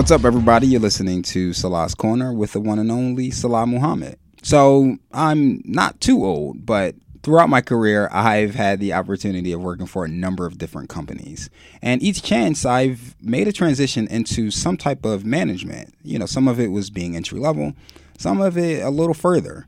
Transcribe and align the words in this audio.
What's 0.00 0.10
up, 0.10 0.24
everybody? 0.24 0.66
You're 0.66 0.80
listening 0.80 1.20
to 1.24 1.52
Salah's 1.52 1.94
Corner 1.94 2.32
with 2.32 2.54
the 2.54 2.60
one 2.60 2.78
and 2.78 2.90
only 2.90 3.30
Salah 3.30 3.66
Muhammad. 3.66 4.18
So, 4.42 4.96
I'm 5.12 5.60
not 5.66 6.00
too 6.00 6.24
old, 6.24 6.64
but 6.64 6.94
throughout 7.22 7.50
my 7.50 7.60
career, 7.60 8.08
I've 8.10 8.54
had 8.54 8.80
the 8.80 8.94
opportunity 8.94 9.52
of 9.52 9.60
working 9.60 9.84
for 9.84 10.06
a 10.06 10.08
number 10.08 10.46
of 10.46 10.56
different 10.56 10.88
companies. 10.88 11.50
And 11.82 12.02
each 12.02 12.22
chance, 12.22 12.64
I've 12.64 13.14
made 13.20 13.46
a 13.46 13.52
transition 13.52 14.06
into 14.06 14.50
some 14.50 14.78
type 14.78 15.04
of 15.04 15.26
management. 15.26 15.92
You 16.02 16.18
know, 16.18 16.24
some 16.24 16.48
of 16.48 16.58
it 16.58 16.68
was 16.68 16.88
being 16.88 17.14
entry 17.14 17.38
level, 17.38 17.74
some 18.16 18.40
of 18.40 18.56
it 18.56 18.82
a 18.82 18.88
little 18.88 19.12
further. 19.12 19.66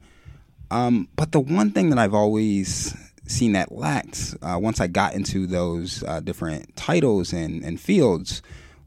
Um, 0.71 1.09
but 1.15 1.33
the 1.33 1.41
one 1.41 1.73
thing 1.73 1.91
that 1.91 1.99
I've 1.99 2.15
always 2.15 2.97
seen 3.27 3.53
that 3.53 3.71
lacked 3.71 4.35
uh, 4.41 4.59
once 4.59 4.81
I 4.81 4.87
got 4.87 5.13
into 5.13 5.47
those 5.47 6.03
uh, 6.05 6.21
different 6.21 6.75
titles 6.75 7.35
and, 7.35 7.63
and 7.63 7.79
fields 7.79 8.41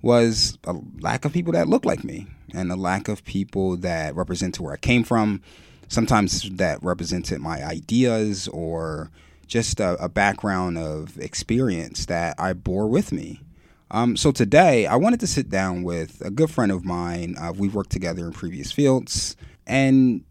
was 0.06 0.60
a 0.66 0.76
lack 1.00 1.26
of 1.26 1.34
people 1.34 1.52
that 1.52 1.68
look 1.68 1.84
like 1.84 2.04
me 2.04 2.28
and 2.54 2.72
a 2.72 2.76
lack 2.76 3.08
of 3.08 3.26
people 3.26 3.76
that 3.78 4.16
represented 4.16 4.64
where 4.64 4.76
I 4.76 4.78
came 4.78 5.04
from. 5.04 5.42
Sometimes 5.88 6.48
that 6.52 6.84
represented 6.84 7.42
my 7.42 7.66
ideas 7.66 8.48
or 8.50 9.10
just 9.48 9.80
a, 9.80 9.96
a 9.96 10.08
background 10.08 10.78
of 10.78 11.18
experience 11.18 12.06
that 12.06 12.36
I 12.38 12.54
bore 12.54 12.88
with 12.88 13.12
me. 13.12 13.42
Um, 13.90 14.16
so 14.16 14.32
today, 14.32 14.86
I 14.86 14.96
wanted 14.96 15.22
to 15.22 15.28
sit 15.28 15.50
down 15.50 15.82
with 15.82 16.22
a 16.24 16.30
good 16.30 16.52
friend 16.52 16.72
of 16.72 16.86
mine. 16.86 17.36
Uh, 17.40 17.54
we've 17.54 17.74
worked 17.74 17.92
together 17.92 18.28
in 18.28 18.32
previous 18.32 18.72
fields 18.72 19.36
and 19.66 20.24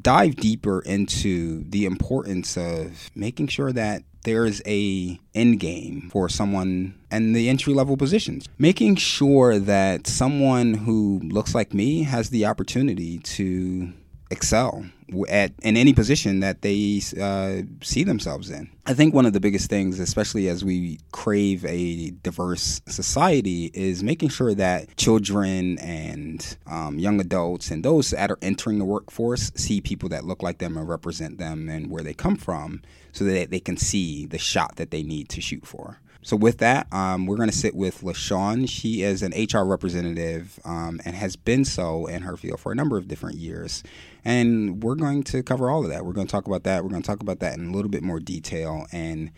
dive 0.00 0.36
deeper 0.36 0.80
into 0.80 1.64
the 1.64 1.84
importance 1.84 2.56
of 2.56 3.10
making 3.14 3.48
sure 3.48 3.72
that 3.72 4.02
there's 4.24 4.62
a 4.66 5.18
end 5.34 5.58
game 5.58 6.08
for 6.10 6.28
someone 6.28 6.94
and 7.10 7.34
the 7.34 7.48
entry 7.48 7.74
level 7.74 7.96
positions. 7.96 8.48
Making 8.58 8.96
sure 8.96 9.58
that 9.58 10.06
someone 10.06 10.74
who 10.74 11.20
looks 11.24 11.54
like 11.54 11.74
me 11.74 12.04
has 12.04 12.30
the 12.30 12.46
opportunity 12.46 13.18
to 13.18 13.92
excel 14.32 14.84
at 15.28 15.52
in 15.62 15.76
any 15.76 15.92
position 15.92 16.40
that 16.40 16.62
they 16.62 17.00
uh, 17.20 17.62
see 17.82 18.02
themselves 18.02 18.50
in. 18.50 18.70
I 18.86 18.94
think 18.94 19.14
one 19.14 19.26
of 19.26 19.34
the 19.34 19.40
biggest 19.40 19.68
things, 19.68 20.00
especially 20.00 20.48
as 20.48 20.64
we 20.64 20.98
crave 21.12 21.64
a 21.66 22.10
diverse 22.22 22.80
society, 22.88 23.70
is 23.74 24.02
making 24.02 24.30
sure 24.30 24.54
that 24.54 24.96
children 24.96 25.78
and 25.78 26.56
um, 26.66 26.98
young 26.98 27.20
adults 27.20 27.70
and 27.70 27.84
those 27.84 28.10
that 28.10 28.30
are 28.30 28.38
entering 28.42 28.78
the 28.78 28.84
workforce 28.84 29.52
see 29.54 29.80
people 29.80 30.08
that 30.08 30.24
look 30.24 30.42
like 30.42 30.58
them 30.58 30.76
and 30.76 30.88
represent 30.88 31.38
them 31.38 31.68
and 31.68 31.90
where 31.90 32.02
they 32.02 32.14
come 32.14 32.36
from, 32.36 32.82
so 33.12 33.24
that 33.24 33.50
they 33.50 33.60
can 33.60 33.76
see 33.76 34.26
the 34.26 34.38
shot 34.38 34.76
that 34.76 34.90
they 34.90 35.02
need 35.02 35.28
to 35.28 35.40
shoot 35.40 35.66
for. 35.66 36.00
So 36.22 36.36
with 36.36 36.58
that, 36.58 36.86
um, 36.92 37.26
we're 37.26 37.36
going 37.36 37.50
to 37.50 37.56
sit 37.56 37.74
with 37.74 38.02
LaShawn. 38.02 38.68
She 38.68 39.02
is 39.02 39.22
an 39.22 39.32
HR 39.32 39.64
representative 39.64 40.60
um, 40.64 41.00
and 41.04 41.16
has 41.16 41.34
been 41.34 41.64
so 41.64 42.06
in 42.06 42.22
her 42.22 42.36
field 42.36 42.60
for 42.60 42.70
a 42.70 42.76
number 42.76 42.96
of 42.96 43.08
different 43.08 43.38
years. 43.38 43.82
And 44.24 44.82
we're 44.82 44.94
going 44.94 45.24
to 45.24 45.42
cover 45.42 45.68
all 45.68 45.82
of 45.82 45.90
that. 45.90 46.06
We're 46.06 46.12
going 46.12 46.28
to 46.28 46.30
talk 46.30 46.46
about 46.46 46.62
that. 46.62 46.84
We're 46.84 46.90
going 46.90 47.02
to 47.02 47.06
talk 47.06 47.22
about 47.22 47.40
that 47.40 47.58
in 47.58 47.66
a 47.66 47.72
little 47.72 47.90
bit 47.90 48.04
more 48.04 48.20
detail 48.20 48.86
and 48.92 49.32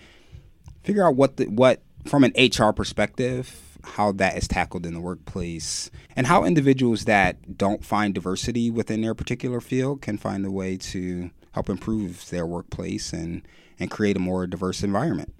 figure 0.83 1.07
out 1.07 1.17
what 1.17 1.39
the, 1.39 1.47
what 1.47 1.81
from 2.05 2.23
an 2.23 2.33
HR 2.37 2.71
perspective 2.71 3.79
how 3.85 4.13
that 4.13 4.37
is 4.37 4.49
tackled 4.49 4.87
in 4.87 4.95
the 4.95 5.01
workplace 5.01 5.91
and 6.17 6.27
how 6.27 6.45
individuals 6.45 7.05
that 7.05 7.59
don't 7.59 7.85
find 7.85 8.15
diversity 8.15 8.71
within 8.71 9.03
their 9.03 9.15
particular 9.15 9.61
field 9.61 10.01
can 10.01 10.17
find 10.17 10.45
a 10.45 10.51
way 10.51 10.77
to 10.77 11.31
help 11.53 11.69
improve 11.69 12.29
their 12.31 12.47
workplace 12.47 13.13
and 13.13 13.43
and 13.79 13.91
create 13.91 14.17
a 14.17 14.21
more 14.21 14.47
diverse 14.47 14.83
environment. 14.83 15.35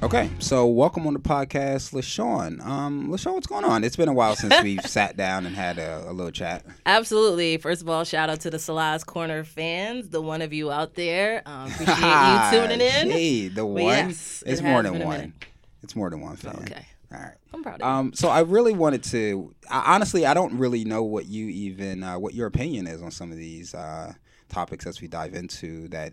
Okay, 0.00 0.30
so 0.38 0.64
welcome 0.64 1.08
on 1.08 1.12
the 1.12 1.18
podcast, 1.18 1.92
LaShawn. 1.92 2.64
Um, 2.64 3.08
LaShawn, 3.08 3.34
what's 3.34 3.48
going 3.48 3.64
on? 3.64 3.82
It's 3.82 3.96
been 3.96 4.08
a 4.08 4.12
while 4.12 4.36
since 4.36 4.62
we've 4.62 4.80
sat 4.86 5.16
down 5.16 5.44
and 5.44 5.56
had 5.56 5.76
a, 5.78 6.04
a, 6.08 6.12
little 6.12 6.30
chat. 6.30 6.64
Absolutely. 6.86 7.56
First 7.56 7.82
of 7.82 7.88
all, 7.88 8.04
shout 8.04 8.30
out 8.30 8.38
to 8.42 8.50
the 8.50 8.60
Salah's 8.60 9.02
Corner 9.02 9.42
fans, 9.42 10.10
the 10.10 10.20
one 10.20 10.40
of 10.40 10.52
you 10.52 10.70
out 10.70 10.94
there. 10.94 11.42
Um, 11.46 11.66
appreciate 11.72 11.96
you 11.96 12.50
tuning 12.52 12.80
in. 12.80 13.10
Hey, 13.10 13.48
the 13.48 13.66
one. 13.66 13.82
Yes, 13.82 14.44
it's 14.46 14.60
it 14.60 14.64
more 14.64 14.84
than 14.84 15.00
one. 15.00 15.34
It's 15.82 15.96
more 15.96 16.10
than 16.10 16.20
one 16.20 16.36
fan. 16.36 16.60
Okay. 16.62 16.86
All 17.12 17.18
right. 17.18 17.34
I'm 17.52 17.62
proud 17.64 17.80
of 17.80 17.86
um, 17.88 18.12
So 18.12 18.28
I 18.28 18.40
really 18.40 18.74
wanted 18.74 19.02
to. 19.04 19.52
I, 19.68 19.94
honestly, 19.94 20.24
I 20.26 20.32
don't 20.32 20.58
really 20.58 20.84
know 20.84 21.02
what 21.02 21.26
you 21.26 21.48
even 21.48 22.04
uh, 22.04 22.20
what 22.20 22.34
your 22.34 22.46
opinion 22.46 22.86
is 22.86 23.02
on 23.02 23.10
some 23.10 23.32
of 23.32 23.36
these 23.36 23.74
uh, 23.74 24.12
topics 24.48 24.86
as 24.86 25.00
we 25.00 25.08
dive 25.08 25.34
into 25.34 25.88
that 25.88 26.12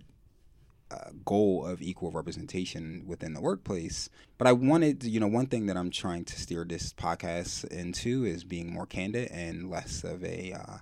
uh, 0.92 1.10
goal 1.24 1.66
of 1.66 1.82
equal 1.82 2.12
representation 2.12 3.04
within 3.06 3.34
the 3.34 3.42
workplace. 3.42 4.10
But 4.38 4.48
I 4.48 4.52
wanted, 4.52 5.04
you 5.04 5.20
know, 5.20 5.28
one 5.28 5.48
thing 5.48 5.66
that 5.68 5.78
I'm 5.78 5.90
trying 5.90 6.26
to 6.26 6.40
steer 6.40 6.64
this 6.64 6.94
podcast 6.94 7.66
into 7.72 8.26
is 8.26 8.44
being 8.44 8.72
more 8.72 8.86
candid 8.86 9.32
and 9.32 9.70
less 9.70 10.04
of 10.04 10.24
a 10.24 10.54
uh, 10.54 10.78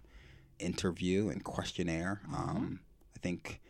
interview 0.59 1.29
and 1.29 1.43
questionnaire. 1.43 2.21
Mm-hmm. 2.25 2.35
Um, 2.35 2.79
I 3.15 3.19
think 3.19 3.61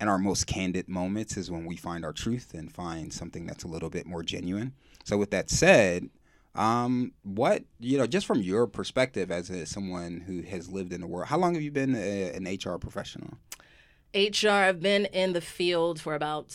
in 0.00 0.08
our 0.08 0.18
most 0.18 0.46
candid 0.46 0.88
moments 0.88 1.36
is 1.36 1.50
when 1.50 1.64
we 1.66 1.76
find 1.76 2.04
our 2.04 2.12
truth 2.12 2.54
and 2.54 2.72
find 2.72 3.12
something 3.12 3.46
that's 3.46 3.64
a 3.64 3.68
little 3.68 3.90
bit 3.90 4.06
more 4.06 4.22
genuine. 4.22 4.72
So 5.04 5.16
with 5.16 5.30
that 5.30 5.50
said, 5.50 6.08
um, 6.54 7.12
what 7.22 7.64
you 7.80 7.98
know, 7.98 8.06
just 8.06 8.26
from 8.26 8.40
your 8.40 8.66
perspective 8.66 9.30
as 9.30 9.50
a, 9.50 9.66
someone 9.66 10.20
who 10.26 10.42
has 10.42 10.68
lived 10.68 10.92
in 10.92 11.00
the 11.00 11.06
world, 11.06 11.28
how 11.28 11.38
long 11.38 11.54
have 11.54 11.62
you 11.62 11.72
been 11.72 11.94
a, 11.96 12.30
an 12.32 12.44
HR 12.44 12.78
professional? 12.78 13.38
HR, 14.14 14.48
I've 14.50 14.80
been 14.80 15.06
in 15.06 15.32
the 15.32 15.40
field 15.40 16.00
for 16.00 16.14
about 16.14 16.54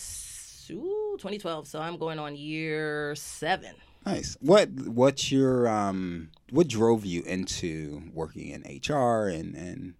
ooh, 0.71 1.17
2012, 1.17 1.67
so 1.67 1.79
I'm 1.79 1.97
going 1.97 2.19
on 2.19 2.35
year 2.35 3.15
seven. 3.15 3.75
Nice. 4.05 4.37
What 4.39 4.69
what's 4.69 5.31
your 5.31 5.67
um 5.67 6.29
what 6.51 6.67
drove 6.67 7.05
you 7.05 7.21
into 7.23 8.03
working 8.13 8.49
in 8.49 8.61
HR 8.61 9.27
and 9.27 9.55
and 9.55 9.93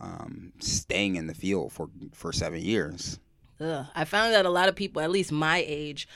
um, 0.00 0.52
staying 0.60 1.16
in 1.16 1.26
the 1.26 1.34
field 1.34 1.72
for 1.72 1.90
for 2.14 2.32
seven 2.32 2.60
years? 2.60 3.18
Ugh. 3.60 3.86
I 3.94 4.04
found 4.04 4.32
that 4.32 4.46
a 4.46 4.50
lot 4.50 4.68
of 4.68 4.76
people, 4.76 5.02
at 5.02 5.10
least 5.10 5.32
my 5.32 5.62
age, 5.66 6.08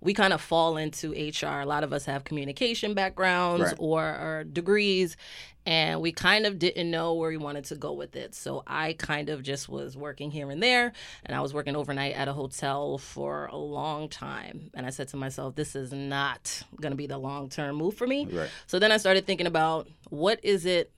we 0.00 0.14
kind 0.14 0.32
of 0.32 0.40
fall 0.40 0.76
into 0.76 1.12
HR. 1.12 1.60
A 1.60 1.66
lot 1.66 1.84
of 1.84 1.92
us 1.92 2.06
have 2.06 2.24
communication 2.24 2.94
backgrounds 2.94 3.64
right. 3.64 3.74
or, 3.78 4.04
or, 4.04 4.44
degrees, 4.44 5.16
and 5.66 6.00
we 6.00 6.10
kind 6.10 6.46
of 6.46 6.58
didn't 6.58 6.90
know 6.90 7.14
where 7.14 7.28
we 7.28 7.36
wanted 7.36 7.64
to 7.66 7.76
go 7.76 7.92
with 7.92 8.16
it. 8.16 8.34
So 8.34 8.62
I 8.66 8.94
kind 8.94 9.28
of 9.28 9.42
just 9.42 9.68
was 9.68 9.96
working 9.96 10.30
here 10.30 10.50
and 10.50 10.62
there, 10.62 10.92
and 11.24 11.36
I 11.36 11.40
was 11.40 11.52
working 11.52 11.76
overnight 11.76 12.14
at 12.14 12.28
a 12.28 12.32
hotel 12.32 12.96
for 12.98 13.46
a 13.46 13.56
long 13.56 14.08
time. 14.08 14.70
And 14.74 14.86
I 14.86 14.90
said 14.90 15.08
to 15.08 15.16
myself, 15.16 15.54
this 15.54 15.76
is 15.76 15.92
not 15.92 16.62
going 16.80 16.92
to 16.92 16.96
be 16.96 17.06
the 17.06 17.18
long 17.18 17.50
term 17.50 17.76
move 17.76 17.94
for 17.94 18.06
me. 18.06 18.26
Right. 18.26 18.50
So 18.66 18.78
then 18.78 18.92
I 18.92 18.96
started 18.96 19.26
thinking 19.26 19.46
about 19.46 19.88
what 20.08 20.42
is 20.42 20.64
it 20.64 20.92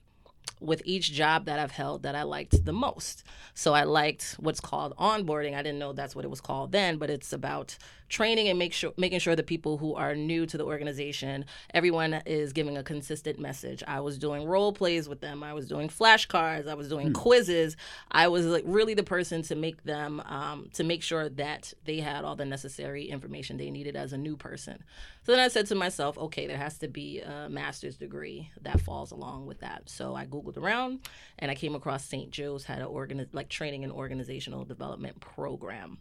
with 0.59 0.81
each 0.85 1.11
job 1.11 1.45
that 1.45 1.59
I've 1.59 1.71
held 1.71 2.03
that 2.03 2.15
I 2.15 2.23
liked 2.23 2.65
the 2.65 2.73
most. 2.73 3.23
So 3.53 3.73
I 3.73 3.83
liked 3.83 4.35
what's 4.39 4.59
called 4.59 4.95
onboarding. 4.97 5.55
I 5.55 5.61
didn't 5.61 5.79
know 5.79 5.93
that's 5.93 6.15
what 6.15 6.25
it 6.25 6.29
was 6.29 6.41
called 6.41 6.71
then, 6.71 6.97
but 6.97 7.09
it's 7.09 7.33
about 7.33 7.77
training 8.13 8.47
and 8.47 8.59
make 8.59 8.71
sure 8.73 8.93
making 8.95 9.19
sure 9.19 9.35
the 9.35 9.43
people 9.43 9.77
who 9.79 9.95
are 9.95 10.15
new 10.15 10.45
to 10.45 10.57
the 10.57 10.63
organization, 10.63 11.45
everyone 11.73 12.13
is 12.25 12.53
giving 12.53 12.77
a 12.77 12.83
consistent 12.83 13.39
message. 13.39 13.83
I 13.87 13.99
was 14.01 14.19
doing 14.19 14.45
role 14.45 14.71
plays 14.71 15.09
with 15.09 15.19
them. 15.19 15.43
I 15.43 15.53
was 15.53 15.67
doing 15.67 15.89
flashcards. 15.89 16.67
I 16.67 16.75
was 16.75 16.87
doing 16.87 17.09
mm. 17.09 17.13
quizzes. 17.13 17.75
I 18.11 18.27
was 18.27 18.45
like 18.45 18.63
really 18.67 18.93
the 18.93 19.03
person 19.03 19.41
to 19.43 19.55
make 19.55 19.83
them 19.83 20.21
um, 20.25 20.69
to 20.73 20.83
make 20.83 21.01
sure 21.01 21.27
that 21.29 21.73
they 21.85 21.99
had 21.99 22.23
all 22.23 22.35
the 22.35 22.45
necessary 22.45 23.05
information 23.05 23.57
they 23.57 23.71
needed 23.71 23.95
as 23.95 24.13
a 24.13 24.17
new 24.17 24.37
person. 24.37 24.83
So 25.23 25.31
then 25.31 25.41
I 25.41 25.47
said 25.47 25.65
to 25.67 25.75
myself, 25.75 26.17
okay, 26.17 26.47
there 26.47 26.57
has 26.57 26.77
to 26.79 26.87
be 26.87 27.21
a 27.21 27.49
master's 27.49 27.97
degree 27.97 28.51
that 28.61 28.79
falls 28.79 29.11
along 29.11 29.47
with 29.47 29.61
that. 29.61 29.89
So 29.89 30.13
I 30.15 30.25
googled 30.25 30.57
around 30.57 30.99
and 31.39 31.49
I 31.49 31.55
came 31.55 31.73
across 31.73 32.05
St. 32.05 32.29
Joe's 32.29 32.65
had 32.65 32.81
a 32.81 32.85
organi- 32.85 33.27
like 33.31 33.49
training 33.49 33.83
and 33.83 33.91
organizational 33.91 34.65
development 34.65 35.19
program. 35.19 35.97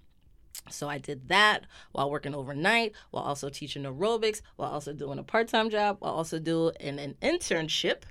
So 0.70 0.88
I 0.88 0.98
did 0.98 1.28
that 1.28 1.66
while 1.92 2.10
working 2.10 2.34
overnight, 2.34 2.92
while 3.10 3.24
also 3.24 3.48
teaching 3.48 3.82
aerobics, 3.84 4.42
while 4.56 4.70
also 4.70 4.92
doing 4.92 5.18
a 5.18 5.22
part-time 5.22 5.70
job, 5.70 5.96
while 6.00 6.12
also 6.12 6.38
doing 6.38 6.74
an, 6.80 6.98
an 6.98 7.14
internship 7.22 8.02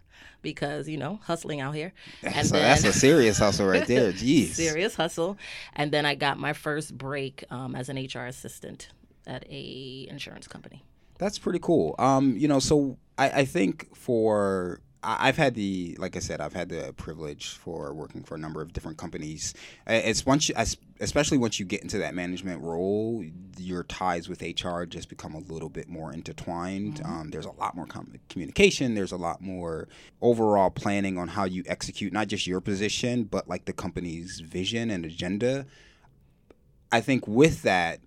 because 0.41 0.87
you 0.87 0.97
know 0.97 1.19
hustling 1.23 1.61
out 1.61 1.75
here. 1.75 1.93
And 2.23 2.47
so 2.47 2.55
then, 2.55 2.63
that's 2.63 2.83
a 2.83 2.93
serious 2.93 3.37
hustle 3.37 3.67
right 3.67 3.85
there. 3.85 4.11
Jeez, 4.11 4.49
serious 4.49 4.95
hustle. 4.95 5.37
And 5.73 5.91
then 5.91 6.05
I 6.05 6.15
got 6.15 6.37
my 6.37 6.53
first 6.53 6.97
break 6.97 7.43
um, 7.49 7.75
as 7.75 7.89
an 7.89 7.97
HR 7.97 8.25
assistant 8.25 8.89
at 9.27 9.45
a 9.49 10.07
insurance 10.09 10.47
company. 10.47 10.83
That's 11.17 11.37
pretty 11.37 11.59
cool. 11.59 11.95
Um, 11.99 12.35
you 12.37 12.47
know, 12.47 12.59
so 12.59 12.97
I, 13.17 13.29
I 13.29 13.45
think 13.45 13.95
for 13.95 14.81
I've 15.03 15.37
had 15.37 15.55
the, 15.55 15.95
like 15.99 16.15
I 16.15 16.19
said, 16.19 16.41
I've 16.41 16.53
had 16.53 16.69
the 16.69 16.93
privilege 16.95 17.49
for 17.49 17.91
working 17.93 18.23
for 18.23 18.35
a 18.35 18.37
number 18.37 18.61
of 18.61 18.71
different 18.71 18.97
companies. 18.97 19.55
It's 19.87 20.25
once, 20.27 20.47
you, 20.47 20.55
especially 20.99 21.39
once 21.39 21.59
you 21.59 21.65
get 21.65 21.81
into 21.81 21.97
that 21.97 22.13
management 22.13 22.61
role, 22.61 23.25
your 23.57 23.83
ties 23.83 24.29
with 24.29 24.41
HR 24.43 24.83
just 24.83 25.09
become 25.09 25.33
a 25.33 25.39
little 25.39 25.69
bit 25.69 25.89
more 25.89 26.13
intertwined. 26.13 26.95
Mm-hmm. 26.95 27.11
Um, 27.11 27.29
there's 27.31 27.47
a 27.47 27.51
lot 27.51 27.75
more 27.75 27.87
com- 27.87 28.13
communication. 28.29 28.93
There's 28.93 29.11
a 29.11 29.17
lot 29.17 29.41
more 29.41 29.87
overall 30.21 30.69
planning 30.69 31.17
on 31.17 31.29
how 31.29 31.45
you 31.45 31.63
execute 31.65 32.13
not 32.13 32.27
just 32.27 32.45
your 32.45 32.61
position, 32.61 33.23
but 33.23 33.49
like 33.49 33.65
the 33.65 33.73
company's 33.73 34.39
vision 34.39 34.91
and 34.91 35.03
agenda. 35.03 35.65
I 36.91 37.01
think 37.01 37.27
with 37.27 37.63
that, 37.63 38.01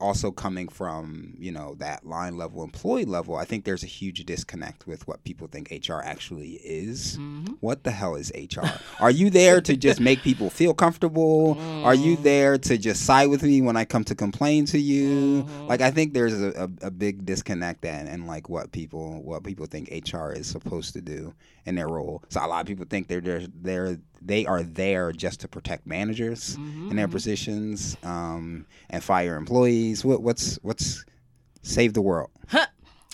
also 0.00 0.30
coming 0.30 0.68
from 0.68 1.34
you 1.38 1.50
know 1.50 1.74
that 1.78 2.06
line 2.06 2.36
level 2.36 2.62
employee 2.62 3.04
level 3.04 3.36
i 3.36 3.44
think 3.44 3.64
there's 3.64 3.82
a 3.82 3.86
huge 3.86 4.24
disconnect 4.24 4.86
with 4.86 5.06
what 5.08 5.22
people 5.24 5.46
think 5.48 5.70
hr 5.88 6.00
actually 6.04 6.52
is 6.64 7.16
mm-hmm. 7.16 7.52
what 7.60 7.82
the 7.84 7.90
hell 7.90 8.14
is 8.14 8.32
hr 8.56 8.60
are 9.00 9.10
you 9.10 9.28
there 9.30 9.60
to 9.60 9.76
just 9.76 10.00
make 10.00 10.20
people 10.22 10.50
feel 10.50 10.72
comfortable 10.72 11.56
mm. 11.56 11.84
are 11.84 11.94
you 11.94 12.16
mm. 12.16 12.22
there 12.22 12.58
to 12.58 12.78
just 12.78 13.04
side 13.04 13.28
with 13.28 13.42
me 13.42 13.60
when 13.60 13.76
i 13.76 13.84
come 13.84 14.04
to 14.04 14.14
complain 14.14 14.64
to 14.64 14.78
you 14.78 15.42
mm-hmm. 15.42 15.66
like 15.66 15.80
i 15.80 15.90
think 15.90 16.14
there's 16.14 16.40
a, 16.40 16.50
a, 16.82 16.86
a 16.86 16.90
big 16.90 17.26
disconnect 17.26 17.84
and, 17.84 18.08
and 18.08 18.26
like 18.26 18.48
what 18.48 18.70
people 18.72 19.22
what 19.22 19.42
people 19.42 19.66
think 19.66 19.88
hr 20.12 20.30
is 20.30 20.46
supposed 20.46 20.92
to 20.92 21.00
do 21.00 21.34
in 21.68 21.74
their 21.74 21.88
role 21.88 22.22
so 22.28 22.44
a 22.44 22.48
lot 22.48 22.60
of 22.60 22.66
people 22.66 22.86
think 22.88 23.06
they're 23.06 23.20
they're, 23.20 23.46
they're 23.60 23.98
they 24.22 24.46
are 24.46 24.62
there 24.62 25.12
just 25.12 25.40
to 25.40 25.48
protect 25.48 25.86
managers 25.86 26.56
mm-hmm. 26.56 26.90
in 26.90 26.96
their 26.96 27.08
positions 27.08 27.96
um, 28.02 28.66
and 28.90 29.02
fire 29.02 29.36
employees. 29.36 30.04
What, 30.04 30.22
what's 30.22 30.58
what's 30.62 31.04
save 31.62 31.94
the 31.94 32.02
world? 32.02 32.30
Huh. 32.48 32.66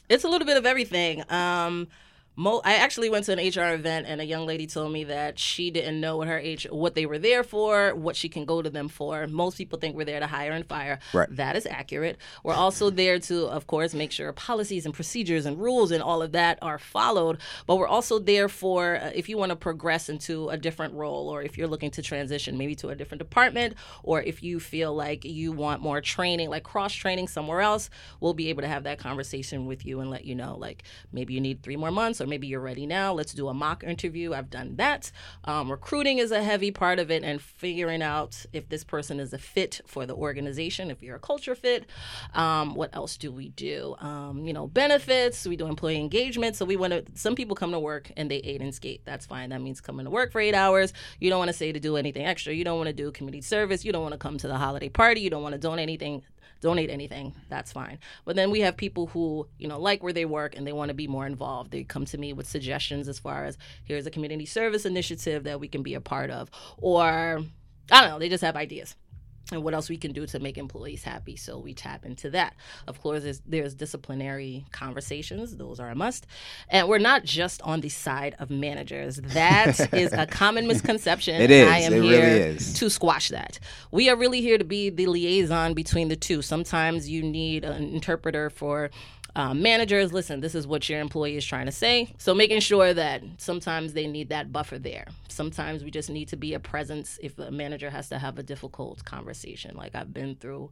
It's 0.09 0.25
a 0.25 0.29
little 0.29 0.47
bit 0.47 0.57
of 0.57 0.67
everything. 0.67 1.25
Um, 1.31 1.89
Mo- 2.37 2.61
I 2.65 2.75
actually 2.75 3.11
went 3.11 3.27
to 3.27 3.33
an 3.33 3.39
HR 3.39 3.75
event 3.75 4.07
and 4.09 4.21
a 4.21 4.25
young 4.25 4.45
lady 4.45 4.67
told 4.67 4.93
me 4.93 5.05
that 5.05 5.39
she 5.39 5.71
didn't 5.71 6.01
know 6.01 6.17
what 6.17 6.27
her 6.29 6.39
H- 6.39 6.67
what 6.71 6.95
they 6.95 7.07
were 7.07 7.19
there 7.19 7.45
for, 7.45 7.95
what 7.95 8.17
she 8.17 8.29
can 8.29 8.45
go 8.45 8.61
to 8.61 8.69
them 8.71 8.89
for. 8.89 9.27
Most 9.29 9.57
people 9.57 9.79
think 9.79 9.95
we're 9.95 10.05
there 10.05 10.19
to 10.19 10.27
hire 10.27 10.51
and 10.51 10.67
fire. 10.67 10.99
Right. 11.13 11.29
That 11.31 11.55
is 11.55 11.65
accurate. 11.67 12.19
We're 12.43 12.55
also 12.55 12.91
there 12.91 13.21
to, 13.21 13.47
of 13.47 13.69
course, 13.69 13.95
make 13.95 14.11
sure 14.11 14.33
policies 14.33 14.85
and 14.85 14.93
procedures 14.93 15.47
and 15.47 15.61
rules 15.61 15.93
and 15.93 16.03
all 16.03 16.23
of 16.23 16.33
that 16.33 16.59
are 16.61 16.79
followed. 16.79 17.39
But 17.67 17.77
we're 17.77 17.87
also 17.87 18.19
there 18.19 18.49
for 18.49 18.97
uh, 18.97 19.13
if 19.15 19.29
you 19.29 19.39
want 19.39 19.51
to 19.51 19.57
progress 19.57 20.09
into 20.09 20.49
a 20.49 20.57
different 20.57 20.95
role 20.95 21.29
or 21.29 21.43
if 21.43 21.57
you're 21.57 21.69
looking 21.69 21.93
to 21.93 22.03
transition 22.03 22.59
maybe 22.59 22.75
to 22.77 22.89
a 22.89 22.97
different 22.97 23.21
department 23.21 23.75
or 24.03 24.21
if 24.21 24.43
you 24.43 24.59
feel 24.59 24.93
like 24.93 25.25
you 25.25 25.53
want 25.53 25.83
more 25.83 26.01
training, 26.01 26.51
like 26.51 26.65
cross 26.65 26.93
training 26.93 27.29
somewhere 27.29 27.61
else, 27.61 27.91
we'll 28.21 28.35
be 28.35 28.49
able 28.49 28.63
to 28.63 28.69
have 28.69 28.83
that 28.83 28.99
conversation 28.99 29.67
with 29.67 29.87
you 29.87 30.01
and 30.01 30.11
let 30.11 30.25
you 30.25 30.35
know 30.35 30.57
like 30.57 30.83
maybe 31.13 31.33
you 31.33 31.41
need 31.41 31.63
three 31.63 31.77
more 31.77 31.93
months 31.93 32.21
or 32.25 32.27
maybe 32.27 32.49
you're 32.49 32.61
ready 32.61 32.87
now. 32.87 33.13
Let's 33.13 33.33
do 33.33 33.49
a 33.49 33.55
mock 33.55 33.85
interview. 33.85 34.33
I've 34.33 34.51
done 34.51 34.77
that. 34.77 35.13
Um, 35.45 35.71
recruiting 35.71 36.19
is 36.19 36.33
a 36.33 36.43
heavy 36.43 36.71
part 36.73 36.99
of 36.99 37.11
it, 37.11 37.23
and 37.23 37.41
figuring 37.41 38.03
out 38.03 38.45
if 38.53 38.69
this 38.69 38.83
person 38.83 39.21
is 39.21 39.33
a 39.33 39.39
fit 39.39 39.81
for 39.87 40.07
the 40.07 40.15
organization, 40.15 40.91
if 40.91 41.03
you're 41.03 41.17
a 41.17 41.21
culture 41.21 41.55
fit. 41.55 41.87
Um, 42.35 42.75
what 42.75 42.91
else 42.95 43.17
do 43.17 43.31
we 43.31 43.51
do? 43.51 43.95
Um, 44.01 44.45
you 44.45 44.53
know, 44.53 44.67
benefits. 44.67 45.47
We 45.47 45.57
do 45.57 45.67
employee 45.67 46.01
engagement. 46.01 46.57
So 46.57 46.65
we 46.65 46.77
want 46.77 46.93
to. 46.93 47.05
Some 47.15 47.35
people 47.35 47.55
come 47.55 47.73
to 47.73 47.79
work 47.79 48.11
and 48.17 48.31
they 48.31 48.39
eight 48.39 48.61
and 48.61 48.75
skate. 48.75 49.03
That's 49.05 49.27
fine. 49.27 49.51
That 49.51 49.61
means 49.61 49.81
coming 49.81 50.05
to 50.05 50.11
work 50.11 50.33
for 50.33 50.41
eight 50.41 50.55
hours. 50.55 50.93
You 51.21 51.31
don't 51.31 51.39
want 51.39 51.51
to 51.51 51.57
say 51.57 51.71
to 51.71 51.81
do 51.81 51.97
anything 51.97 52.25
extra. 52.25 52.53
You 52.53 52.65
don't 52.65 52.79
want 52.79 52.89
to 52.89 52.93
do 52.93 53.13
community 53.13 53.43
service. 53.43 53.85
You 53.85 53.93
don't 53.93 54.03
want 54.03 54.13
to 54.13 54.19
come 54.19 54.39
to 54.39 54.49
the 54.49 54.57
holiday 54.57 54.89
party. 54.89 55.21
You 55.21 55.31
don't 55.31 55.43
want 55.43 55.53
to 55.53 55.59
donate 55.59 55.85
anything 55.85 56.23
donate 56.65 56.89
anything, 56.89 57.35
that's 57.51 57.73
fine. 57.73 57.99
But 58.25 58.37
then 58.37 58.51
we 58.51 58.61
have 58.61 58.75
people 58.75 59.09
who, 59.09 59.47
you 59.59 59.69
know, 59.69 59.79
like 59.79 60.03
where 60.03 60.15
they 60.15 60.25
work 60.25 60.57
and 60.57 60.67
they 60.67 60.73
want 60.73 60.89
to 60.89 60.95
be 60.95 61.07
more 61.07 61.27
involved. 61.27 61.71
They 61.71 61.85
come 61.85 62.07
to 62.07 62.17
me 62.17 62.33
with 62.33 62.49
suggestions 62.49 63.07
as 63.07 63.19
far 63.19 63.45
as 63.45 63.59
here's 63.85 64.07
a 64.07 64.11
community 64.11 64.47
service 64.47 64.87
initiative 64.87 65.45
that 65.45 65.61
we 65.61 65.69
can 65.69 65.83
be 65.83 65.93
a 65.93 66.01
part 66.01 66.31
of. 66.31 66.51
Or 66.79 67.43
I 67.93 68.01
don't 68.01 68.11
know, 68.11 68.19
they 68.19 68.31
just 68.31 68.43
have 68.43 68.57
ideas 68.57 68.97
and 69.53 69.63
what 69.63 69.75
else 69.75 69.89
we 69.89 69.97
can 69.97 70.13
do 70.13 70.27
to 70.27 70.39
make 70.39 70.57
employees 70.57 71.05
happy. 71.05 71.37
So 71.37 71.59
we 71.59 71.75
tap 71.75 72.05
into 72.05 72.31
that. 72.31 72.55
Of 72.87 73.01
course, 73.01 73.23
there's, 73.23 73.43
there's, 73.47 73.75
disciplinary 73.75 74.65
conversations; 74.73 75.57
those 75.57 75.81
are 75.81 75.91
a 75.91 75.95
must. 75.95 76.27
And 76.69 76.89
we're 76.89 76.99
not 76.99 77.25
just 77.25 77.61
on 77.63 77.81
the 77.81 77.89
side 77.89 78.37
of 78.39 78.51
managers. 78.51 79.17
That 79.17 79.93
is 79.93 80.13
a 80.13 80.27
common 80.27 80.67
misconception. 80.67 81.41
It 81.41 81.51
is. 81.51 81.69
I 81.69 81.79
am 81.79 81.93
it 81.93 82.03
here 82.03 82.23
really 82.23 82.41
is. 82.57 82.75
to 82.75 82.89
squash 82.89 83.29
that. 83.29 83.59
We 83.91 84.09
are 84.09 84.17
really 84.17 84.41
here 84.41 84.59
to 84.59 84.65
be 84.65 84.91
the 84.91 85.07
liaison 85.07 85.75
between 85.75 86.09
the 86.09 86.17
two. 86.17 86.41
Sometimes 86.41 87.09
you 87.09 87.23
need 87.23 87.65
an 87.65 87.83
interpreter 87.95 88.49
for 88.51 88.91
um, 89.37 89.63
managers, 89.63 90.13
listen, 90.13 90.41
this 90.41 90.55
is 90.55 90.67
what 90.67 90.89
your 90.89 91.01
employee 91.01 91.37
is 91.37 91.45
trying 91.45 91.67
to 91.67 91.73
say. 91.73 92.15
So 92.19 92.35
making 92.35 92.61
sure 92.61 92.95
that 92.95 93.23
sometimes 93.39 93.93
they 93.93 94.07
need 94.07 94.29
that 94.29 94.53
buffer 94.53 94.79
there. 94.79 95.07
Sometimes 95.29 95.83
we 95.83 95.91
just 95.91 96.09
need 96.09 96.29
to 96.29 96.37
be 96.37 96.55
a 96.55 96.61
presence 96.61 97.19
if 97.23 97.39
a 97.39 97.51
manager 97.51 97.91
has 97.91 98.09
to 98.11 98.19
have 98.19 98.39
a 98.39 98.43
difficult 98.43 99.05
conversation. 99.05 99.77
Like 99.77 99.95
I've 99.95 100.15
been 100.15 100.37
through 100.37 100.71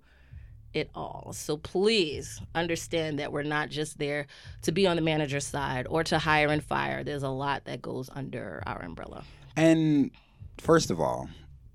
it 0.74 0.90
all. 0.94 1.32
So 1.32 1.56
please 1.56 2.40
understand 2.54 3.18
that 3.18 3.32
we're 3.32 3.42
not 3.42 3.68
just 3.68 3.98
there 3.98 4.26
to 4.62 4.72
be 4.72 4.86
on 4.86 4.96
the 4.96 5.02
manager's 5.02 5.46
side 5.46 5.86
or 5.90 6.04
to 6.04 6.18
hire 6.18 6.48
and 6.48 6.62
fire. 6.62 7.04
There's 7.04 7.24
a 7.24 7.28
lot 7.28 7.64
that 7.64 7.82
goes 7.82 8.08
under 8.14 8.62
our 8.66 8.80
umbrella. 8.82 9.24
And 9.56 10.10
first 10.58 10.90
of 10.90 11.00
all, 11.00 11.28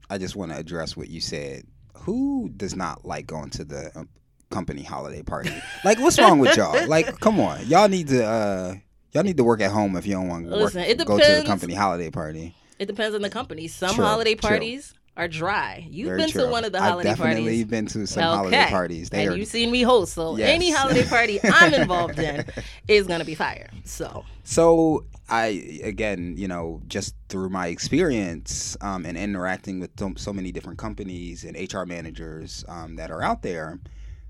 I 0.09 0.17
just 0.17 0.35
want 0.35 0.51
to 0.51 0.57
address 0.57 0.95
what 0.95 1.09
you 1.09 1.21
said. 1.21 1.65
Who 1.95 2.49
does 2.55 2.75
not 2.75 3.05
like 3.05 3.27
going 3.27 3.49
to 3.51 3.65
the 3.65 4.07
company 4.49 4.83
holiday 4.83 5.23
party. 5.23 5.53
Like, 5.83 5.99
what's 5.99 6.19
wrong 6.19 6.39
with 6.39 6.55
y'all? 6.55 6.75
Like, 6.87 7.19
come 7.19 7.39
on, 7.39 7.65
y'all 7.67 7.89
need 7.89 8.07
to 8.09 8.25
uh, 8.25 8.75
y'all 9.11 9.23
need 9.23 9.37
to 9.37 9.43
work 9.43 9.61
at 9.61 9.71
home 9.71 9.95
if 9.95 10.05
you 10.05 10.13
don't 10.13 10.27
want 10.27 10.49
to 10.49 10.51
work, 10.51 10.75
it 10.75 11.05
go 11.05 11.17
to 11.17 11.41
the 11.41 11.43
company 11.45 11.73
holiday 11.73 12.09
party. 12.09 12.55
It 12.79 12.85
depends 12.85 13.15
on 13.15 13.21
the 13.21 13.29
company. 13.29 13.67
Some 13.67 13.95
true, 13.95 14.05
holiday 14.05 14.35
parties. 14.35 14.89
True. 14.89 14.93
Are 15.17 15.27
dry. 15.27 15.83
You've 15.89 16.09
Very 16.09 16.19
been 16.19 16.29
true. 16.29 16.43
to 16.43 16.47
one 16.47 16.63
of 16.63 16.71
the 16.71 16.79
holiday 16.79 17.09
I've 17.09 17.17
definitely 17.17 17.45
parties. 17.45 17.65
been 17.65 17.85
to 17.87 18.05
some 18.05 18.21
okay. 18.21 18.35
holiday 18.35 18.65
parties. 18.69 19.09
They 19.09 19.23
and 19.23 19.33
are... 19.33 19.35
you've 19.35 19.47
seen 19.47 19.71
me 19.71 19.81
host, 19.81 20.13
so 20.13 20.37
yes. 20.37 20.47
any 20.47 20.69
holiday 20.71 21.03
party 21.07 21.39
I'm 21.43 21.73
involved 21.73 22.19
in 22.19 22.45
is 22.87 23.07
gonna 23.07 23.25
be 23.25 23.33
fire. 23.33 23.67
So, 23.83 24.25
so 24.43 25.05
I 25.27 25.81
again, 25.83 26.35
you 26.37 26.47
know, 26.47 26.83
just 26.87 27.15
through 27.29 27.49
my 27.49 27.65
experience 27.65 28.77
um, 28.81 29.07
and 29.07 29.17
interacting 29.17 29.79
with 29.79 29.89
so, 29.97 30.13
so, 30.17 30.31
many 30.31 30.51
different 30.51 30.77
companies 30.77 31.43
and 31.43 31.57
HR 31.73 31.85
managers 31.85 32.63
um, 32.67 32.95
that 32.97 33.09
are 33.09 33.23
out 33.23 33.41
there, 33.41 33.79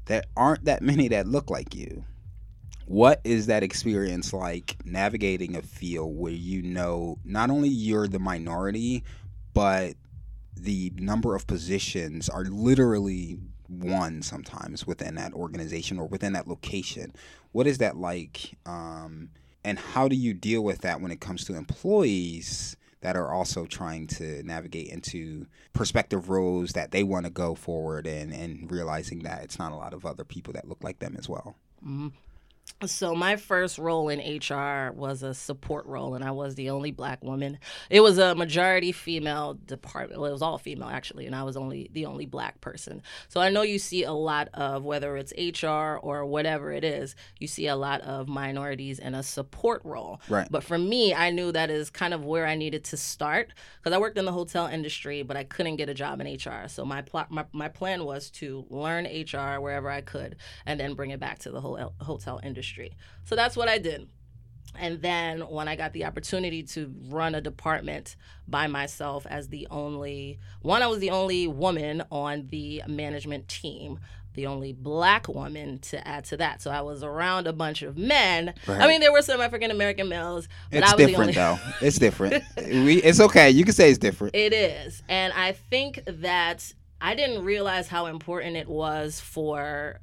there 0.07 0.24
aren't 0.36 0.65
that 0.65 0.81
many 0.81 1.07
that 1.09 1.27
look 1.27 1.50
like 1.50 1.75
you. 1.75 2.04
What 2.86 3.19
is 3.25 3.48
that 3.48 3.63
experience 3.63 4.31
like 4.31 4.77
navigating 4.86 5.56
a 5.57 5.62
field 5.62 6.18
where 6.18 6.31
you 6.31 6.62
know 6.62 7.18
not 7.25 7.50
only 7.50 7.68
you're 7.68 8.07
the 8.07 8.19
minority, 8.19 9.04
but 9.54 9.95
the 10.56 10.94
number 10.95 11.36
of 11.36 11.45
positions 11.48 12.30
are 12.30 12.45
literally 12.45 13.38
one 13.68 14.21
sometimes 14.21 14.88
within 14.88 15.15
that 15.15 15.33
organization 15.33 16.00
or 16.00 16.07
within 16.07 16.31
that 16.33 16.48
location? 16.48 17.12
What 17.51 17.68
is 17.68 17.80
that 17.80 17.98
like? 17.98 18.57
Um, 18.65 19.30
and 19.65 19.77
how 19.77 20.07
do 20.07 20.15
you 20.15 20.33
deal 20.33 20.63
with 20.63 20.80
that 20.81 21.01
when 21.01 21.12
it 21.12 21.19
comes 21.19 21.44
to 21.45 21.56
employees 21.56 22.76
that 23.01 23.15
are 23.15 23.31
also 23.31 23.65
trying 23.65 24.07
to 24.07 24.41
navigate 24.44 24.89
into 24.89 25.45
perspective 25.73 26.30
roles 26.30 26.71
that 26.71 26.92
they 26.92 27.04
want 27.04 27.25
to 27.25 27.31
go 27.31 27.54
forward 27.56 28.07
and, 28.07 28.33
and 28.33 28.71
realizing 28.71 29.19
that 29.19 29.44
it's 29.44 29.59
not 29.59 29.71
a 29.71 29.75
lot 29.75 29.94
of 29.94 30.06
other 30.06 30.23
people 30.23 30.54
that 30.54 30.68
look 30.68 30.83
like 30.83 30.99
them 30.99 31.16
as 31.18 31.30
well. 31.30 31.56
Mm-hmm. 31.83 32.07
So 32.86 33.16
my 33.16 33.38
first 33.38 33.80
role 33.80 34.09
in 34.09 34.19
HR 34.19 34.92
was 34.92 35.24
a 35.24 35.33
support 35.33 35.88
role, 35.88 36.14
and 36.14 36.24
I 36.24 36.30
was 36.30 36.54
the 36.54 36.69
only 36.69 36.92
black 36.92 37.24
woman. 37.24 37.57
It 37.90 38.02
was 38.02 38.19
a 38.19 38.36
majority 38.36 38.92
female 38.92 39.57
department. 39.66 40.21
Well, 40.21 40.30
it 40.30 40.33
was 40.33 40.44
all 40.44 40.59
female 40.59 40.90
actually, 40.90 41.26
and 41.26 41.36
I 41.36 41.42
was 41.42 41.57
only 41.57 41.90
the 41.94 42.06
only 42.06 42.28
black 42.28 42.62
person. 42.62 43.02
So 43.30 43.42
I 43.42 43.50
know 43.50 43.64
you 43.64 43.80
see 43.80 44.04
a 44.04 44.12
lot 44.12 44.50
of 44.54 44.83
whether 44.83 45.18
it's 45.18 45.33
HR 45.38 45.97
or 45.97 46.26
whatever 46.26 46.71
it 46.71 46.83
is, 46.83 47.16
you 47.40 47.47
see 47.47 47.66
a 47.66 47.76
lot 47.76 48.02
of 48.02 48.28
minorities 48.28 49.00
in 49.00 49.16
a 49.16 49.24
support 49.24 49.81
role. 49.83 50.21
Right. 50.30 50.47
But 50.52 50.64
for 50.64 50.78
me, 50.78 51.16
I 51.16 51.31
knew 51.31 51.52
that 51.54 51.71
is 51.71 51.90
kind 51.90 52.14
of 52.14 52.26
where 52.26 52.45
I 52.45 52.54
needed 52.54 52.83
to 52.86 52.97
start 52.97 53.54
because 53.80 53.95
I 53.95 54.00
worked 54.00 54.19
in 54.19 54.26
the 54.26 54.33
hotel 54.33 54.68
industry, 54.68 55.24
but 55.24 55.36
I 55.36 55.45
couldn't 55.45 55.78
get 55.78 55.90
a 55.90 55.95
job 55.95 56.21
in 56.21 56.28
HR. 56.28 56.68
So 56.68 56.86
my 56.86 57.02
pl- 57.02 57.26
my 57.30 57.45
my 57.54 57.69
plan 57.69 58.06
was 58.06 58.30
to 58.31 58.68
learn 58.69 59.06
HR 59.06 59.59
wherever 59.59 59.90
I 59.90 60.02
could, 60.02 60.36
and 60.68 60.80
then 60.80 60.94
bring 60.94 61.09
it 61.09 61.19
back 61.19 61.40
to 61.40 61.50
the 61.50 61.59
whole 61.59 61.94
hotel 62.02 62.40
industry 62.44 62.56
industry. 62.57 62.94
So 63.26 63.35
that's 63.35 63.56
what 63.56 63.69
I 63.69 63.78
did. 63.78 64.07
And 64.80 65.02
then 65.02 65.42
when 65.42 65.68
I 65.68 65.76
got 65.76 65.94
the 65.94 66.06
opportunity 66.06 66.64
to 66.64 66.94
run 67.09 67.35
a 67.35 67.42
department 67.42 68.16
by 68.47 68.68
myself 68.68 69.26
as 69.28 69.47
the 69.49 69.68
only 69.71 70.40
one, 70.61 70.81
I 70.81 70.87
was 70.87 70.99
the 70.99 71.11
only 71.11 71.47
woman 71.47 72.04
on 72.11 72.47
the 72.47 72.83
management 72.87 73.47
team, 73.47 73.99
the 74.33 74.45
only 74.45 74.73
black 74.73 75.28
woman 75.28 75.80
to 75.80 76.07
add 76.07 76.26
to 76.26 76.37
that. 76.37 76.61
So 76.61 76.69
I 76.69 76.81
was 76.81 77.02
around 77.02 77.47
a 77.47 77.54
bunch 77.54 77.81
of 77.81 77.97
men. 77.97 78.54
Right. 78.68 78.81
I 78.81 78.87
mean, 78.87 79.02
there 79.02 79.11
were 79.11 79.23
some 79.23 79.42
African 79.42 79.71
American 79.71 80.09
males, 80.09 80.47
but 80.69 80.83
it's 80.83 80.92
I 80.92 80.95
was 80.95 81.06
different 81.06 81.33
the 81.33 81.42
only... 81.42 81.59
though. 81.59 81.71
It's 81.87 81.97
different. 81.97 82.44
we, 82.57 82.97
it's 83.02 83.19
okay. 83.19 83.49
You 83.49 83.64
can 83.64 83.73
say 83.73 83.90
it's 83.90 83.97
different. 83.97 84.35
It 84.35 84.54
is, 84.54 85.02
and 85.09 85.33
I 85.33 85.54
think 85.54 86.02
that 86.06 86.71
I 87.02 87.16
didn't 87.16 87.45
realize 87.45 87.87
how 87.87 88.07
important 88.07 88.57
it 88.57 88.68
was 88.68 89.19
for 89.19 90.02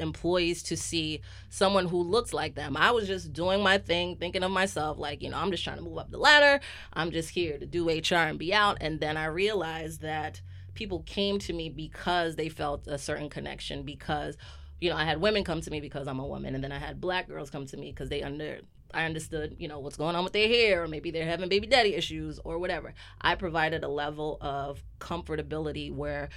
employees 0.00 0.62
to 0.64 0.76
see 0.76 1.20
someone 1.48 1.86
who 1.86 2.02
looks 2.02 2.32
like 2.32 2.54
them. 2.54 2.76
I 2.76 2.90
was 2.90 3.06
just 3.06 3.32
doing 3.32 3.62
my 3.62 3.78
thing, 3.78 4.16
thinking 4.16 4.42
of 4.42 4.50
myself 4.50 4.98
like, 4.98 5.22
you 5.22 5.30
know, 5.30 5.38
I'm 5.38 5.50
just 5.50 5.64
trying 5.64 5.76
to 5.76 5.82
move 5.82 5.98
up 5.98 6.10
the 6.10 6.18
ladder. 6.18 6.62
I'm 6.92 7.10
just 7.10 7.30
here 7.30 7.58
to 7.58 7.66
do 7.66 7.88
HR 7.88 8.14
and 8.14 8.38
be 8.38 8.52
out. 8.52 8.78
And 8.80 9.00
then 9.00 9.16
I 9.16 9.26
realized 9.26 10.02
that 10.02 10.40
people 10.74 11.02
came 11.02 11.38
to 11.40 11.52
me 11.52 11.68
because 11.68 12.36
they 12.36 12.48
felt 12.48 12.86
a 12.86 12.98
certain 12.98 13.28
connection 13.28 13.82
because 13.82 14.36
you 14.80 14.88
know, 14.88 14.96
I 14.96 15.04
had 15.04 15.20
women 15.20 15.44
come 15.44 15.60
to 15.60 15.70
me 15.70 15.80
because 15.80 16.08
I'm 16.08 16.20
a 16.20 16.26
woman, 16.26 16.54
and 16.54 16.64
then 16.64 16.72
I 16.72 16.78
had 16.78 17.00
black 17.00 17.28
girls 17.28 17.50
come 17.50 17.66
to 17.66 17.76
me 17.76 17.90
because 17.90 18.08
they 18.08 18.22
under 18.22 18.60
I 18.92 19.04
understood, 19.04 19.56
you 19.58 19.68
know, 19.68 19.78
what's 19.78 19.96
going 19.96 20.16
on 20.16 20.24
with 20.24 20.32
their 20.32 20.48
hair, 20.48 20.82
or 20.82 20.88
maybe 20.88 21.10
they're 21.10 21.24
having 21.24 21.48
baby 21.48 21.66
daddy 21.66 21.94
issues 21.94 22.40
or 22.44 22.58
whatever. 22.58 22.94
I 23.20 23.36
provided 23.36 23.84
a 23.84 23.88
level 23.88 24.38
of 24.40 24.82
comfortability 24.98 25.94
where 25.94 26.28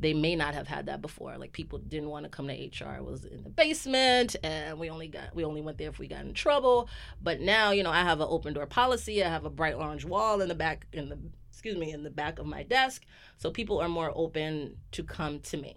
they 0.00 0.14
may 0.14 0.34
not 0.34 0.54
have 0.54 0.66
had 0.66 0.86
that 0.86 1.02
before. 1.02 1.36
Like 1.36 1.52
people 1.52 1.78
didn't 1.78 2.08
want 2.08 2.24
to 2.24 2.30
come 2.30 2.48
to 2.48 2.54
HR. 2.54 2.96
It 2.96 3.04
was 3.04 3.24
in 3.24 3.44
the 3.44 3.50
basement 3.50 4.34
and 4.42 4.78
we 4.78 4.90
only 4.90 5.08
got 5.08 5.34
we 5.34 5.44
only 5.44 5.60
went 5.60 5.78
there 5.78 5.88
if 5.88 5.98
we 5.98 6.08
got 6.08 6.24
in 6.24 6.34
trouble. 6.34 6.88
But 7.22 7.40
now, 7.40 7.70
you 7.70 7.82
know, 7.82 7.90
I 7.90 8.02
have 8.02 8.20
an 8.20 8.28
open 8.28 8.54
door 8.54 8.66
policy. 8.66 9.22
I 9.22 9.28
have 9.28 9.44
a 9.44 9.50
bright 9.50 9.74
orange 9.74 10.04
wall 10.04 10.40
in 10.40 10.48
the 10.48 10.54
back 10.54 10.86
in 10.92 11.10
the 11.10 11.18
excuse 11.50 11.76
me, 11.76 11.92
in 11.92 12.02
the 12.02 12.10
back 12.10 12.38
of 12.38 12.46
my 12.46 12.62
desk. 12.62 13.04
So 13.36 13.50
people 13.50 13.80
are 13.80 13.88
more 13.88 14.10
open 14.14 14.78
to 14.92 15.02
come 15.02 15.40
to 15.40 15.58
me. 15.58 15.76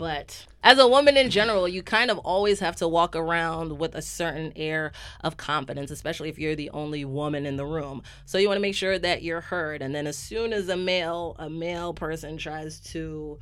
But 0.00 0.46
as 0.64 0.78
a 0.78 0.88
woman 0.88 1.18
in 1.18 1.28
general, 1.28 1.68
you 1.68 1.82
kind 1.82 2.10
of 2.10 2.16
always 2.20 2.60
have 2.60 2.74
to 2.76 2.88
walk 2.88 3.14
around 3.14 3.78
with 3.78 3.94
a 3.94 4.00
certain 4.00 4.50
air 4.56 4.92
of 5.20 5.36
confidence, 5.36 5.90
especially 5.90 6.30
if 6.30 6.38
you're 6.38 6.56
the 6.56 6.70
only 6.70 7.04
woman 7.04 7.44
in 7.44 7.58
the 7.58 7.66
room. 7.66 8.02
So 8.24 8.38
you 8.38 8.48
want 8.48 8.56
to 8.56 8.62
make 8.62 8.74
sure 8.74 8.98
that 8.98 9.22
you're 9.22 9.42
heard. 9.42 9.82
And 9.82 9.94
then 9.94 10.06
as 10.06 10.16
soon 10.16 10.54
as 10.54 10.70
a 10.70 10.76
male, 10.76 11.36
a 11.38 11.50
male 11.50 11.92
person 11.92 12.38
tries 12.38 12.80
to 12.92 13.40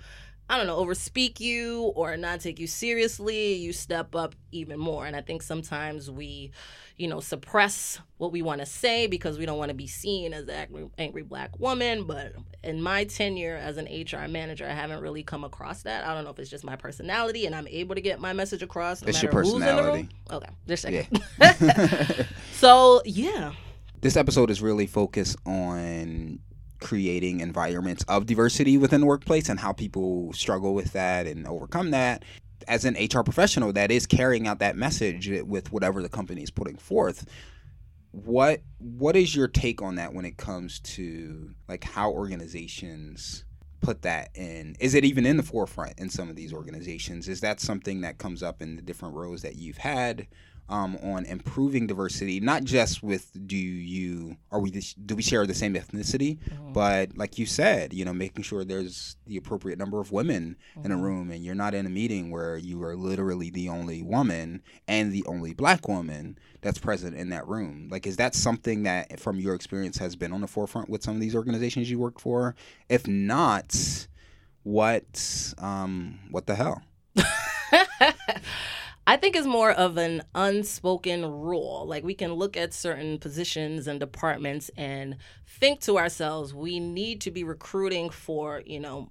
I 0.51 0.57
don't 0.57 0.67
know, 0.67 0.83
overspeak 0.83 1.41
you 1.41 1.93
or 1.95 2.17
not 2.17 2.41
take 2.41 2.59
you 2.59 2.67
seriously, 2.67 3.55
you 3.55 3.75
step 3.75 4.15
up 4.15 4.35
even 4.51 4.79
more. 4.81 5.05
And 5.05 5.15
I 5.15 5.21
think 5.21 5.43
sometimes 5.43 6.11
we, 6.11 6.53
you 6.97 7.07
know, 7.07 7.21
suppress 7.21 8.01
what 8.17 8.33
we 8.33 8.41
want 8.41 8.61
to 8.61 8.67
say 8.67 9.07
because 9.07 9.39
we 9.39 9.45
don't 9.45 9.59
want 9.59 9.69
to 9.69 9.75
be 9.75 9.87
seen 9.87 10.33
as 10.33 10.49
an 10.49 10.91
angry, 10.97 11.23
black 11.23 11.59
woman. 11.61 12.05
But 12.05 12.33
in 12.65 12.81
my 12.81 13.05
tenure 13.05 13.57
as 13.57 13.77
an 13.77 13.85
HR 13.85 14.27
manager, 14.27 14.67
I 14.67 14.73
haven't 14.73 15.03
really 15.03 15.23
come 15.23 15.45
across 15.45 15.83
that. 15.83 16.07
I 16.07 16.15
don't 16.15 16.25
know 16.25 16.31
if 16.31 16.39
it's 16.39 16.51
just 16.51 16.65
my 16.65 16.77
personality 16.77 17.45
and 17.45 17.55
I'm 17.55 17.69
able 17.69 17.95
to 17.95 18.01
get 18.01 18.19
my 18.19 18.33
message 18.33 18.63
across. 18.63 19.03
No 19.03 19.09
it's 19.09 19.23
your 19.23 19.31
personality. 19.31 20.09
Okay, 20.31 20.51
just 20.67 20.87
a 20.87 21.05
second. 21.05 21.23
Yeah. 21.39 22.25
so 22.53 23.03
yeah. 23.05 23.53
This 24.01 24.17
episode 24.17 24.49
is 24.49 24.63
really 24.63 24.87
focused 24.87 25.37
on 25.45 26.39
creating 26.81 27.41
environments 27.41 28.05
of 28.05 28.27
diversity 28.27 28.77
within 28.77 29.01
the 29.01 29.07
workplace 29.07 29.49
and 29.49 29.61
how 29.61 29.73
people 29.73 30.33
struggle 30.33 30.75
with 30.75 30.93
that 30.93 31.27
and 31.27 31.47
overcome 31.47 31.91
that. 31.91 32.25
As 32.67 32.85
an 32.85 32.95
HR 32.95 33.23
professional 33.23 33.73
that 33.73 33.91
is 33.91 34.07
carrying 34.07 34.47
out 34.47 34.59
that 34.59 34.77
message 34.77 35.29
with 35.47 35.73
whatever 35.73 36.03
the 36.03 36.09
company 36.09 36.43
is 36.43 36.51
putting 36.51 36.77
forth, 36.77 37.27
what 38.11 38.63
what 38.79 39.17
is 39.17 39.35
your 39.35 39.49
take 39.49 39.83
on 39.83 39.97
that 39.97 40.13
when 40.13 40.25
it 40.25 40.37
comes 40.37 40.81
to 40.81 41.51
like 41.69 41.85
how 41.85 42.11
organizations 42.11 43.45
put 43.81 44.03
that 44.03 44.31
in? 44.35 44.77
Is 44.81 44.95
it 44.95 45.05
even 45.05 45.25
in 45.25 45.37
the 45.37 45.43
forefront 45.43 45.99
in 45.99 46.11
some 46.11 46.29
of 46.29 46.37
these 46.37 46.53
organizations? 46.53 47.29
Is 47.29 47.41
that 47.41 47.61
something 47.61 48.01
that 48.03 48.19
comes 48.19 48.43
up 48.43 48.61
in 48.61 48.77
the 48.77 48.83
different 48.83 49.15
roles 49.15 49.43
that 49.43 49.57
you've 49.57 49.79
had 49.79 50.27
um, 50.69 50.97
on 51.03 51.25
improving 51.25 51.87
diversity, 51.87 52.41
not 52.41 52.65
just 52.65 53.03
with 53.03 53.31
do 53.47 53.57
you 53.57 54.37
are 54.51 54.61
we 54.61 54.71
do 54.71 55.17
we 55.17 55.23
share 55.23 55.47
the 55.47 55.55
same 55.55 55.75
ethnicity, 55.75 56.39
mm-hmm. 56.39 56.73
but 56.73 57.17
like 57.17 57.39
you 57.39 57.47
said, 57.47 57.95
you 57.95 58.05
know, 58.05 58.13
making 58.13 58.43
sure 58.43 58.65
there's 58.65 59.17
the 59.27 59.37
appropriate 59.37 59.79
number 59.79 60.01
of 60.01 60.13
women 60.13 60.57
mm-hmm. 60.71 60.85
in 60.85 60.93
a 60.93 60.95
mm-hmm. 60.95 61.05
room, 61.05 61.31
and 61.31 61.45
you're 61.45 61.55
not 61.55 61.75
in 61.75 61.87
a 61.87 61.91
meeting 61.91 62.31
where 62.31 62.57
you 62.57 62.83
are 62.83 62.97
literally 62.97 63.51
the 63.51 63.69
only 63.69 64.03
woman 64.03 64.63
and 64.87 65.13
the 65.13 65.25
only 65.27 65.55
black 65.55 65.89
woman 65.89 66.39
that's 66.61 66.79
present 66.79 67.17
in 67.17 67.31
that 67.31 67.47
room. 67.49 67.89
Like, 67.91 68.07
is 68.07 68.17
that 68.17 68.35
something 68.35 68.83
that, 68.83 69.19
from 69.21 69.39
your 69.39 69.55
experience, 69.55 69.97
has 69.99 70.17
been 70.17 70.33
on 70.33 70.41
the 70.41 70.47
forefront 70.47 70.91
with 70.91 71.03
some 71.03 71.15
of 71.15 71.21
these 71.21 71.35
organizations 71.35 71.91
you 71.91 71.99
work 71.99 72.21
for? 72.21 72.55
If 72.89 73.07
not, 73.07 74.07
what 74.65 75.55
um, 75.59 76.19
what 76.31 76.47
the 76.47 76.55
hell? 76.55 76.83
I 79.09 79.17
think 79.17 79.37
it's 79.37 79.47
more 79.47 79.71
of 79.71 79.97
an 79.97 80.23
unspoken 80.35 81.25
rule. 81.25 81.87
Like 81.89 82.05
we 82.05 82.13
can 82.13 82.35
look 82.35 82.59
at 82.59 82.75
certain 82.75 83.19
positions 83.19 83.87
and 83.87 83.99
departments 83.99 84.71
and 84.77 85.17
think 85.47 85.81
to 85.81 85.97
ourselves, 85.97 86.53
we 86.53 86.79
need 86.79 87.23
to 87.23 87.31
be 87.31 87.43
recruiting 87.43 88.11
for, 88.11 88.63
you 88.67 88.79
know, 88.79 89.09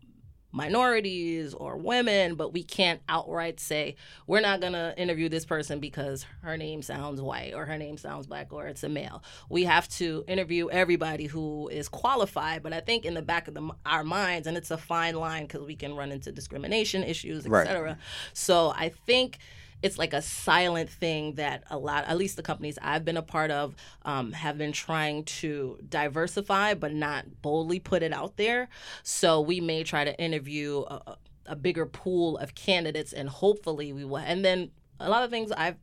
minorities 0.52 1.56
or 1.56 1.78
women, 1.78 2.36
but 2.36 2.54
we 2.54 2.62
can't 2.62 3.02
outright 3.10 3.60
say, 3.60 3.96
we're 4.28 4.40
not 4.40 4.62
going 4.62 4.74
to 4.74 4.94
interview 5.02 5.30
this 5.30 5.46
person 5.46 5.80
because 5.80 6.28
her 6.44 6.58
name 6.58 6.84
sounds 6.84 7.20
white 7.20 7.56
or 7.56 7.66
her 7.66 7.80
name 7.80 7.98
sounds 7.98 8.28
black 8.28 8.54
or 8.54 8.68
it's 8.68 8.84
a 8.84 8.90
male. 8.90 9.24
We 9.50 9.64
have 9.64 9.90
to 9.90 10.24
interview 10.28 10.70
everybody 10.70 11.26
who 11.26 11.70
is 11.70 11.90
qualified, 11.90 12.62
but 12.62 12.72
I 12.72 12.82
think 12.82 13.04
in 13.04 13.16
the 13.16 13.24
back 13.24 13.48
of 13.48 13.56
the, 13.56 13.68
our 13.84 14.04
minds, 14.04 14.46
and 14.46 14.56
it's 14.58 14.70
a 14.70 14.78
fine 14.78 15.16
line 15.16 15.48
because 15.48 15.66
we 15.66 15.76
can 15.76 15.96
run 15.96 16.12
into 16.12 16.32
discrimination 16.32 17.04
issues, 17.04 17.48
etc. 17.48 17.82
Right. 17.82 17.98
So 18.34 18.70
I 18.76 18.90
think 18.90 19.40
it's 19.82 19.98
like 19.98 20.14
a 20.14 20.22
silent 20.22 20.90
thing 20.90 21.36
that 21.36 21.64
a 21.70 21.78
lot, 21.78 22.06
at 22.08 22.18
least 22.18 22.36
the 22.36 22.44
companies 22.44 22.80
I've 22.82 23.06
been 23.06 23.18
a 23.18 23.22
part 23.22 23.52
of, 23.52 23.76
um, 24.04 24.32
have 24.32 24.58
been 24.58 24.72
trying 24.72 25.24
to 25.26 25.80
diversify, 25.88 26.74
but 26.74 26.94
not 26.94 27.42
boldly 27.42 27.80
put 27.80 28.04
it 28.04 28.14
out 28.14 28.38
there. 28.38 28.70
So 29.04 29.40
we 29.42 29.62
may 29.62 29.84
try 29.84 30.04
to 30.04 30.20
interview 30.20 30.80
a, 30.88 31.18
a 31.46 31.56
bigger 31.56 31.86
pool 31.86 32.38
of 32.38 32.56
candidates, 32.56 33.14
and 33.14 33.30
hopefully 33.30 33.94
we 33.94 34.04
will. 34.04 34.18
And 34.18 34.44
then 34.44 34.72
a 35.00 35.10
lot 35.10 35.24
of 35.24 35.30
things 35.30 35.52
I've 35.52 35.78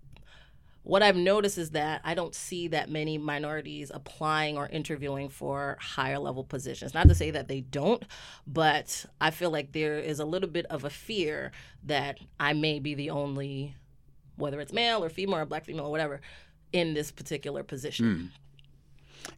what 0.84 1.02
I've 1.02 1.16
noticed 1.16 1.56
is 1.56 1.70
that 1.70 2.02
I 2.04 2.12
don't 2.12 2.34
see 2.34 2.68
that 2.68 2.90
many 2.90 3.16
minorities 3.16 3.90
applying 3.92 4.58
or 4.58 4.68
interviewing 4.68 5.30
for 5.30 5.78
higher 5.80 6.18
level 6.18 6.44
positions. 6.44 6.92
Not 6.92 7.08
to 7.08 7.14
say 7.14 7.30
that 7.30 7.48
they 7.48 7.62
don't, 7.62 8.04
but 8.46 9.06
I 9.18 9.30
feel 9.30 9.50
like 9.50 9.72
there 9.72 9.98
is 9.98 10.20
a 10.20 10.26
little 10.26 10.48
bit 10.48 10.66
of 10.66 10.84
a 10.84 10.90
fear 10.90 11.52
that 11.84 12.18
I 12.38 12.52
may 12.52 12.80
be 12.80 12.94
the 12.94 13.08
only 13.08 13.76
whether 14.37 14.61
it's 14.61 14.73
male 14.73 15.03
or 15.03 15.09
female 15.09 15.38
or 15.38 15.47
black 15.47 15.64
female 15.64 15.87
or 15.87 15.91
whatever, 15.91 16.21
in 16.73 16.95
this 16.95 17.11
particular 17.11 17.62
position. 17.62 18.07
Mm. 18.07 18.29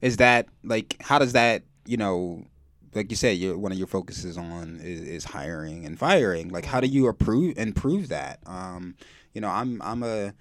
Is 0.00 0.16
that 0.16 0.48
like 0.64 0.96
how 1.00 1.18
does 1.18 1.32
that 1.32 1.62
you 1.86 1.96
know? 1.96 2.44
Like 2.94 3.10
you 3.10 3.16
said, 3.16 3.38
one 3.56 3.72
of 3.72 3.78
your 3.78 3.88
focuses 3.88 4.38
on 4.38 4.80
is, 4.82 5.02
is, 5.02 5.24
hiring 5.24 5.84
and 5.84 5.98
firing. 5.98 6.48
Like, 6.48 6.64
how 6.64 6.80
do 6.80 6.86
you 6.86 7.08
approve 7.08 7.58
improve 7.58 8.08
that? 8.08 8.38
Um, 8.46 8.94
you 9.34 9.40
know, 9.42 9.50
I'm 9.50 9.82
I'm 9.82 10.02
a 10.02 10.32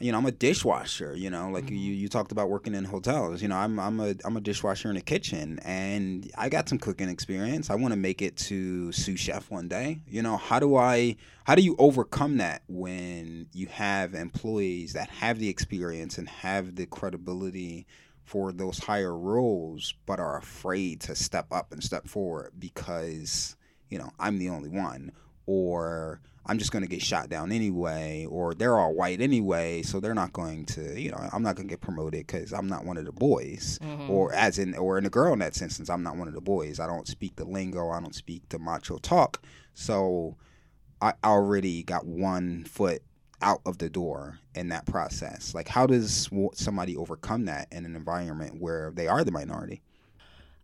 you 0.00 0.12
know, 0.12 0.18
I'm 0.18 0.26
a 0.26 0.32
dishwasher, 0.32 1.14
you 1.14 1.30
know, 1.30 1.50
like 1.50 1.66
mm-hmm. 1.66 1.74
you, 1.74 1.92
you 1.92 2.08
talked 2.08 2.30
about 2.32 2.48
working 2.48 2.74
in 2.74 2.84
hotels. 2.84 3.42
You 3.42 3.48
know, 3.48 3.56
I'm 3.56 3.78
I'm 3.80 3.98
a 4.00 4.14
I'm 4.24 4.36
a 4.36 4.40
dishwasher 4.40 4.90
in 4.90 4.96
a 4.96 5.00
kitchen 5.00 5.58
and 5.64 6.30
I 6.36 6.48
got 6.48 6.68
some 6.68 6.78
cooking 6.78 7.08
experience. 7.08 7.70
I 7.70 7.74
want 7.74 7.92
to 7.92 7.98
make 7.98 8.22
it 8.22 8.36
to 8.36 8.92
sous 8.92 9.18
chef 9.18 9.50
one 9.50 9.68
day. 9.68 10.00
You 10.06 10.22
know, 10.22 10.36
how 10.36 10.60
do 10.60 10.76
I 10.76 11.16
how 11.44 11.54
do 11.54 11.62
you 11.62 11.74
overcome 11.78 12.36
that 12.38 12.62
when 12.68 13.48
you 13.52 13.66
have 13.66 14.14
employees 14.14 14.92
that 14.92 15.10
have 15.10 15.38
the 15.38 15.48
experience 15.48 16.18
and 16.18 16.28
have 16.28 16.76
the 16.76 16.86
credibility 16.86 17.86
for 18.24 18.52
those 18.52 18.78
higher 18.78 19.16
roles 19.16 19.94
but 20.04 20.20
are 20.20 20.36
afraid 20.36 21.00
to 21.00 21.14
step 21.14 21.46
up 21.50 21.72
and 21.72 21.82
step 21.82 22.06
forward 22.06 22.52
because, 22.58 23.56
you 23.88 23.98
know, 23.98 24.10
I'm 24.20 24.38
the 24.38 24.50
only 24.50 24.68
one 24.68 25.12
or 25.48 26.20
I'm 26.44 26.58
just 26.58 26.72
going 26.72 26.82
to 26.82 26.88
get 26.88 27.00
shot 27.00 27.30
down 27.30 27.52
anyway, 27.52 28.26
or 28.28 28.54
they're 28.54 28.78
all 28.78 28.94
white 28.94 29.22
anyway, 29.22 29.80
so 29.80 29.98
they're 29.98 30.14
not 30.14 30.34
going 30.34 30.66
to, 30.66 31.00
you 31.00 31.10
know, 31.10 31.18
I'm 31.32 31.42
not 31.42 31.56
going 31.56 31.66
to 31.66 31.72
get 31.72 31.80
promoted 31.80 32.26
because 32.26 32.52
I'm 32.52 32.66
not 32.66 32.84
one 32.84 32.98
of 32.98 33.06
the 33.06 33.12
boys, 33.12 33.78
mm-hmm. 33.82 34.10
or 34.10 34.34
as 34.34 34.58
in, 34.58 34.74
or 34.76 34.98
in 34.98 35.06
a 35.06 35.10
girl 35.10 35.32
in 35.32 35.38
that 35.38 35.60
instance, 35.60 35.88
I'm 35.88 36.02
not 36.02 36.16
one 36.16 36.28
of 36.28 36.34
the 36.34 36.42
boys. 36.42 36.80
I 36.80 36.86
don't 36.86 37.08
speak 37.08 37.36
the 37.36 37.46
lingo, 37.46 37.88
I 37.88 37.98
don't 37.98 38.14
speak 38.14 38.46
the 38.50 38.58
macho 38.58 38.98
talk, 38.98 39.42
so 39.72 40.36
I 41.00 41.14
already 41.24 41.82
got 41.82 42.04
one 42.04 42.64
foot 42.64 43.02
out 43.40 43.62
of 43.64 43.78
the 43.78 43.88
door 43.88 44.38
in 44.54 44.68
that 44.68 44.84
process. 44.84 45.54
Like, 45.54 45.68
how 45.68 45.86
does 45.86 46.28
somebody 46.52 46.94
overcome 46.94 47.46
that 47.46 47.68
in 47.72 47.86
an 47.86 47.96
environment 47.96 48.60
where 48.60 48.92
they 48.94 49.08
are 49.08 49.24
the 49.24 49.32
minority? 49.32 49.80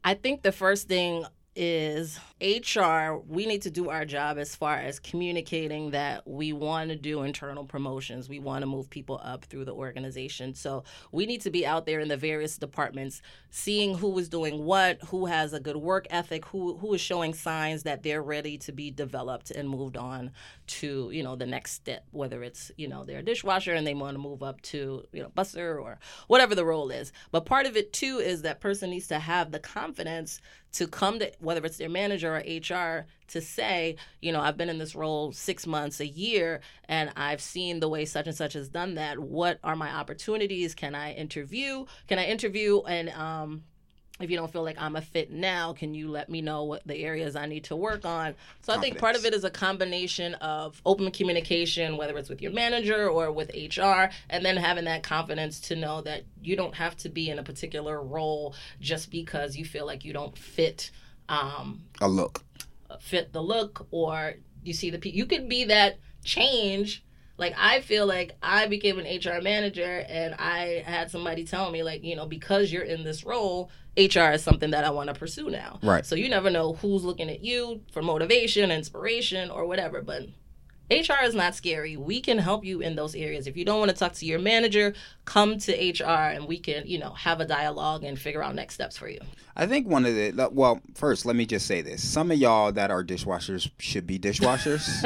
I 0.04 0.12
think 0.12 0.42
the 0.42 0.52
first 0.52 0.88
thing 0.88 1.24
is 1.56 2.18
HR, 2.44 3.22
we 3.26 3.46
need 3.46 3.62
to 3.62 3.70
do 3.70 3.88
our 3.88 4.04
job 4.04 4.36
as 4.36 4.54
far 4.54 4.76
as 4.76 4.98
communicating 4.98 5.92
that 5.92 6.28
we 6.28 6.52
want 6.52 6.90
to 6.90 6.96
do 6.96 7.22
internal 7.22 7.64
promotions. 7.64 8.28
We 8.28 8.38
want 8.38 8.60
to 8.60 8.66
move 8.66 8.90
people 8.90 9.18
up 9.24 9.46
through 9.46 9.64
the 9.64 9.72
organization. 9.72 10.54
So 10.54 10.84
we 11.10 11.24
need 11.24 11.40
to 11.42 11.50
be 11.50 11.66
out 11.66 11.86
there 11.86 12.00
in 12.00 12.08
the 12.08 12.18
various 12.18 12.58
departments, 12.58 13.22
seeing 13.48 13.96
who 13.96 14.18
is 14.18 14.28
doing 14.28 14.62
what, 14.64 15.00
who 15.04 15.24
has 15.24 15.54
a 15.54 15.60
good 15.60 15.78
work 15.78 16.06
ethic, 16.10 16.44
who 16.44 16.76
who 16.76 16.92
is 16.92 17.00
showing 17.00 17.32
signs 17.32 17.84
that 17.84 18.02
they're 18.02 18.22
ready 18.22 18.58
to 18.58 18.72
be 18.72 18.90
developed 18.90 19.50
and 19.50 19.68
moved 19.68 19.96
on 19.96 20.30
to, 20.66 21.10
you 21.12 21.22
know, 21.22 21.36
the 21.36 21.46
next 21.46 21.72
step, 21.72 22.04
whether 22.10 22.42
it's, 22.42 22.70
you 22.76 22.88
know, 22.88 23.04
they're 23.04 23.20
a 23.20 23.22
dishwasher 23.22 23.72
and 23.72 23.86
they 23.86 23.94
want 23.94 24.14
to 24.14 24.18
move 24.18 24.42
up 24.42 24.60
to, 24.62 25.04
you 25.12 25.22
know, 25.22 25.30
busser 25.30 25.80
or 25.80 25.98
whatever 26.26 26.54
the 26.54 26.64
role 26.64 26.90
is. 26.90 27.10
But 27.30 27.46
part 27.46 27.64
of 27.64 27.76
it 27.76 27.92
too 27.94 28.18
is 28.18 28.42
that 28.42 28.60
person 28.60 28.90
needs 28.90 29.08
to 29.08 29.18
have 29.18 29.50
the 29.50 29.60
confidence 29.60 30.40
to 30.74 30.88
come 30.88 31.20
to 31.20 31.30
whether 31.38 31.64
it's 31.64 31.76
their 31.76 31.88
manager 31.88 32.33
or 32.34 32.38
HR 32.38 33.06
to 33.28 33.40
say, 33.40 33.96
you 34.20 34.32
know, 34.32 34.40
I've 34.40 34.56
been 34.56 34.68
in 34.68 34.78
this 34.78 34.94
role 34.94 35.32
six 35.32 35.66
months, 35.66 36.00
a 36.00 36.06
year, 36.06 36.60
and 36.88 37.10
I've 37.16 37.40
seen 37.40 37.80
the 37.80 37.88
way 37.88 38.04
such 38.04 38.26
and 38.26 38.36
such 38.36 38.52
has 38.52 38.68
done 38.68 38.94
that. 38.94 39.18
What 39.18 39.58
are 39.64 39.76
my 39.76 39.90
opportunities? 39.90 40.74
Can 40.74 40.94
I 40.94 41.12
interview? 41.14 41.86
Can 42.08 42.18
I 42.18 42.26
interview 42.26 42.82
and 42.82 43.10
um, 43.10 43.64
if 44.20 44.30
you 44.30 44.36
don't 44.36 44.52
feel 44.52 44.62
like 44.62 44.80
I'm 44.80 44.94
a 44.94 45.00
fit 45.00 45.32
now, 45.32 45.72
can 45.72 45.92
you 45.92 46.08
let 46.08 46.28
me 46.30 46.40
know 46.40 46.62
what 46.64 46.86
the 46.86 46.94
areas 47.02 47.34
I 47.34 47.46
need 47.46 47.64
to 47.64 47.76
work 47.76 48.04
on? 48.04 48.34
So 48.62 48.72
Confidence. 48.72 48.76
I 48.76 48.80
think 48.80 48.98
part 48.98 49.16
of 49.16 49.24
it 49.24 49.34
is 49.34 49.42
a 49.42 49.50
combination 49.50 50.34
of 50.34 50.80
open 50.86 51.10
communication, 51.10 51.96
whether 51.96 52.16
it's 52.16 52.28
with 52.28 52.40
your 52.40 52.52
manager 52.52 53.08
or 53.08 53.32
with 53.32 53.50
HR, 53.52 54.10
and 54.30 54.44
then 54.44 54.56
having 54.56 54.84
that 54.84 55.02
confidence 55.02 55.58
to 55.62 55.76
know 55.76 56.00
that 56.02 56.22
you 56.40 56.54
don't 56.54 56.76
have 56.76 56.96
to 56.98 57.08
be 57.08 57.28
in 57.28 57.40
a 57.40 57.42
particular 57.42 58.00
role 58.00 58.54
just 58.80 59.10
because 59.10 59.56
you 59.56 59.64
feel 59.64 59.84
like 59.84 60.04
you 60.04 60.12
don't 60.12 60.38
fit. 60.38 60.92
Um, 61.28 61.82
a 62.00 62.08
look 62.08 62.42
fit 63.00 63.32
the 63.32 63.42
look 63.42 63.86
or 63.90 64.34
you 64.62 64.72
see 64.72 64.90
the 64.90 65.10
you 65.10 65.26
could 65.26 65.48
be 65.48 65.64
that 65.64 65.98
change 66.24 67.04
like 67.36 67.54
I 67.58 67.80
feel 67.80 68.06
like 68.06 68.36
I 68.42 68.66
became 68.66 68.98
an 68.98 69.06
HR 69.06 69.42
manager 69.42 70.04
and 70.08 70.34
I 70.38 70.84
had 70.86 71.10
somebody 71.10 71.44
tell 71.44 71.70
me 71.70 71.82
like, 71.82 72.04
you 72.04 72.14
know, 72.14 72.26
because 72.26 72.72
you're 72.72 72.84
in 72.84 73.02
this 73.02 73.24
role, 73.24 73.70
HR 73.96 74.30
is 74.30 74.44
something 74.44 74.70
that 74.70 74.84
I 74.84 74.90
want 74.90 75.08
to 75.08 75.14
pursue 75.14 75.50
now. 75.50 75.80
Right. 75.82 76.06
So 76.06 76.14
you 76.14 76.28
never 76.28 76.48
know 76.48 76.74
who's 76.74 77.02
looking 77.02 77.28
at 77.28 77.42
you 77.42 77.80
for 77.92 78.02
motivation, 78.02 78.70
inspiration, 78.70 79.50
or 79.50 79.66
whatever. 79.66 80.00
But 80.00 80.28
HR 80.90 81.24
is 81.24 81.34
not 81.34 81.54
scary. 81.54 81.96
We 81.96 82.20
can 82.20 82.38
help 82.38 82.64
you 82.64 82.80
in 82.80 82.94
those 82.94 83.14
areas. 83.14 83.46
If 83.46 83.56
you 83.56 83.64
don't 83.64 83.78
want 83.78 83.90
to 83.90 83.96
talk 83.96 84.12
to 84.14 84.26
your 84.26 84.38
manager, 84.38 84.94
come 85.24 85.58
to 85.58 85.72
HR 85.72 86.30
and 86.30 86.46
we 86.46 86.58
can, 86.58 86.86
you 86.86 86.98
know, 86.98 87.10
have 87.10 87.40
a 87.40 87.46
dialogue 87.46 88.04
and 88.04 88.18
figure 88.18 88.42
out 88.42 88.54
next 88.54 88.74
steps 88.74 88.98
for 88.98 89.08
you. 89.08 89.20
I 89.56 89.66
think 89.66 89.88
one 89.88 90.04
of 90.04 90.14
the 90.14 90.50
well, 90.52 90.80
first 90.94 91.24
let 91.24 91.36
me 91.36 91.46
just 91.46 91.66
say 91.66 91.80
this: 91.80 92.06
some 92.06 92.30
of 92.30 92.38
y'all 92.38 92.72
that 92.72 92.90
are 92.90 93.04
dishwashers 93.04 93.70
should 93.78 94.06
be 94.06 94.18
dishwashers. 94.18 95.04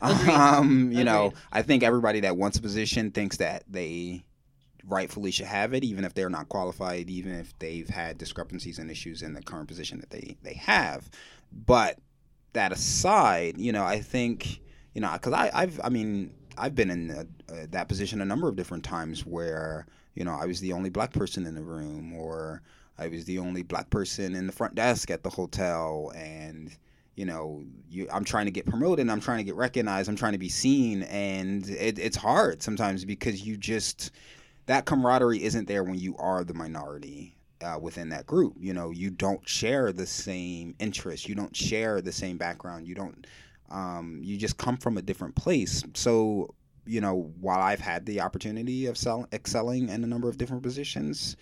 um, 0.00 0.86
you 0.86 1.00
Agreed. 1.00 1.04
know, 1.04 1.32
I 1.52 1.62
think 1.62 1.82
everybody 1.82 2.20
that 2.20 2.36
wants 2.36 2.58
a 2.58 2.62
position 2.62 3.10
thinks 3.10 3.36
that 3.36 3.64
they 3.68 4.24
rightfully 4.84 5.30
should 5.30 5.46
have 5.46 5.74
it, 5.74 5.84
even 5.84 6.04
if 6.04 6.14
they're 6.14 6.30
not 6.30 6.48
qualified, 6.48 7.10
even 7.10 7.34
if 7.34 7.56
they've 7.58 7.88
had 7.88 8.18
discrepancies 8.18 8.78
and 8.78 8.90
issues 8.90 9.22
in 9.22 9.34
the 9.34 9.42
current 9.42 9.68
position 9.68 10.00
that 10.00 10.10
they 10.10 10.36
they 10.42 10.54
have. 10.54 11.08
But 11.52 11.98
that 12.52 12.72
aside, 12.72 13.58
you 13.58 13.70
know, 13.70 13.84
I 13.84 14.00
think 14.00 14.60
you 15.00 15.06
know, 15.06 15.12
because 15.14 15.32
I 15.32 15.50
I've 15.54 15.80
I 15.82 15.88
mean 15.88 16.30
I've 16.58 16.74
been 16.74 16.90
in 16.90 17.10
a, 17.10 17.20
uh, 17.50 17.66
that 17.70 17.88
position 17.88 18.20
a 18.20 18.24
number 18.26 18.48
of 18.48 18.56
different 18.56 18.84
times 18.84 19.24
where 19.24 19.86
you 20.14 20.24
know 20.24 20.36
I 20.38 20.44
was 20.44 20.60
the 20.60 20.74
only 20.74 20.90
black 20.90 21.14
person 21.14 21.46
in 21.46 21.54
the 21.54 21.62
room, 21.62 22.12
or 22.12 22.60
I 22.98 23.08
was 23.08 23.24
the 23.24 23.38
only 23.38 23.62
black 23.62 23.88
person 23.88 24.34
in 24.34 24.46
the 24.46 24.52
front 24.52 24.74
desk 24.74 25.10
at 25.10 25.22
the 25.22 25.30
hotel, 25.30 26.12
and 26.14 26.76
you 27.16 27.24
know, 27.24 27.64
you, 27.88 28.08
I'm 28.12 28.24
trying 28.24 28.44
to 28.44 28.50
get 28.50 28.66
promoted, 28.66 29.08
I'm 29.08 29.22
trying 29.22 29.38
to 29.38 29.44
get 29.44 29.54
recognized, 29.54 30.10
I'm 30.10 30.16
trying 30.16 30.32
to 30.32 30.38
be 30.38 30.50
seen, 30.50 31.04
and 31.04 31.66
it, 31.70 31.98
it's 31.98 32.16
hard 32.18 32.62
sometimes 32.62 33.06
because 33.06 33.40
you 33.40 33.56
just 33.56 34.10
that 34.66 34.84
camaraderie 34.84 35.42
isn't 35.42 35.66
there 35.66 35.82
when 35.82 35.98
you 35.98 36.14
are 36.18 36.44
the 36.44 36.52
minority 36.52 37.34
uh, 37.62 37.78
within 37.80 38.10
that 38.10 38.26
group. 38.26 38.54
You 38.60 38.74
know, 38.74 38.90
you 38.90 39.08
don't 39.08 39.48
share 39.48 39.92
the 39.92 40.06
same 40.06 40.74
interests, 40.78 41.26
you 41.26 41.34
don't 41.34 41.56
share 41.56 42.02
the 42.02 42.12
same 42.12 42.36
background, 42.36 42.86
you 42.86 42.94
don't 42.94 43.26
um, 43.70 44.20
you 44.22 44.36
just 44.36 44.56
come 44.56 44.76
from 44.76 44.96
a 44.98 45.02
different 45.02 45.34
place. 45.34 45.82
So, 45.94 46.54
you 46.86 47.00
know, 47.00 47.32
while 47.40 47.60
I've 47.60 47.80
had 47.80 48.06
the 48.06 48.20
opportunity 48.20 48.86
of 48.86 48.96
sell- 48.96 49.26
excelling 49.32 49.88
in 49.88 50.04
a 50.04 50.06
number 50.06 50.28
of 50.28 50.38
different 50.38 50.62
positions, 50.62 51.36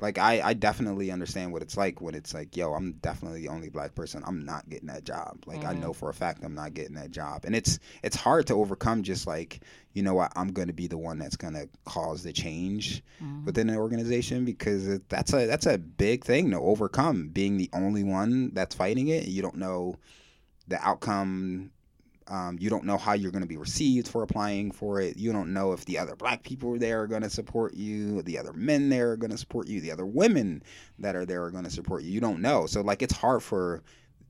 like 0.00 0.18
I, 0.18 0.40
I 0.42 0.54
definitely 0.54 1.10
understand 1.10 1.52
what 1.52 1.62
it's 1.62 1.76
like 1.76 2.00
when 2.00 2.14
it's 2.14 2.34
like, 2.34 2.56
yo, 2.56 2.74
I'm 2.74 2.92
definitely 3.00 3.42
the 3.42 3.48
only 3.48 3.68
black 3.68 3.94
person. 3.94 4.22
I'm 4.26 4.44
not 4.44 4.68
getting 4.68 4.88
that 4.88 5.04
job. 5.04 5.38
Like 5.46 5.60
mm. 5.60 5.68
I 5.68 5.74
know 5.74 5.90
mm. 5.90 5.96
for 5.96 6.10
a 6.10 6.14
fact 6.14 6.42
I'm 6.42 6.54
not 6.54 6.74
getting 6.74 6.96
that 6.96 7.10
job, 7.10 7.44
and 7.44 7.54
it's 7.54 7.78
it's 8.02 8.16
hard 8.16 8.48
to 8.48 8.54
overcome. 8.54 9.02
Just 9.04 9.26
like 9.26 9.60
you 9.92 10.02
know 10.02 10.14
what, 10.14 10.32
I'm 10.34 10.48
going 10.48 10.66
to 10.66 10.74
be 10.74 10.88
the 10.88 10.98
one 10.98 11.18
that's 11.18 11.36
going 11.36 11.54
to 11.54 11.68
cause 11.84 12.24
the 12.24 12.32
change 12.32 13.02
mm. 13.22 13.44
within 13.44 13.70
an 13.70 13.76
organization 13.76 14.44
because 14.44 14.88
it, 14.88 15.08
that's 15.08 15.32
a 15.32 15.46
that's 15.46 15.66
a 15.66 15.78
big 15.78 16.24
thing 16.24 16.50
to 16.50 16.58
overcome. 16.58 17.28
Being 17.28 17.56
the 17.56 17.70
only 17.72 18.02
one 18.02 18.52
that's 18.52 18.74
fighting 18.74 19.08
it, 19.08 19.28
you 19.28 19.42
don't 19.42 19.56
know 19.56 19.96
the 20.68 20.78
outcome 20.86 21.70
um, 22.28 22.56
you 22.58 22.70
don't 22.70 22.84
know 22.84 22.96
how 22.96 23.12
you're 23.12 23.30
going 23.30 23.42
to 23.42 23.48
be 23.48 23.56
received 23.56 24.08
for 24.08 24.22
applying 24.22 24.70
for 24.70 25.00
it. 25.00 25.16
You 25.16 25.32
don't 25.32 25.52
know 25.52 25.72
if 25.72 25.84
the 25.84 25.98
other 25.98 26.16
black 26.16 26.42
people 26.42 26.78
there 26.78 27.02
are 27.02 27.06
going 27.06 27.22
to 27.22 27.30
support 27.30 27.74
you, 27.74 28.22
the 28.22 28.38
other 28.38 28.52
men 28.54 28.88
there 28.88 29.10
are 29.10 29.16
going 29.16 29.30
to 29.30 29.38
support 29.38 29.68
you, 29.68 29.80
the 29.80 29.90
other 29.90 30.06
women 30.06 30.62
that 30.98 31.16
are 31.16 31.26
there 31.26 31.44
are 31.44 31.50
going 31.50 31.64
to 31.64 31.70
support 31.70 32.02
you. 32.02 32.10
You 32.10 32.20
don't 32.20 32.40
know. 32.40 32.66
So 32.66 32.80
like 32.80 33.02
it's 33.02 33.14
hard 33.14 33.42
for 33.42 33.82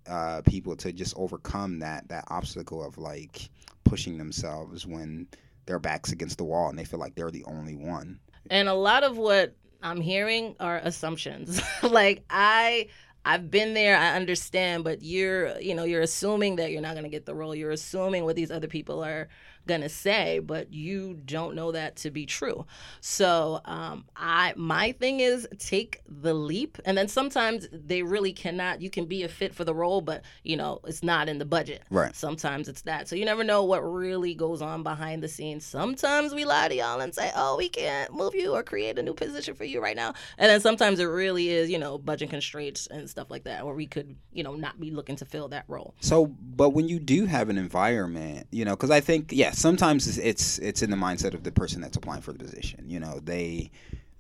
uh, 0.09 0.43
people 0.43 0.77
to 0.77 0.93
just 0.93 1.15
overcome 1.17 1.79
that 1.79 2.09
that 2.09 2.25
obstacle 2.29 2.85
of 2.85 2.99
like 2.99 3.49
pushing 3.85 4.19
themselves 4.19 4.87
when 4.87 5.29
their 5.67 5.79
backs 5.79 6.13
against 6.13 6.39
the 6.39 6.45
wall 6.45 6.69
and 6.69 6.79
they 6.79 6.85
feel 6.85 7.01
like 7.01 7.15
they're 7.15 7.31
the 7.31 7.45
only 7.45 7.77
one. 7.77 8.19
And 8.51 8.69
a 8.69 8.75
lot 8.75 9.05
of 9.05 9.17
what 9.17 9.55
I'm 9.83 10.01
hearing 10.01 10.57
are 10.59 10.79
assumptions. 10.79 11.61
like 11.83 12.25
I 12.29 12.89
I've 13.25 13.51
been 13.51 13.73
there, 13.73 13.97
I 13.97 14.17
understand, 14.17 14.85
but 14.85 15.03
you're, 15.03 15.59
you 15.59 15.75
know, 15.75 15.85
you're 15.85 16.03
assuming 16.03 16.57
that 16.57 16.71
you're 16.73 16.83
not 16.83 16.93
going 16.93 17.05
to 17.05 17.11
get 17.11 17.25
the 17.25 17.35
role. 17.35 17.55
You're 17.55 17.71
assuming 17.71 18.25
what 18.25 18.37
these 18.37 18.51
other 18.51 18.69
people 18.69 19.03
are 19.03 19.29
gonna 19.67 19.89
say, 19.89 20.39
but 20.39 20.73
you 20.73 21.15
don't 21.25 21.55
know 21.55 21.73
that 21.73 21.97
to 21.97 22.11
be 22.11 22.27
true. 22.27 22.67
So 23.01 23.61
um, 23.65 24.05
I 24.17 24.55
my 24.57 24.93
thing 24.93 25.21
is 25.21 25.49
take 25.59 26.03
the 26.07 26.35
leap, 26.35 26.79
and 26.85 26.97
then 26.97 27.09
sometimes 27.09 27.69
they 27.73 28.03
really 28.03 28.33
cannot. 28.33 28.81
You 28.81 28.91
can 28.91 29.07
be 29.07 29.23
a 29.23 29.29
fit 29.29 29.55
for 29.55 29.65
the 29.65 29.75
role, 29.75 30.01
but 30.01 30.23
you 30.43 30.57
know 30.57 30.81
it's 30.87 31.03
not 31.03 31.29
in 31.29 31.39
the 31.39 31.45
budget. 31.45 31.83
Right. 31.91 32.15
Sometimes 32.15 32.69
it's 32.69 32.83
that. 32.83 33.09
So 33.09 33.17
you 33.17 33.25
never 33.25 33.45
know 33.45 33.65
what 33.65 33.81
really 33.81 34.35
goes 34.35 34.63
on 34.63 34.83
behind 34.83 35.23
the 35.23 35.29
scenes. 35.29 35.65
Sometimes 35.65 36.35
we 36.35 36.45
lie 36.45 36.69
to 36.69 36.75
y'all 36.75 37.01
and 37.01 37.15
say, 37.15 37.31
"Oh, 37.35 37.57
we 37.57 37.69
can't 37.69 38.13
move 38.15 38.35
you 38.35 38.53
or 38.53 38.63
create 38.63 38.99
a 38.99 39.03
new 39.03 39.15
position 39.15 39.55
for 39.55 39.65
you 39.65 39.83
right 39.83 39.97
now," 39.97 40.15
and 40.39 40.51
then 40.51 40.61
sometimes 40.61 40.99
it 40.99 41.05
really 41.05 41.49
is, 41.49 41.71
you 41.71 41.79
know, 41.79 41.99
budget 41.99 42.31
constraints 42.31 42.87
and 42.87 43.09
stuff 43.09 43.31
like 43.31 43.45
that, 43.45 43.65
where 43.65 43.75
we 43.75 43.87
could, 43.87 44.17
you 44.33 44.43
know, 44.43 44.55
not 44.55 44.79
be 44.81 44.91
looking 44.91 45.17
to 45.17 45.25
fill 45.25 45.49
that 45.49 45.65
role. 45.69 45.95
So, 46.01 46.27
but 46.27 46.71
when 46.71 46.89
you 46.89 46.99
do 46.99 47.27
have 47.27 47.49
an 47.49 47.59
environment, 47.59 48.47
you 48.51 48.65
know, 48.65 48.73
because 48.73 48.91
I 48.91 49.01
think 49.01 49.31
yes, 49.33 49.54
sometimes 49.55 50.19
it's 50.19 50.59
it's 50.59 50.83
in 50.83 50.91
the 50.91 50.97
mindset 50.97 51.35
of 51.35 51.45
the 51.45 51.53
person 51.53 51.81
that's 51.81 51.97
applying 51.97 52.23
for 52.23 52.33
the 52.33 52.39
position. 52.39 52.85
You 52.89 53.01
know, 53.01 53.21
they 53.23 53.71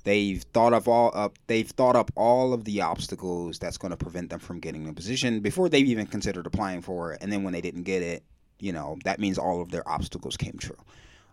they've 0.05 0.43
thought 0.53 0.73
of 0.73 0.87
all 0.87 1.11
up 1.15 1.39
they've 1.47 1.69
thought 1.69 1.97
up 1.97 2.11
all 2.15 2.53
of 2.53 2.65
the 2.65 2.81
obstacles 2.81 3.59
that's 3.59 3.77
going 3.77 3.91
to 3.91 3.97
prevent 3.97 4.31
them 4.31 4.39
from 4.39 4.61
getting 4.61 4.85
the 4.85 4.93
position 4.93 5.41
before 5.41 5.69
they've 5.69 5.89
even 5.89 6.07
considered 6.07 6.47
applying 6.47 6.81
for 6.81 7.13
it 7.13 7.19
and 7.23 7.33
then 7.33 7.43
when 7.43 7.53
they 7.53 7.61
didn't 7.61 7.83
get 7.83 8.03
it 8.03 8.23
you 8.61 8.73
know 8.73 8.97
that 9.05 9.19
means 9.19 9.39
all 9.39 9.61
of 9.61 9.71
their 9.71 9.87
obstacles 9.89 10.37
came 10.37 10.57
true 10.59 10.77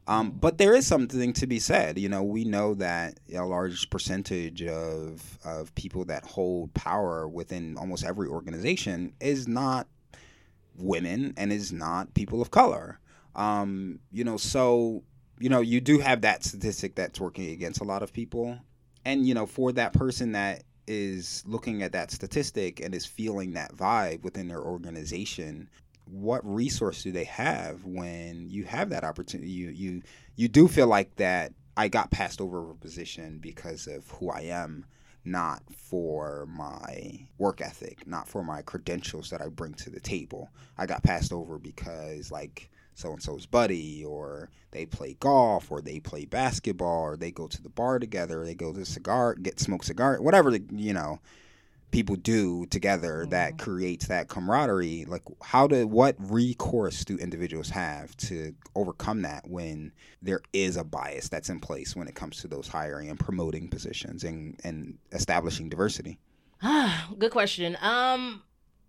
um, 0.08 0.32
but 0.32 0.58
there 0.58 0.74
is 0.74 0.88
something 0.88 1.34
to 1.34 1.46
be 1.46 1.60
said 1.60 2.00
you 2.00 2.10
know 2.10 2.24
we 2.24 2.44
know 2.44 2.74
that 2.74 3.20
a 3.34 3.44
large 3.44 3.90
percentage 3.90 4.64
of 4.64 5.38
of 5.46 5.74
people 5.76 6.06
that 6.06 6.24
hold 6.24 6.74
power 6.74 7.28
within 7.28 7.78
almost 7.78 8.06
every 8.06 8.28
organization 8.28 9.14
is 9.20 9.48
not 9.48 9.88
women 10.78 11.34
and 11.38 11.52
is 11.52 11.72
not 11.72 12.14
people 12.14 12.42
of 12.42 12.52
color 12.52 13.00
um, 13.36 14.00
you 14.12 14.24
know, 14.24 14.38
so 14.38 15.04
you 15.42 15.50
know, 15.50 15.62
you 15.62 15.82
do 15.82 15.98
have 16.00 16.22
that 16.22 16.44
statistic 16.44 16.94
that's 16.94 17.20
working 17.20 17.50
against 17.50 17.82
a 17.82 17.84
lot 17.84 18.04
of 18.04 18.14
people. 18.14 18.60
And, 19.04 19.28
you 19.28 19.34
know, 19.34 19.48
for 19.48 19.72
that 19.72 19.92
person 19.92 20.34
that 20.34 20.64
is 20.86 21.44
looking 21.48 21.82
at 21.82 21.94
that 21.94 22.12
statistic 22.12 22.80
and 22.80 22.94
is 22.94 23.06
feeling 23.08 23.54
that 23.54 23.76
vibe 23.76 24.22
within 24.22 24.48
their 24.48 24.62
organization, 24.62 25.68
what 26.06 26.42
resource 26.44 27.02
do 27.02 27.12
they 27.12 27.24
have 27.24 27.84
when 27.86 28.50
you 28.50 28.66
have 28.66 28.90
that 28.90 29.04
opportunity? 29.04 29.50
You 29.50 29.70
you 29.70 30.02
you 30.36 30.48
do 30.48 30.68
feel 30.68 30.88
like 30.88 31.16
that 31.16 31.54
I 31.78 31.88
got 31.88 32.12
passed 32.12 32.42
over 32.42 32.70
a 32.70 32.76
position 32.76 33.40
because 33.40 33.88
of 33.88 34.08
who 34.12 34.30
I 34.30 34.42
am, 34.42 34.86
not 35.24 35.64
for 35.74 36.46
my 36.48 37.28
work 37.38 37.62
ethic, 37.62 38.06
not 38.06 38.28
for 38.28 38.44
my 38.44 38.62
credentials 38.62 39.30
that 39.30 39.42
I 39.42 39.48
bring 39.48 39.74
to 39.76 39.90
the 39.90 40.00
table. 40.00 40.50
I 40.78 40.86
got 40.86 41.04
passed 41.04 41.32
over 41.32 41.58
because 41.58 42.32
like 42.32 42.70
so 43.02 43.12
and 43.12 43.22
so's 43.22 43.46
buddy, 43.46 44.06
or 44.06 44.50
they 44.72 44.86
play 44.86 45.16
golf, 45.20 45.72
or 45.72 45.82
they 45.82 46.00
play 46.00 46.26
basketball, 46.26 47.02
or 47.02 47.18
they 47.18 47.32
go 47.32 47.48
to 47.48 47.62
the 47.62 47.70
bar 47.70 48.00
together, 48.00 48.42
or 48.42 48.46
they 48.46 48.56
go 48.56 48.72
to 48.72 48.86
cigar, 48.86 49.36
get 49.36 49.60
smoke 49.60 49.84
cigar, 49.84 50.22
whatever 50.22 50.52
the, 50.52 50.64
you 50.72 50.94
know 50.94 51.20
people 51.92 52.16
do 52.16 52.66
together 52.68 53.22
mm-hmm. 53.22 53.32
that 53.32 53.58
creates 53.58 54.08
that 54.08 54.30
camaraderie. 54.30 55.06
Like, 55.06 55.24
how 55.44 55.68
do 55.68 55.86
what 55.86 56.16
recourse 56.18 57.06
do 57.06 57.18
individuals 57.18 57.70
have 57.70 58.16
to 58.18 58.56
overcome 58.76 59.22
that 59.22 59.48
when 59.48 59.92
there 60.22 60.42
is 60.54 60.78
a 60.78 60.84
bias 60.84 61.30
that's 61.30 61.50
in 61.50 61.60
place 61.60 61.96
when 61.96 62.08
it 62.08 62.16
comes 62.16 62.38
to 62.38 62.48
those 62.48 62.68
hiring 62.68 63.10
and 63.10 63.20
promoting 63.20 63.68
positions 63.68 64.24
and 64.24 64.60
and 64.64 64.98
establishing 65.12 65.70
diversity? 65.70 66.18
Good 67.20 67.32
question. 67.32 67.78
Um, 67.82 68.42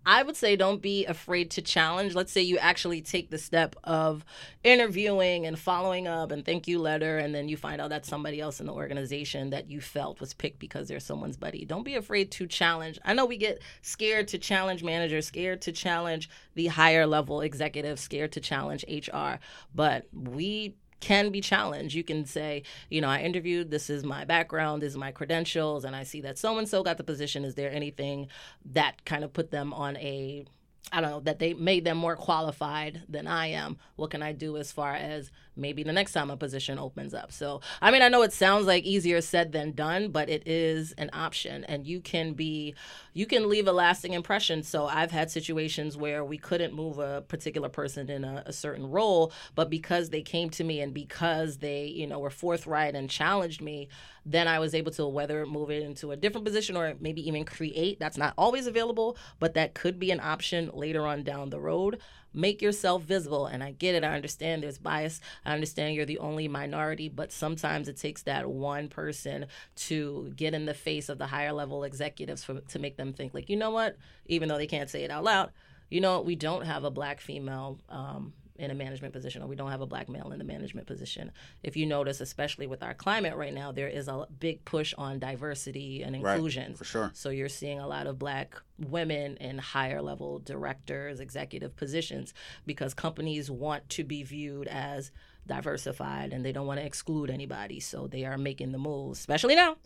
I 0.04 0.22
would 0.22 0.36
say 0.36 0.56
don't 0.56 0.82
be 0.82 1.06
afraid 1.06 1.50
to 1.52 1.62
challenge. 1.62 2.14
Let's 2.14 2.32
say 2.32 2.40
you 2.40 2.58
actually 2.58 3.00
take 3.02 3.30
the 3.30 3.38
step 3.38 3.76
of 3.84 4.24
interviewing 4.64 5.46
and 5.46 5.58
following 5.58 6.08
up 6.08 6.32
and 6.32 6.44
thank 6.44 6.66
you 6.66 6.78
letter, 6.78 7.18
and 7.18 7.34
then 7.34 7.48
you 7.48 7.56
find 7.56 7.80
out 7.80 7.90
that 7.90 8.06
somebody 8.06 8.40
else 8.40 8.60
in 8.60 8.66
the 8.66 8.72
organization 8.72 9.50
that 9.50 9.70
you 9.70 9.80
felt 9.80 10.20
was 10.20 10.34
picked 10.34 10.58
because 10.58 10.88
they're 10.88 11.00
someone's 11.00 11.36
buddy. 11.36 11.64
Don't 11.64 11.84
be 11.84 11.94
afraid 11.94 12.30
to 12.32 12.46
challenge. 12.46 12.98
I 13.04 13.14
know 13.14 13.26
we 13.26 13.36
get 13.36 13.60
scared 13.82 14.28
to 14.28 14.38
challenge 14.38 14.82
managers, 14.82 15.26
scared 15.26 15.62
to 15.62 15.72
challenge 15.72 16.28
the 16.54 16.66
higher 16.66 17.06
level 17.06 17.40
executives, 17.40 18.02
scared 18.02 18.32
to 18.32 18.40
challenge 18.40 18.84
HR, 18.88 19.38
but 19.74 20.06
we 20.12 20.76
can 21.02 21.30
be 21.30 21.42
challenged. 21.42 21.94
You 21.94 22.04
can 22.04 22.24
say, 22.24 22.62
you 22.88 23.02
know, 23.02 23.08
I 23.08 23.20
interviewed, 23.20 23.70
this 23.70 23.90
is 23.90 24.04
my 24.04 24.24
background, 24.24 24.80
this 24.80 24.92
is 24.92 24.96
my 24.96 25.12
credentials, 25.12 25.84
and 25.84 25.94
I 25.94 26.04
see 26.04 26.22
that 26.22 26.38
so 26.38 26.56
and 26.56 26.66
so 26.66 26.82
got 26.82 26.96
the 26.96 27.04
position. 27.04 27.44
Is 27.44 27.56
there 27.56 27.70
anything 27.70 28.28
that 28.64 29.04
kind 29.04 29.24
of 29.24 29.34
put 29.34 29.50
them 29.50 29.74
on 29.74 29.98
a 29.98 30.46
I 30.94 31.00
don't 31.00 31.10
know, 31.10 31.20
that 31.20 31.38
they 31.38 31.54
made 31.54 31.84
them 31.84 31.96
more 31.96 32.16
qualified 32.16 33.02
than 33.08 33.26
I 33.26 33.46
am. 33.46 33.78
What 33.96 34.10
can 34.10 34.22
I 34.22 34.32
do 34.32 34.58
as 34.58 34.72
far 34.72 34.94
as 34.94 35.30
maybe 35.56 35.82
the 35.82 35.92
next 35.92 36.12
time 36.12 36.30
a 36.30 36.36
position 36.36 36.78
opens 36.78 37.14
up? 37.14 37.32
So, 37.32 37.60
I 37.80 37.90
mean, 37.90 38.02
I 38.02 38.08
know 38.08 38.22
it 38.22 38.32
sounds 38.32 38.66
like 38.66 38.84
easier 38.84 39.20
said 39.20 39.52
than 39.52 39.72
done, 39.72 40.10
but 40.10 40.28
it 40.28 40.46
is 40.46 40.92
an 40.92 41.10
option 41.12 41.64
and 41.64 41.86
you 41.86 42.00
can 42.00 42.34
be, 42.34 42.74
you 43.14 43.26
can 43.26 43.48
leave 43.48 43.68
a 43.68 43.72
lasting 43.72 44.12
impression. 44.14 44.62
So, 44.62 44.86
I've 44.86 45.10
had 45.10 45.30
situations 45.30 45.96
where 45.96 46.24
we 46.24 46.38
couldn't 46.38 46.74
move 46.74 46.98
a 46.98 47.22
particular 47.22 47.68
person 47.68 48.10
in 48.10 48.24
a, 48.24 48.42
a 48.46 48.52
certain 48.52 48.90
role, 48.90 49.32
but 49.54 49.70
because 49.70 50.10
they 50.10 50.22
came 50.22 50.50
to 50.50 50.64
me 50.64 50.80
and 50.80 50.92
because 50.94 51.58
they, 51.58 51.86
you 51.86 52.06
know, 52.06 52.18
were 52.18 52.30
forthright 52.30 52.94
and 52.94 53.08
challenged 53.08 53.60
me, 53.60 53.88
then 54.24 54.46
I 54.48 54.58
was 54.58 54.74
able 54.74 54.92
to 54.92 55.06
whether 55.06 55.44
move 55.46 55.70
it 55.70 55.82
into 55.82 56.12
a 56.12 56.16
different 56.16 56.44
position 56.44 56.76
or 56.76 56.94
maybe 57.00 57.26
even 57.26 57.44
create. 57.44 57.98
That's 57.98 58.16
not 58.16 58.34
always 58.38 58.66
available, 58.66 59.16
but 59.38 59.54
that 59.54 59.74
could 59.74 59.98
be 59.98 60.10
an 60.10 60.20
option 60.20 60.70
later 60.72 61.06
on 61.06 61.24
down 61.24 61.50
the 61.50 61.60
road. 61.60 61.98
Make 62.34 62.62
yourself 62.62 63.02
visible. 63.02 63.46
And 63.46 63.62
I 63.62 63.72
get 63.72 63.94
it. 63.94 64.04
I 64.04 64.14
understand 64.14 64.62
there's 64.62 64.78
bias. 64.78 65.20
I 65.44 65.52
understand 65.52 65.94
you're 65.94 66.06
the 66.06 66.18
only 66.18 66.48
minority, 66.48 67.08
but 67.08 67.32
sometimes 67.32 67.88
it 67.88 67.96
takes 67.96 68.22
that 68.22 68.48
one 68.48 68.88
person 68.88 69.46
to 69.76 70.32
get 70.36 70.54
in 70.54 70.66
the 70.66 70.74
face 70.74 71.08
of 71.08 71.18
the 71.18 71.26
higher 71.26 71.52
level 71.52 71.84
executives 71.84 72.44
for, 72.44 72.60
to 72.60 72.78
make 72.78 72.96
them 72.96 73.12
think, 73.12 73.34
like, 73.34 73.50
you 73.50 73.56
know 73.56 73.70
what? 73.70 73.96
Even 74.26 74.48
though 74.48 74.58
they 74.58 74.66
can't 74.66 74.90
say 74.90 75.04
it 75.04 75.10
out 75.10 75.24
loud, 75.24 75.50
you 75.90 76.00
know, 76.00 76.20
we 76.22 76.36
don't 76.36 76.64
have 76.64 76.84
a 76.84 76.90
black 76.90 77.20
female 77.20 77.78
um, 77.88 78.32
in 78.56 78.70
a 78.70 78.74
management 78.74 79.12
position 79.12 79.42
or 79.42 79.46
we 79.46 79.56
don't 79.56 79.70
have 79.70 79.80
a 79.80 79.86
black 79.86 80.08
male 80.08 80.30
in 80.32 80.38
the 80.38 80.44
management 80.44 80.86
position. 80.86 81.32
If 81.62 81.76
you 81.76 81.86
notice, 81.86 82.20
especially 82.20 82.66
with 82.66 82.82
our 82.82 82.94
climate 82.94 83.36
right 83.36 83.52
now, 83.52 83.72
there 83.72 83.88
is 83.88 84.08
a 84.08 84.26
big 84.38 84.64
push 84.64 84.94
on 84.98 85.18
diversity 85.18 86.02
and 86.02 86.14
inclusion. 86.14 86.68
Right, 86.68 86.78
for 86.78 86.84
sure. 86.84 87.10
So 87.14 87.30
you're 87.30 87.48
seeing 87.48 87.80
a 87.80 87.86
lot 87.86 88.06
of 88.06 88.18
black 88.18 88.60
women 88.78 89.36
in 89.38 89.58
higher 89.58 90.02
level 90.02 90.38
directors, 90.38 91.20
executive 91.20 91.76
positions, 91.76 92.34
because 92.66 92.94
companies 92.94 93.50
want 93.50 93.88
to 93.90 94.04
be 94.04 94.22
viewed 94.22 94.68
as 94.68 95.10
diversified 95.46 96.32
and 96.32 96.44
they 96.44 96.52
don't 96.52 96.66
want 96.66 96.80
to 96.80 96.86
exclude 96.86 97.30
anybody. 97.30 97.80
So 97.80 98.06
they 98.06 98.24
are 98.24 98.38
making 98.38 98.72
the 98.72 98.78
moves, 98.78 99.18
especially 99.18 99.56
now, 99.56 99.76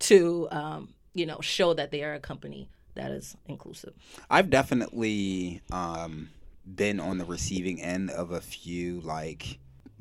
to 0.00 0.48
um, 0.50 0.94
you 1.14 1.26
know 1.26 1.40
show 1.40 1.74
that 1.74 1.90
they 1.90 2.02
are 2.02 2.14
a 2.14 2.20
company 2.20 2.68
that 2.94 3.10
is 3.10 3.36
inclusive. 3.46 3.92
I've 4.28 4.50
definitely 4.50 5.60
um, 5.70 6.30
been 6.66 7.00
on 7.00 7.18
the 7.18 7.24
receiving 7.24 7.80
end 7.80 8.10
of 8.10 8.32
a 8.32 8.40
few 8.40 9.00
like 9.00 9.58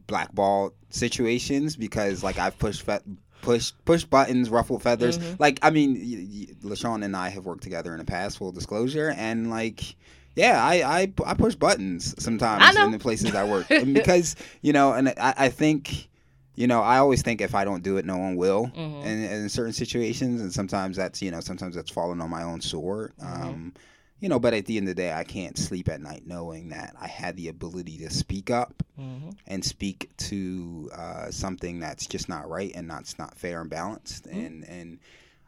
blackball 0.08 0.74
situations 0.90 1.76
because 1.76 2.24
like 2.24 2.38
I've 2.38 2.58
pushed 2.58 2.84
fe- 2.84 3.00
push 3.42 3.72
push 3.86 4.04
buttons, 4.04 4.50
ruffled 4.50 4.82
feathers. 4.82 5.18
Mm-hmm. 5.18 5.36
Like 5.40 5.60
I 5.62 5.70
mean, 5.70 5.96
y- 5.96 6.48
y- 6.50 6.70
LaShawn 6.70 7.04
and 7.04 7.16
I 7.16 7.30
have 7.30 7.46
worked 7.46 7.64
together 7.64 7.92
in 7.94 8.00
the 8.00 8.06
past, 8.06 8.38
full 8.38 8.52
disclosure, 8.52 9.14
and 9.16 9.50
like. 9.50 9.96
Yeah, 10.38 10.62
I, 10.62 11.04
I, 11.04 11.14
I 11.26 11.34
push 11.34 11.56
buttons 11.56 12.14
sometimes 12.22 12.76
in 12.76 12.92
the 12.92 13.00
places 13.00 13.34
I 13.34 13.46
work 13.46 13.70
because 13.70 14.36
you 14.62 14.74
know, 14.74 14.92
and 14.92 15.08
I, 15.08 15.34
I 15.38 15.48
think 15.48 16.10
you 16.56 16.68
know, 16.68 16.82
I 16.82 16.98
always 16.98 17.22
think 17.22 17.42
if 17.42 17.54
I 17.54 17.66
don't 17.66 17.84
do 17.84 17.98
it, 17.98 18.06
no 18.06 18.18
one 18.18 18.36
will. 18.36 18.66
Mm-hmm. 18.66 19.08
And, 19.08 19.26
and, 19.26 19.44
in 19.44 19.50
certain 19.50 19.74
situations, 19.74 20.42
and 20.42 20.52
sometimes 20.52 20.98
that's 20.98 21.22
you 21.22 21.32
know, 21.32 21.40
sometimes 21.40 21.76
that's 21.76 21.92
falling 21.92 22.22
on 22.22 22.30
my 22.30 22.44
own 22.44 22.62
sword. 22.62 23.14
Mm-hmm. 23.22 23.44
Um, 23.44 23.74
you 24.20 24.30
know, 24.30 24.40
but 24.40 24.54
at 24.54 24.66
the 24.66 24.78
end 24.78 24.88
of 24.88 24.96
the 24.96 25.02
day, 25.02 25.14
I 25.14 25.24
can't 25.24 25.58
sleep 25.58 25.90
at 25.90 26.02
night 26.02 26.24
knowing 26.26 26.70
that 26.70 26.96
I 27.00 27.08
had 27.08 27.36
the 27.36 27.50
ability 27.50 27.98
to 28.00 28.10
speak 28.10 28.50
up 28.50 28.84
mm-hmm. 29.00 29.32
and 29.48 29.64
speak 29.64 30.10
to 30.18 30.90
uh, 30.96 31.32
something 31.32 31.80
that's 31.80 32.08
just 32.08 32.30
not 32.30 32.50
right 32.50 32.72
and 32.76 32.90
that's 32.90 33.20
not 33.20 33.38
fair 33.38 33.62
and 33.62 33.70
balanced. 33.70 34.26
Mm-hmm. 34.26 34.40
And 34.40 34.64
and 34.66 35.00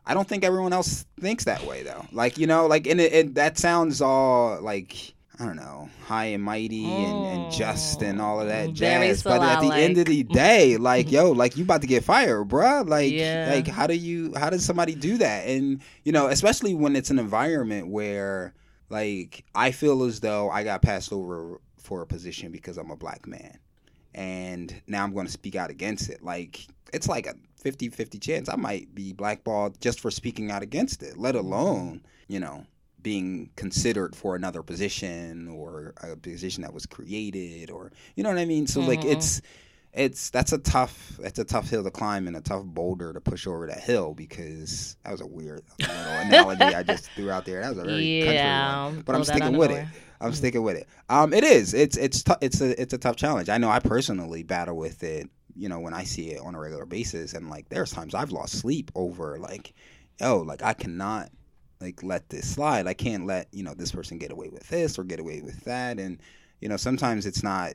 I 0.05 0.13
don't 0.13 0.27
think 0.27 0.43
everyone 0.43 0.73
else 0.73 1.05
thinks 1.19 1.45
that 1.45 1.63
way 1.65 1.83
though. 1.83 2.05
Like 2.11 2.37
you 2.37 2.47
know, 2.47 2.67
like 2.67 2.87
and 2.87 2.99
it, 2.99 3.13
it 3.13 3.35
that 3.35 3.57
sounds 3.57 4.01
all 4.01 4.61
like. 4.61 5.13
I 5.39 5.45
don't 5.45 5.55
know, 5.55 5.89
high 6.03 6.25
and 6.25 6.43
mighty 6.43 6.85
and, 6.85 7.25
and 7.25 7.51
just 7.51 8.01
and 8.01 8.19
all 8.19 8.41
of 8.41 8.47
that 8.47 8.73
jazz. 8.73 9.21
But 9.21 9.41
at 9.41 9.61
the 9.61 9.71
end 9.71 9.99
of 9.99 10.05
the 10.05 10.23
day, 10.23 10.77
like 10.77 11.11
yo, 11.11 11.31
like 11.31 11.57
you 11.57 11.63
about 11.63 11.81
to 11.81 11.87
get 11.87 12.03
fired, 12.03 12.47
bruh. 12.47 12.87
Like, 12.87 13.11
yeah. 13.11 13.51
like 13.53 13.67
how 13.67 13.85
do 13.85 13.93
you, 13.93 14.33
how 14.35 14.49
does 14.49 14.65
somebody 14.65 14.95
do 14.95 15.17
that? 15.17 15.47
And 15.47 15.81
you 16.03 16.11
know, 16.11 16.27
especially 16.27 16.73
when 16.73 16.95
it's 16.95 17.11
an 17.11 17.19
environment 17.19 17.87
where 17.87 18.55
like 18.89 19.45
I 19.53 19.71
feel 19.71 20.03
as 20.03 20.19
though 20.21 20.49
I 20.49 20.63
got 20.63 20.81
passed 20.81 21.13
over 21.13 21.59
for 21.77 22.01
a 22.01 22.07
position 22.07 22.51
because 22.51 22.77
I'm 22.77 22.91
a 22.91 22.97
black 22.97 23.27
man. 23.27 23.59
And 24.15 24.73
now 24.87 25.03
I'm 25.03 25.13
going 25.13 25.27
to 25.27 25.31
speak 25.31 25.55
out 25.55 25.69
against 25.69 26.09
it. 26.09 26.23
Like 26.23 26.65
it's 26.93 27.07
like 27.07 27.27
a 27.27 27.35
50-50 27.63 28.21
chance 28.21 28.49
I 28.49 28.55
might 28.55 28.93
be 28.95 29.13
blackballed 29.13 29.79
just 29.81 29.99
for 29.99 30.09
speaking 30.09 30.51
out 30.51 30.63
against 30.63 31.03
it, 31.03 31.17
let 31.17 31.35
alone, 31.35 32.01
you 32.27 32.39
know, 32.39 32.65
being 33.07 33.49
considered 33.55 34.13
for 34.17 34.35
another 34.35 34.61
position 34.61 35.47
or 35.47 35.93
a 36.03 36.17
position 36.17 36.61
that 36.61 36.73
was 36.73 36.85
created 36.85 37.71
or 37.71 37.89
you 38.17 38.23
know 38.23 38.27
what 38.27 38.37
I 38.37 38.43
mean? 38.43 38.67
So 38.67 38.81
mm-hmm. 38.81 38.89
like 38.89 39.05
it's 39.05 39.41
it's 39.93 40.29
that's 40.29 40.51
a 40.51 40.57
tough 40.57 41.17
that's 41.17 41.39
a 41.39 41.45
tough 41.45 41.69
hill 41.69 41.85
to 41.85 41.89
climb 41.89 42.27
and 42.27 42.35
a 42.35 42.41
tough 42.41 42.65
boulder 42.65 43.13
to 43.13 43.21
push 43.21 43.47
over 43.47 43.65
that 43.67 43.79
hill 43.79 44.13
because 44.13 44.97
that 45.05 45.13
was 45.13 45.21
a 45.21 45.25
weird 45.25 45.63
analogy 45.79 46.63
I 46.63 46.83
just 46.83 47.09
threw 47.11 47.31
out 47.31 47.45
there. 47.45 47.61
That 47.61 47.69
was 47.69 47.77
a 47.77 47.83
very 47.85 48.23
yeah, 48.23 48.73
country 48.73 48.95
one, 48.97 49.03
but 49.03 49.15
I'm 49.15 49.23
sticking 49.23 49.57
with 49.57 49.71
it. 49.71 49.87
I'm 50.19 50.31
mm-hmm. 50.31 50.33
sticking 50.33 50.63
with 50.63 50.75
it. 50.75 50.89
Um, 51.07 51.31
it 51.31 51.45
is. 51.45 51.73
It's 51.73 51.95
it's 51.95 52.23
t- 52.23 52.33
it's 52.41 52.59
a 52.59 52.81
it's 52.81 52.93
a 52.93 52.97
tough 52.97 53.15
challenge. 53.15 53.47
I 53.47 53.57
know 53.57 53.69
I 53.69 53.79
personally 53.79 54.43
battle 54.43 54.75
with 54.75 55.01
it. 55.01 55.29
You 55.55 55.69
know, 55.69 55.79
when 55.79 55.93
I 55.93 56.03
see 56.03 56.31
it 56.31 56.41
on 56.41 56.55
a 56.55 56.59
regular 56.59 56.85
basis, 56.85 57.33
and 57.33 57.49
like 57.49 57.69
there's 57.69 57.93
times 57.93 58.13
I've 58.13 58.33
lost 58.33 58.59
sleep 58.59 58.91
over 58.95 59.39
like, 59.39 59.73
oh, 60.19 60.39
like 60.39 60.61
I 60.61 60.73
cannot 60.73 61.29
like 61.81 62.03
let 62.03 62.29
this 62.29 62.49
slide. 62.49 62.87
I 62.87 62.93
can't 62.93 63.25
let 63.25 63.47
you 63.51 63.63
know 63.63 63.73
this 63.73 63.91
person 63.91 64.17
get 64.17 64.31
away 64.31 64.49
with 64.49 64.67
this 64.69 64.97
or 64.97 65.03
get 65.03 65.19
away 65.19 65.41
with 65.41 65.63
that, 65.65 65.99
and 65.99 66.19
you 66.61 66.69
know 66.69 66.77
sometimes 66.77 67.25
it's 67.25 67.43
not 67.43 67.73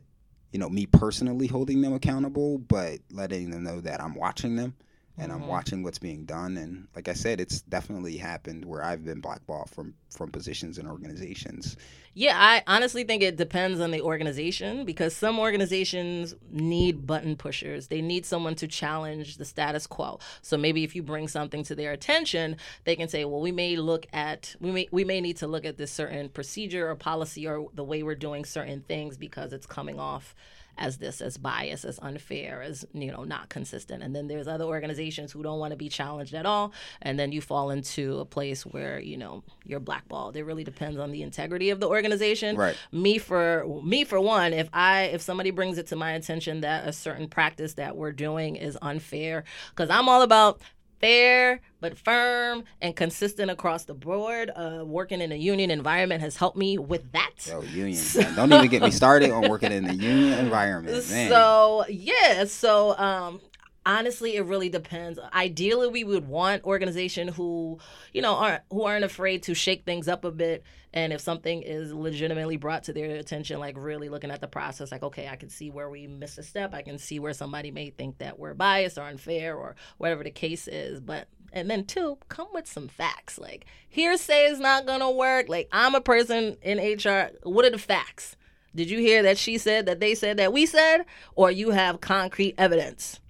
you 0.52 0.58
know, 0.58 0.68
me 0.68 0.86
personally 0.86 1.46
holding 1.46 1.80
them 1.80 1.94
accountable, 1.94 2.58
but 2.58 2.98
letting 3.10 3.50
them 3.50 3.64
know 3.64 3.80
that 3.80 4.02
I'm 4.02 4.14
watching 4.14 4.56
them 4.56 4.74
and 5.18 5.30
mm-hmm. 5.30 5.42
I'm 5.42 5.48
watching 5.48 5.82
what's 5.82 5.98
being 5.98 6.24
done. 6.24 6.56
And 6.56 6.88
like 6.94 7.08
I 7.08 7.12
said, 7.12 7.40
it's 7.40 7.60
definitely 7.62 8.16
happened 8.16 8.64
where 8.64 8.82
I've 8.82 9.04
been 9.04 9.20
blackballed 9.20 9.70
from 9.70 9.94
from 10.10 10.30
positions 10.30 10.78
and 10.78 10.88
organizations. 10.88 11.76
Yeah, 12.14 12.36
I 12.38 12.62
honestly 12.66 13.04
think 13.04 13.22
it 13.22 13.36
depends 13.36 13.80
on 13.80 13.90
the 13.90 14.02
organization 14.02 14.84
because 14.84 15.16
some 15.16 15.38
organizations 15.38 16.34
need 16.50 17.06
button 17.06 17.36
pushers. 17.36 17.88
They 17.88 18.02
need 18.02 18.26
someone 18.26 18.54
to 18.56 18.68
challenge 18.68 19.38
the 19.38 19.46
status 19.46 19.86
quo. 19.86 20.18
So 20.42 20.58
maybe 20.58 20.84
if 20.84 20.94
you 20.94 21.02
bring 21.02 21.28
something 21.28 21.64
to 21.64 21.74
their 21.74 21.92
attention, 21.92 22.56
they 22.84 22.96
can 22.96 23.08
say, 23.08 23.24
"Well, 23.24 23.40
we 23.40 23.52
may 23.52 23.76
look 23.76 24.06
at 24.12 24.54
we 24.60 24.70
may 24.70 24.88
we 24.90 25.04
may 25.04 25.20
need 25.20 25.38
to 25.38 25.46
look 25.46 25.64
at 25.64 25.78
this 25.78 25.92
certain 25.92 26.28
procedure 26.28 26.90
or 26.90 26.94
policy 26.96 27.46
or 27.46 27.68
the 27.74 27.84
way 27.84 28.02
we're 28.02 28.14
doing 28.14 28.44
certain 28.44 28.82
things 28.82 29.16
because 29.16 29.52
it's 29.52 29.66
coming 29.66 29.98
off 29.98 30.34
as 30.78 30.98
this 30.98 31.20
as 31.20 31.36
biased 31.36 31.84
as 31.84 31.98
unfair 32.02 32.62
as 32.62 32.84
you 32.92 33.10
know 33.10 33.24
not 33.24 33.48
consistent. 33.48 34.02
And 34.02 34.14
then 34.14 34.28
there's 34.28 34.48
other 34.48 34.64
organizations 34.64 35.32
who 35.32 35.42
don't 35.42 35.58
want 35.58 35.72
to 35.72 35.76
be 35.76 35.88
challenged 35.88 36.34
at 36.34 36.46
all. 36.46 36.72
And 37.00 37.18
then 37.18 37.32
you 37.32 37.40
fall 37.40 37.70
into 37.70 38.18
a 38.18 38.24
place 38.24 38.64
where 38.64 39.00
you 39.00 39.16
know 39.16 39.42
you're 39.64 39.80
blackballed. 39.80 40.36
It 40.36 40.44
really 40.44 40.64
depends 40.64 40.98
on 40.98 41.12
the 41.12 41.22
integrity 41.22 41.70
of 41.70 41.80
the 41.80 41.88
organization. 41.88 42.56
Right. 42.56 42.76
Me 42.90 43.18
for 43.18 43.64
me 43.82 44.04
for 44.04 44.20
one 44.20 44.52
if 44.52 44.68
i 44.72 45.04
if 45.04 45.20
somebody 45.20 45.50
brings 45.50 45.78
it 45.78 45.86
to 45.88 45.96
my 45.96 46.12
attention 46.12 46.60
that 46.60 46.86
a 46.86 46.92
certain 46.92 47.28
practice 47.28 47.74
that 47.74 47.96
we're 47.96 48.12
doing 48.12 48.56
is 48.56 48.78
unfair 48.82 49.44
because 49.70 49.90
i'm 49.90 50.08
all 50.08 50.22
about 50.22 50.60
fair 51.02 51.60
but 51.80 51.98
firm 51.98 52.62
and 52.80 52.94
consistent 52.96 53.50
across 53.50 53.84
the 53.84 53.92
board. 53.92 54.50
Uh, 54.54 54.84
working 54.86 55.20
in 55.20 55.32
a 55.32 55.36
union 55.36 55.70
environment 55.70 56.22
has 56.22 56.36
helped 56.36 56.56
me 56.56 56.78
with 56.78 57.12
that. 57.12 57.32
Yo, 57.46 57.60
union. 57.62 57.96
So, 58.12 58.22
Don't 58.34 58.52
even 58.52 58.68
get 58.68 58.82
me 58.82 58.90
started 58.90 59.30
on 59.30 59.48
working 59.50 59.72
in 59.72 59.84
the 59.84 59.94
union 59.94 60.38
environment. 60.38 61.10
Man. 61.10 61.28
So 61.28 61.84
yeah, 61.88 62.44
so 62.44 62.96
um, 62.96 63.40
honestly 63.84 64.36
it 64.36 64.44
really 64.44 64.68
depends. 64.68 65.18
Ideally 65.34 65.88
we 65.88 66.04
would 66.04 66.28
want 66.28 66.64
organization 66.64 67.28
who 67.28 67.78
you 68.12 68.22
know 68.22 68.34
aren't 68.34 68.62
who 68.70 68.82
aren't 68.82 69.04
afraid 69.04 69.42
to 69.44 69.54
shake 69.54 69.84
things 69.84 70.08
up 70.08 70.24
a 70.24 70.30
bit. 70.30 70.62
And 70.94 71.12
if 71.12 71.20
something 71.20 71.62
is 71.62 71.92
legitimately 71.92 72.58
brought 72.58 72.84
to 72.84 72.92
their 72.92 73.16
attention 73.16 73.58
like 73.58 73.76
really 73.78 74.08
looking 74.08 74.30
at 74.30 74.40
the 74.40 74.48
process 74.48 74.92
like 74.92 75.02
okay 75.02 75.26
i 75.28 75.36
can 75.36 75.48
see 75.48 75.70
where 75.70 75.88
we 75.88 76.06
missed 76.06 76.38
a 76.38 76.42
step. 76.42 76.74
I 76.74 76.82
can 76.82 76.98
see 76.98 77.18
where 77.18 77.34
somebody 77.34 77.70
may 77.70 77.90
think 77.90 78.18
that 78.18 78.38
we're 78.38 78.54
biased 78.54 78.98
or 78.98 79.02
unfair 79.02 79.56
or 79.56 79.76
whatever 79.98 80.24
the 80.24 80.30
case 80.30 80.68
is. 80.68 81.00
But 81.00 81.28
and 81.52 81.70
then 81.70 81.84
two 81.84 82.18
come 82.28 82.48
with 82.52 82.66
some 82.66 82.88
facts. 82.88 83.38
Like 83.38 83.66
hearsay 83.88 84.46
is 84.46 84.60
not 84.60 84.86
gonna 84.86 85.10
work. 85.10 85.48
Like 85.48 85.68
i'm 85.72 85.94
a 85.94 86.00
person 86.00 86.56
in 86.62 86.78
hr 86.78 87.30
what 87.42 87.64
are 87.64 87.70
the 87.70 87.78
facts? 87.78 88.36
Did 88.74 88.88
you 88.88 89.00
hear 89.00 89.22
that 89.24 89.36
she 89.36 89.58
said 89.58 89.84
that 89.86 90.00
they 90.00 90.14
said 90.14 90.38
that 90.38 90.52
we 90.52 90.64
said? 90.64 91.04
Or 91.34 91.50
you 91.50 91.70
have 91.70 92.00
concrete 92.00 92.54
evidence 92.56 93.20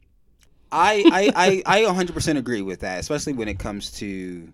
I, 0.73 1.33
I, 1.37 1.63
I, 1.67 1.81
I 1.81 1.83
100% 1.83 2.39
agree 2.39 2.63
with 2.63 2.81
that, 2.81 2.99
especially 3.01 3.35
when 3.35 3.49
it 3.49 3.59
comes 3.59 3.93
to 3.99 4.53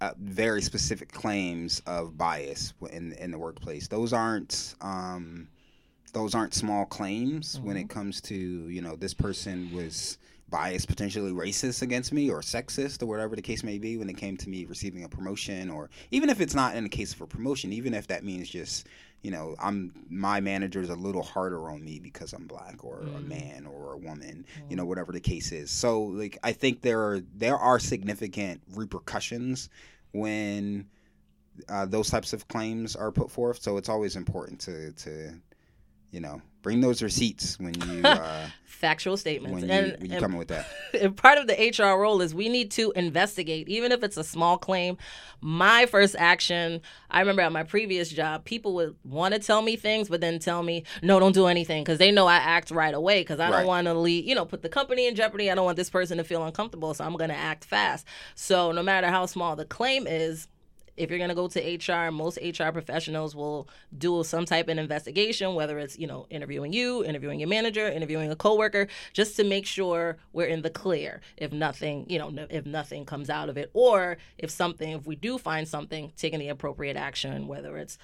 uh, 0.00 0.12
very 0.18 0.62
specific 0.62 1.12
claims 1.12 1.82
of 1.86 2.16
bias 2.16 2.72
in 2.90 3.12
in 3.14 3.30
the 3.30 3.38
workplace. 3.38 3.88
Those 3.88 4.12
aren't 4.12 4.74
um, 4.80 5.48
those 6.12 6.34
aren't 6.34 6.54
small 6.54 6.86
claims 6.86 7.56
mm-hmm. 7.56 7.66
when 7.66 7.76
it 7.76 7.88
comes 7.88 8.20
to 8.22 8.34
you 8.34 8.80
know 8.80 8.96
this 8.96 9.12
person 9.12 9.70
was 9.74 10.18
biased, 10.50 10.88
potentially 10.88 11.32
racist 11.32 11.82
against 11.82 12.12
me 12.12 12.30
or 12.30 12.40
sexist 12.40 13.02
or 13.02 13.06
whatever 13.06 13.36
the 13.36 13.42
case 13.42 13.62
may 13.62 13.78
be 13.78 13.96
when 13.96 14.10
it 14.10 14.16
came 14.16 14.36
to 14.36 14.48
me 14.48 14.64
receiving 14.64 15.04
a 15.04 15.08
promotion 15.08 15.70
or 15.70 15.90
even 16.10 16.28
if 16.28 16.40
it's 16.40 16.54
not 16.54 16.74
in 16.74 16.84
the 16.84 16.90
case 16.90 17.14
of 17.14 17.20
a 17.20 17.26
promotion, 17.26 17.72
even 17.72 17.94
if 17.94 18.06
that 18.08 18.24
means 18.24 18.48
just 18.48 18.86
you 19.22 19.30
know 19.30 19.54
I'm 19.62 19.92
my 20.08 20.40
manager's 20.40 20.88
a 20.88 20.94
little 20.94 21.22
harder 21.22 21.70
on 21.70 21.84
me 21.84 22.00
because 22.00 22.32
I'm 22.32 22.46
black 22.46 22.82
or 22.84 22.98
mm. 22.98 23.16
a 23.16 23.20
man 23.20 23.66
or 23.66 23.92
a 23.92 23.98
woman, 23.98 24.44
mm. 24.58 24.70
you 24.70 24.76
know 24.76 24.84
mm. 24.84 24.88
whatever 24.88 25.12
the 25.12 25.20
case 25.20 25.52
is. 25.52 25.70
So 25.70 26.02
like 26.02 26.38
I 26.42 26.52
think 26.52 26.82
there 26.82 27.00
are 27.00 27.20
there 27.34 27.56
are 27.56 27.78
significant 27.78 28.62
repercussions 28.74 29.68
when 30.12 30.86
uh, 31.68 31.86
those 31.86 32.10
types 32.10 32.32
of 32.32 32.48
claims 32.48 32.96
are 32.96 33.12
put 33.12 33.30
forth. 33.30 33.62
So 33.62 33.76
it's 33.76 33.88
always 33.88 34.16
important 34.16 34.60
to 34.60 34.92
to 34.92 35.34
you 36.10 36.20
know 36.20 36.40
bring 36.62 36.80
those 36.80 37.02
receipts 37.02 37.58
when 37.58 37.74
you 37.88 38.02
uh, 38.04 38.46
factual 38.66 39.16
statements. 39.16 39.60
when 39.60 39.64
you, 39.64 39.70
and, 39.70 40.00
when 40.00 40.10
you 40.10 40.18
come 40.18 40.32
in 40.32 40.38
with 40.38 40.48
that. 40.48 40.66
and 41.00 41.16
part 41.16 41.38
of 41.38 41.46
the 41.46 41.74
hr 41.78 42.00
role 42.00 42.20
is 42.20 42.34
we 42.34 42.48
need 42.48 42.70
to 42.70 42.92
investigate 42.92 43.68
even 43.68 43.92
if 43.92 44.02
it's 44.02 44.16
a 44.16 44.24
small 44.24 44.58
claim. 44.58 44.96
My 45.40 45.86
first 45.86 46.16
action 46.18 46.80
i 47.10 47.20
remember 47.20 47.42
at 47.42 47.52
my 47.52 47.62
previous 47.62 48.10
job 48.10 48.44
people 48.44 48.74
would 48.74 48.96
want 49.04 49.34
to 49.34 49.40
tell 49.40 49.62
me 49.62 49.76
things 49.76 50.08
but 50.08 50.20
then 50.20 50.38
tell 50.38 50.62
me 50.62 50.84
no 51.02 51.18
don't 51.18 51.32
do 51.32 51.46
anything 51.46 51.82
because 51.82 51.98
they 51.98 52.10
know 52.10 52.26
i 52.26 52.36
act 52.36 52.70
right 52.70 52.94
away 52.94 53.20
because 53.22 53.40
i 53.40 53.50
don't 53.50 53.66
want 53.66 53.86
to 53.86 53.94
lead 53.94 54.24
you 54.24 54.34
know 54.34 54.44
put 54.44 54.62
the 54.62 54.68
company 54.68 55.06
in 55.06 55.14
jeopardy. 55.14 55.50
I 55.50 55.54
don't 55.54 55.64
want 55.64 55.76
this 55.76 55.90
person 55.90 56.18
to 56.18 56.24
feel 56.24 56.44
uncomfortable 56.44 56.92
so 56.94 57.04
i'm 57.04 57.16
going 57.16 57.30
to 57.30 57.36
act 57.36 57.64
fast. 57.64 58.06
So 58.34 58.72
no 58.72 58.82
matter 58.82 59.08
how 59.08 59.26
small 59.26 59.56
the 59.56 59.64
claim 59.64 60.06
is 60.06 60.48
if 61.00 61.08
you're 61.08 61.18
going 61.18 61.30
to 61.30 61.34
go 61.34 61.48
to 61.48 61.60
HR, 61.60 62.10
most 62.10 62.38
HR 62.42 62.70
professionals 62.70 63.34
will 63.34 63.68
do 63.96 64.22
some 64.22 64.44
type 64.44 64.68
of 64.68 64.76
investigation, 64.76 65.54
whether 65.54 65.78
it's, 65.78 65.98
you 65.98 66.06
know, 66.06 66.26
interviewing 66.28 66.74
you, 66.74 67.02
interviewing 67.02 67.40
your 67.40 67.48
manager, 67.48 67.88
interviewing 67.88 68.30
a 68.30 68.36
coworker, 68.36 68.86
just 69.14 69.34
to 69.36 69.44
make 69.44 69.64
sure 69.64 70.18
we're 70.34 70.46
in 70.46 70.60
the 70.60 70.68
clear 70.68 71.22
if 71.38 71.52
nothing, 71.52 72.04
you 72.10 72.18
know, 72.18 72.46
if 72.50 72.66
nothing 72.66 73.06
comes 73.06 73.30
out 73.30 73.48
of 73.48 73.56
it 73.56 73.70
or 73.72 74.18
if 74.36 74.50
something, 74.50 74.92
if 74.92 75.06
we 75.06 75.16
do 75.16 75.38
find 75.38 75.66
something, 75.66 76.12
taking 76.18 76.38
the 76.38 76.48
appropriate 76.48 76.98
action, 76.98 77.48
whether 77.48 77.78
it's 77.78 77.96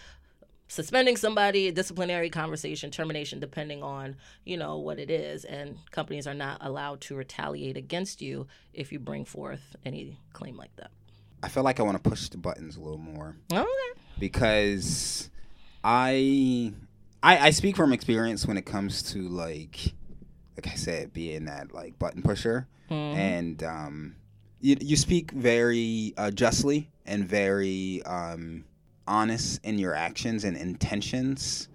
suspending 0.67 1.17
somebody, 1.19 1.71
disciplinary 1.71 2.31
conversation, 2.31 2.91
termination, 2.91 3.41
depending 3.41 3.83
on 3.83 4.17
you 4.45 4.57
know 4.57 4.79
what 4.79 4.99
it 4.99 5.11
is. 5.11 5.45
And 5.45 5.77
companies 5.91 6.27
are 6.27 6.35
not 6.35 6.65
allowed 6.65 7.03
to 7.03 7.15
retaliate 7.15 7.77
against 7.77 8.23
you 8.23 8.47
if 8.73 8.91
you 8.91 8.99
bring 8.99 9.27
forth 9.27 9.77
any 9.85 10.19
claim 10.33 10.57
like 10.57 10.75
that. 10.77 10.91
I 11.43 11.49
feel 11.49 11.63
like 11.63 11.81
I 11.81 11.83
want 11.83 12.03
to 12.03 12.11
push 12.11 12.29
the 12.29 12.39
buttons 12.39 12.77
a 12.77 12.81
little 12.81 12.99
more. 12.99 13.37
Okay. 13.53 13.67
Because 14.19 15.31
I, 15.85 16.73
I 17.23 17.39
I 17.39 17.51
speak 17.51 17.77
from 17.77 17.93
experience 17.93 18.47
when 18.47 18.57
it 18.57 18.67
comes 18.67 19.03
to 19.13 19.29
like 19.29 19.95
like 20.57 20.69
I 20.73 20.75
said, 20.75 21.13
being 21.13 21.45
that 21.45 21.75
like 21.75 21.99
button 21.99 22.23
pusher. 22.23 22.67
Mm-hmm. 22.91 23.19
And 23.19 23.63
um 23.63 24.17
you 24.61 24.77
you 24.81 24.97
speak 24.97 25.33
very 25.33 26.15
uh, 26.17 26.31
justly 26.31 26.91
and 27.05 27.29
very 27.29 28.03
um 28.05 28.65
honest 29.07 29.61
in 29.65 29.79
your 29.79 29.95
actions 29.95 30.45
and 30.45 30.57
intentions. 30.57 31.69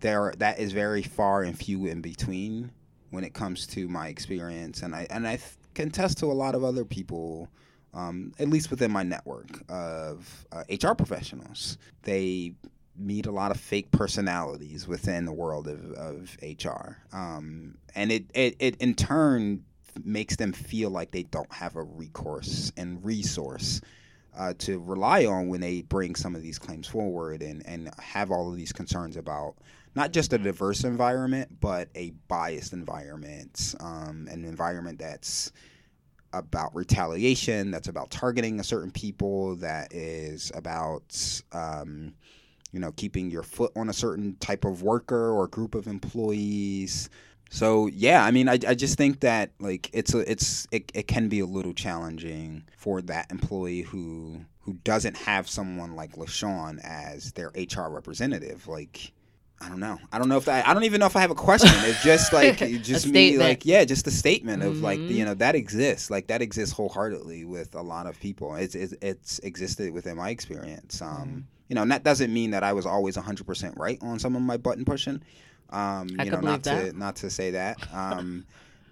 There 0.00 0.32
that 0.38 0.58
is 0.58 0.72
very 0.72 1.02
far 1.02 1.42
and 1.42 1.56
few 1.56 1.86
in 1.86 2.00
between 2.00 2.72
when 3.10 3.24
it 3.24 3.34
comes 3.34 3.66
to 3.68 3.88
my 3.88 4.08
experience 4.08 4.82
and 4.82 4.94
I 4.94 5.06
and 5.10 5.26
I 5.26 5.38
can 5.74 5.88
attest 5.88 6.18
to 6.18 6.26
a 6.26 6.32
lot 6.32 6.54
of 6.54 6.64
other 6.64 6.84
people 6.84 7.48
um, 7.94 8.32
at 8.38 8.48
least 8.48 8.70
within 8.70 8.90
my 8.90 9.02
network 9.02 9.62
of 9.68 10.46
uh, 10.52 10.64
HR 10.70 10.94
professionals. 10.94 11.78
They 12.02 12.54
meet 12.96 13.26
a 13.26 13.30
lot 13.30 13.50
of 13.50 13.58
fake 13.58 13.90
personalities 13.90 14.86
within 14.86 15.24
the 15.24 15.32
world 15.32 15.68
of, 15.68 15.92
of 15.92 16.36
HR. 16.42 16.98
Um, 17.12 17.76
and 17.94 18.12
it, 18.12 18.24
it, 18.34 18.56
it, 18.58 18.76
in 18.76 18.94
turn, 18.94 19.64
makes 20.02 20.36
them 20.36 20.52
feel 20.52 20.90
like 20.90 21.12
they 21.12 21.22
don't 21.24 21.52
have 21.52 21.76
a 21.76 21.82
recourse 21.82 22.72
and 22.76 23.04
resource 23.04 23.80
uh, 24.36 24.52
to 24.58 24.80
rely 24.80 25.24
on 25.24 25.48
when 25.48 25.60
they 25.60 25.82
bring 25.82 26.14
some 26.16 26.34
of 26.34 26.42
these 26.42 26.58
claims 26.58 26.88
forward 26.88 27.42
and, 27.42 27.64
and 27.66 27.90
have 28.00 28.30
all 28.30 28.50
of 28.50 28.56
these 28.56 28.72
concerns 28.72 29.16
about 29.16 29.54
not 29.94 30.12
just 30.12 30.32
a 30.32 30.38
diverse 30.38 30.82
environment, 30.82 31.60
but 31.60 31.88
a 31.94 32.10
biased 32.26 32.72
environment, 32.72 33.76
um, 33.78 34.26
an 34.30 34.44
environment 34.44 34.98
that's 34.98 35.52
about 36.34 36.74
retaliation, 36.74 37.70
that's 37.70 37.88
about 37.88 38.10
targeting 38.10 38.60
a 38.60 38.64
certain 38.64 38.90
people, 38.90 39.56
that 39.56 39.92
is 39.92 40.52
about 40.54 41.42
um, 41.52 42.14
you 42.72 42.80
know 42.80 42.92
keeping 42.92 43.30
your 43.30 43.42
foot 43.42 43.72
on 43.76 43.88
a 43.88 43.92
certain 43.92 44.36
type 44.36 44.64
of 44.64 44.82
worker 44.82 45.30
or 45.30 45.46
group 45.48 45.74
of 45.74 45.86
employees. 45.86 47.08
So 47.50 47.86
yeah, 47.86 48.24
I 48.24 48.32
mean, 48.32 48.48
I, 48.48 48.58
I 48.66 48.74
just 48.74 48.98
think 48.98 49.20
that 49.20 49.52
like 49.60 49.88
it's 49.92 50.12
a 50.12 50.30
it's 50.30 50.66
it, 50.72 50.90
it 50.94 51.06
can 51.06 51.28
be 51.28 51.40
a 51.40 51.46
little 51.46 51.72
challenging 51.72 52.64
for 52.76 53.00
that 53.02 53.30
employee 53.30 53.82
who 53.82 54.44
who 54.60 54.74
doesn't 54.84 55.16
have 55.16 55.48
someone 55.48 55.94
like 55.94 56.16
LaShawn 56.16 56.80
as 56.82 57.32
their 57.32 57.52
HR 57.54 57.88
representative. 57.90 58.66
Like 58.66 59.12
I 59.64 59.68
don't 59.70 59.80
know. 59.80 59.98
I 60.12 60.18
don't 60.18 60.28
know 60.28 60.36
if 60.36 60.46
I. 60.46 60.62
I 60.62 60.74
don't 60.74 60.84
even 60.84 61.00
know 61.00 61.06
if 61.06 61.16
I 61.16 61.20
have 61.20 61.30
a 61.30 61.34
question. 61.34 61.70
It's 61.88 62.02
just 62.02 62.32
like 62.34 62.58
just 62.82 63.06
me, 63.06 63.38
like 63.38 63.64
yeah, 63.64 63.84
just 63.84 64.06
a 64.06 64.10
statement 64.10 64.62
of 64.62 64.74
mm-hmm. 64.74 64.84
like 64.84 65.00
you 65.00 65.24
know 65.24 65.34
that 65.34 65.54
exists. 65.54 66.10
Like 66.10 66.26
that 66.26 66.42
exists 66.42 66.74
wholeheartedly 66.74 67.46
with 67.46 67.74
a 67.74 67.80
lot 67.80 68.06
of 68.06 68.20
people. 68.20 68.54
It's 68.56 68.74
it's, 68.74 68.94
it's 69.00 69.38
existed 69.38 69.92
within 69.92 70.16
my 70.16 70.28
experience. 70.28 71.00
Um, 71.00 71.08
mm-hmm. 71.08 71.38
you 71.68 71.76
know, 71.76 71.82
and 71.82 71.92
that 71.92 72.04
doesn't 72.04 72.32
mean 72.32 72.50
that 72.50 72.62
I 72.62 72.74
was 72.74 72.84
always 72.84 73.16
hundred 73.16 73.46
percent 73.46 73.74
right 73.78 73.98
on 74.02 74.18
some 74.18 74.36
of 74.36 74.42
my 74.42 74.58
button 74.58 74.84
pushing. 74.84 75.22
Um, 75.70 76.08
I 76.18 76.24
you 76.24 76.30
know, 76.30 76.40
not 76.40 76.62
that. 76.64 76.92
to 76.92 76.98
not 76.98 77.16
to 77.16 77.30
say 77.30 77.52
that. 77.52 77.78
Um, 77.94 78.44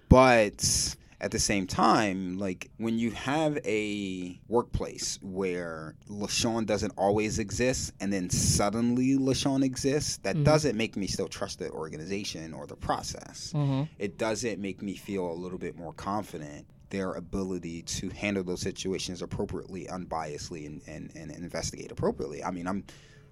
but 0.09 0.95
at 1.23 1.31
the 1.31 1.39
same 1.39 1.65
time, 1.65 2.37
like 2.37 2.69
when 2.77 2.99
you 2.99 3.09
have 3.11 3.57
a 3.63 4.37
workplace 4.49 5.17
where 5.21 5.95
LaShawn 6.09 6.65
doesn't 6.65 6.91
always 6.97 7.39
exist 7.39 7.93
and 8.01 8.11
then 8.11 8.29
suddenly 8.29 9.17
LaShawn 9.17 9.63
exists, 9.63 10.17
that 10.17 10.35
mm-hmm. 10.35 10.43
doesn't 10.43 10.75
make 10.75 10.97
me 10.97 11.07
still 11.07 11.29
trust 11.29 11.59
the 11.59 11.71
organization 11.71 12.53
or 12.53 12.67
the 12.67 12.75
process. 12.75 13.53
Mm-hmm. 13.55 13.83
It 13.99 14.17
doesn't 14.17 14.59
make 14.59 14.81
me 14.81 14.95
feel 14.95 15.31
a 15.31 15.33
little 15.33 15.57
bit 15.57 15.77
more 15.77 15.93
confident 15.93 16.65
their 16.89 17.13
ability 17.13 17.83
to 17.83 18.09
handle 18.09 18.43
those 18.43 18.61
situations 18.61 19.21
appropriately, 19.21 19.85
unbiasedly, 19.85 20.67
and, 20.67 20.81
and, 20.87 21.09
and 21.15 21.31
investigate 21.31 21.89
appropriately. 21.89 22.43
I 22.43 22.51
mean, 22.51 22.67
I'm 22.67 22.83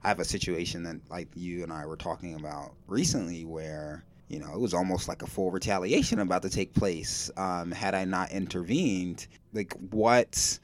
I 0.04 0.08
have 0.08 0.19
a 0.19 0.25
situation 0.25 0.84
that 0.84 0.95
like 1.10 1.27
you 1.36 1.62
and 1.62 1.71
I 1.71 1.86
were 1.86 1.97
talking 1.97 2.36
about 2.36 2.73
recently 2.88 3.45
where 3.45 4.04
you 4.32 4.39
know, 4.39 4.54
it 4.54 4.60
was 4.60 4.74
almost 4.74 5.08
like 5.08 5.22
a 5.22 5.28
full 5.28 5.52
retaliation 5.52 6.20
about 6.20 6.41
to 6.44 6.50
take 6.50 6.74
place 6.74 7.30
um, 7.36 7.72
had 7.72 7.94
I 7.94 8.06
not 8.06 8.32
intervened. 8.32 9.28
Like, 9.54 9.74
what? 9.89 10.60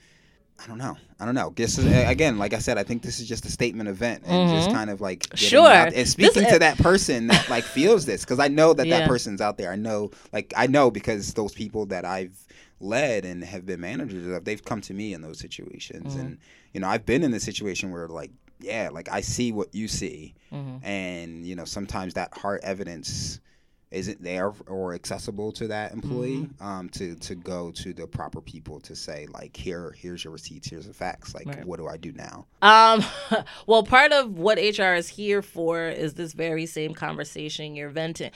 I 0.63 0.67
don't 0.67 0.77
know. 0.77 0.95
I 1.19 1.25
don't 1.25 1.35
know. 1.35 1.51
Guess 1.51 1.77
again, 1.77 2.39
like 2.39 2.53
I 2.53 2.59
said, 2.59 2.77
I 2.77 2.83
think 2.83 3.03
this 3.03 3.19
is 3.19 3.27
just 3.27 3.45
a 3.45 3.51
statement 3.51 3.89
event 3.89 4.23
and 4.25 4.49
mm-hmm. 4.49 4.57
just 4.57 4.71
kind 4.71 4.89
of 4.89 5.01
like 5.01 5.27
sure 5.35 5.67
and 5.67 6.07
speaking 6.07 6.43
this, 6.43 6.53
to 6.53 6.59
that 6.59 6.77
person 6.79 7.27
that 7.27 7.47
like 7.47 7.63
feels 7.75 8.05
this 8.05 8.23
because 8.23 8.39
I 8.39 8.47
know 8.47 8.73
that 8.73 8.87
yeah. 8.87 8.99
that 8.99 9.07
person's 9.07 9.39
out 9.39 9.57
there. 9.57 9.71
I 9.71 9.75
know, 9.75 10.09
like 10.33 10.53
I 10.57 10.65
know 10.65 10.89
because 10.89 11.35
those 11.35 11.53
people 11.53 11.85
that 11.87 12.05
I've 12.05 12.35
led 12.79 13.23
and 13.23 13.43
have 13.43 13.67
been 13.67 13.81
managers 13.81 14.25
of, 14.27 14.45
they've 14.45 14.63
come 14.63 14.81
to 14.81 14.95
me 14.95 15.13
in 15.13 15.21
those 15.21 15.37
situations, 15.37 16.13
mm-hmm. 16.13 16.21
and 16.21 16.37
you 16.73 16.79
know 16.79 16.87
I've 16.87 17.05
been 17.05 17.23
in 17.23 17.33
a 17.35 17.39
situation 17.39 17.91
where 17.91 18.07
like 18.07 18.31
yeah, 18.59 18.89
like 18.91 19.09
I 19.09 19.21
see 19.21 19.51
what 19.51 19.75
you 19.75 19.87
see, 19.87 20.33
mm-hmm. 20.51 20.83
and 20.83 21.45
you 21.45 21.55
know 21.55 21.65
sometimes 21.65 22.15
that 22.15 22.35
hard 22.35 22.61
evidence 22.63 23.41
isn't 23.91 24.21
there 24.21 24.51
or 24.67 24.93
accessible 24.93 25.51
to 25.53 25.67
that 25.67 25.93
employee 25.93 26.41
mm-hmm. 26.41 26.65
um, 26.65 26.89
to 26.89 27.15
to 27.15 27.35
go 27.35 27.71
to 27.71 27.93
the 27.93 28.05
proper 28.05 28.41
people 28.41 28.79
to 28.81 28.95
say 28.95 29.27
like 29.31 29.55
here 29.55 29.95
here's 29.97 30.23
your 30.23 30.33
receipts 30.33 30.69
here's 30.69 30.87
the 30.87 30.93
facts 30.93 31.33
like 31.33 31.47
right. 31.47 31.65
what 31.65 31.79
do 31.79 31.87
I 31.87 31.97
do 31.97 32.11
now 32.11 32.45
um 32.61 33.03
well 33.67 33.83
part 33.83 34.11
of 34.11 34.37
what 34.37 34.57
HR 34.57 34.93
is 34.93 35.07
here 35.07 35.41
for 35.41 35.87
is 35.87 36.15
this 36.15 36.33
very 36.33 36.65
same 36.65 36.93
conversation 36.93 37.75
you're 37.75 37.89
venting 37.89 38.31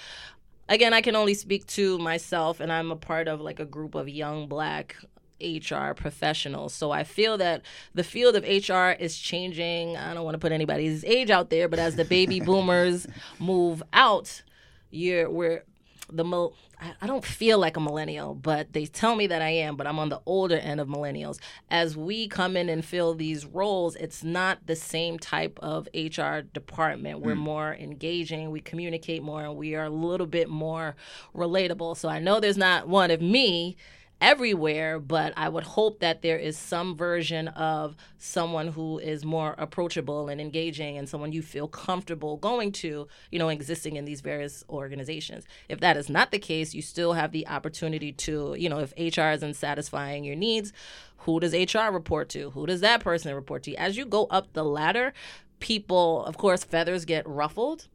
again 0.70 0.94
I 0.94 1.02
can 1.02 1.16
only 1.16 1.34
speak 1.34 1.68
to 1.68 1.98
myself 1.98 2.60
and 2.60 2.72
I'm 2.72 2.92
a 2.92 2.96
part 2.96 3.28
of 3.28 3.42
like 3.42 3.60
a 3.60 3.66
group 3.66 3.96
of 3.96 4.08
young 4.08 4.48
black 4.48 4.96
HR 5.42 5.94
professionals. 5.96 6.72
So 6.72 6.92
I 6.92 7.04
feel 7.04 7.36
that 7.40 7.64
the 7.96 8.04
field 8.04 8.36
of 8.36 8.44
HR 8.44 8.92
is 8.92 9.18
changing. 9.18 9.98
I 9.98 10.14
don't 10.14 10.24
want 10.24 10.36
to 10.36 10.40
put 10.40 10.52
anybody's 10.52 11.04
age 11.04 11.32
out 11.32 11.50
there, 11.50 11.68
but 11.68 11.80
as 11.80 11.96
the 11.96 12.06
baby 12.06 12.40
boomers 12.46 13.08
move 13.40 13.82
out, 13.92 14.44
you're 14.92 15.30
we're 15.30 15.64
the 16.12 16.24
mo 16.24 16.54
I 17.00 17.06
don't 17.06 17.24
feel 17.24 17.60
like 17.60 17.78
a 17.78 17.80
millennial, 17.80 18.34
but 18.34 18.74
they 18.74 18.88
tell 18.88 19.16
me 19.16 19.28
that 19.28 19.42
I 19.42 19.50
am, 19.50 19.76
but 19.76 19.86
I'm 19.86 20.00
on 20.00 20.10
the 20.10 20.20
older 20.26 20.58
end 20.58 20.80
of 20.80 20.88
millennials. 20.88 21.38
As 21.70 21.96
we 21.96 22.28
come 22.28 22.58
in 22.58 22.70
and 22.70 22.84
fill 22.84 23.14
these 23.14 23.46
roles, 23.46 23.96
it's 23.96 24.24
not 24.24 24.66
the 24.66 24.76
same 24.76 25.20
type 25.20 25.60
of 25.62 25.88
HR 25.94 26.40
department. 26.40 27.20
We're 27.20 27.36
mm. 27.36 27.42
more 27.42 27.76
engaging, 27.76 28.50
we 28.50 28.62
communicate 28.62 29.22
more, 29.22 29.44
and 29.44 29.56
we 29.56 29.76
are 29.76 29.86
a 29.86 29.90
little 29.92 30.26
bit 30.26 30.50
more 30.50 30.96
relatable. 31.36 31.98
So 31.98 32.10
I 32.10 32.18
know 32.18 32.40
there's 32.40 32.58
not 32.58 32.88
one 32.88 33.12
of 33.12 33.22
me 33.22 33.78
everywhere, 34.22 35.00
but 35.00 35.34
I 35.36 35.50
would 35.50 35.64
hope 35.64 36.00
that 36.00 36.22
there 36.22 36.38
is 36.38 36.56
some 36.56 36.96
version 36.96 37.48
of 37.50 37.96
someone 38.20 38.68
who 38.68 39.00
is 39.00 39.26
more 39.26 39.56
approachable 39.58 40.30
and 40.30 40.40
engaging 40.40 40.98
and 40.98 41.10
someone 41.10 41.32
you 41.32 41.42
feel 41.42 41.68
comfortable 41.68 42.38
going 42.38 42.72
to, 42.74 43.08
you 43.32 43.40
know, 43.40 43.50
existing 43.50 43.96
in 43.96 44.06
these 44.06 44.22
various 44.22 44.64
organizations. 44.70 45.46
If 45.68 45.80
that 45.80 45.98
is 45.98 46.08
not 46.08 46.32
the 46.32 46.40
case, 46.40 46.76
you 46.76 46.84
still 46.84 47.14
have 47.14 47.32
the 47.32 47.48
opportunity 47.48 48.12
to, 48.14 48.56
you 48.58 48.70
know, 48.70 48.80
if 48.80 48.94
HR 48.98 49.32
isn't 49.32 49.56
satisfying 49.56 50.24
your 50.24 50.36
needs, 50.36 50.72
who 51.18 51.40
does 51.40 51.54
HR 51.54 51.92
report 51.92 52.30
to? 52.30 52.52
Who 52.52 52.68
does 52.68 52.82
that 52.82 53.02
person 53.02 53.34
report 53.34 53.64
to? 53.64 53.76
As 53.76 53.98
you 53.98 54.06
go 54.06 54.26
up 54.26 54.54
the 54.54 54.64
ladder, 54.64 55.14
people, 55.60 56.24
of 56.26 56.38
course, 56.38 56.64
feathers 56.64 57.06
get 57.06 57.28
ruffled 57.28 57.88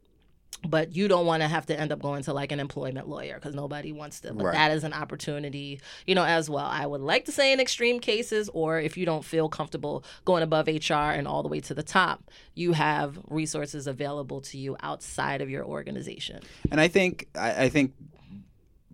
but 0.65 0.97
you 0.97 1.09
don't 1.09 1.27
want 1.27 1.43
to 1.43 1.49
have 1.49 1.67
to 1.67 1.79
end 1.79 1.93
up 1.93 2.01
going 2.01 2.23
to 2.25 2.33
like 2.33 2.53
an 2.53 2.61
employment 2.61 3.09
lawyer 3.09 3.35
because 3.35 3.55
nobody 3.55 3.93
wants 3.93 4.21
to. 4.21 4.33
But 4.33 4.47
right. 4.47 4.53
that 4.55 4.73
is 4.73 4.85
an 4.85 4.93
opportunity, 4.93 5.81
you 6.07 6.15
know, 6.15 6.25
as 6.25 6.49
well. 6.51 6.67
I 6.67 6.87
would 6.87 7.01
like 7.01 7.25
to 7.27 7.33
say 7.33 7.53
in 7.53 7.61
extreme 7.61 8.01
cases, 8.01 8.49
or 8.53 8.81
if 8.81 8.97
you 8.97 9.07
don't 9.07 9.25
feel 9.25 9.49
comfortable 9.49 10.05
going 10.25 10.43
above 10.43 10.67
HR 10.67 10.95
and 10.95 11.29
all 11.29 11.43
the 11.43 11.49
way 11.49 11.61
to 11.61 11.75
the 11.75 11.83
top, 11.83 12.31
you 12.55 12.73
have 12.73 13.19
resources 13.29 13.87
available 13.87 14.41
to 14.43 14.59
you 14.59 14.77
outside 14.81 15.41
of 15.41 15.51
your 15.51 15.65
organization. 15.65 16.41
And 16.71 16.81
I 16.81 16.89
think 16.89 17.29
I, 17.35 17.65
I 17.65 17.69
think 17.69 17.93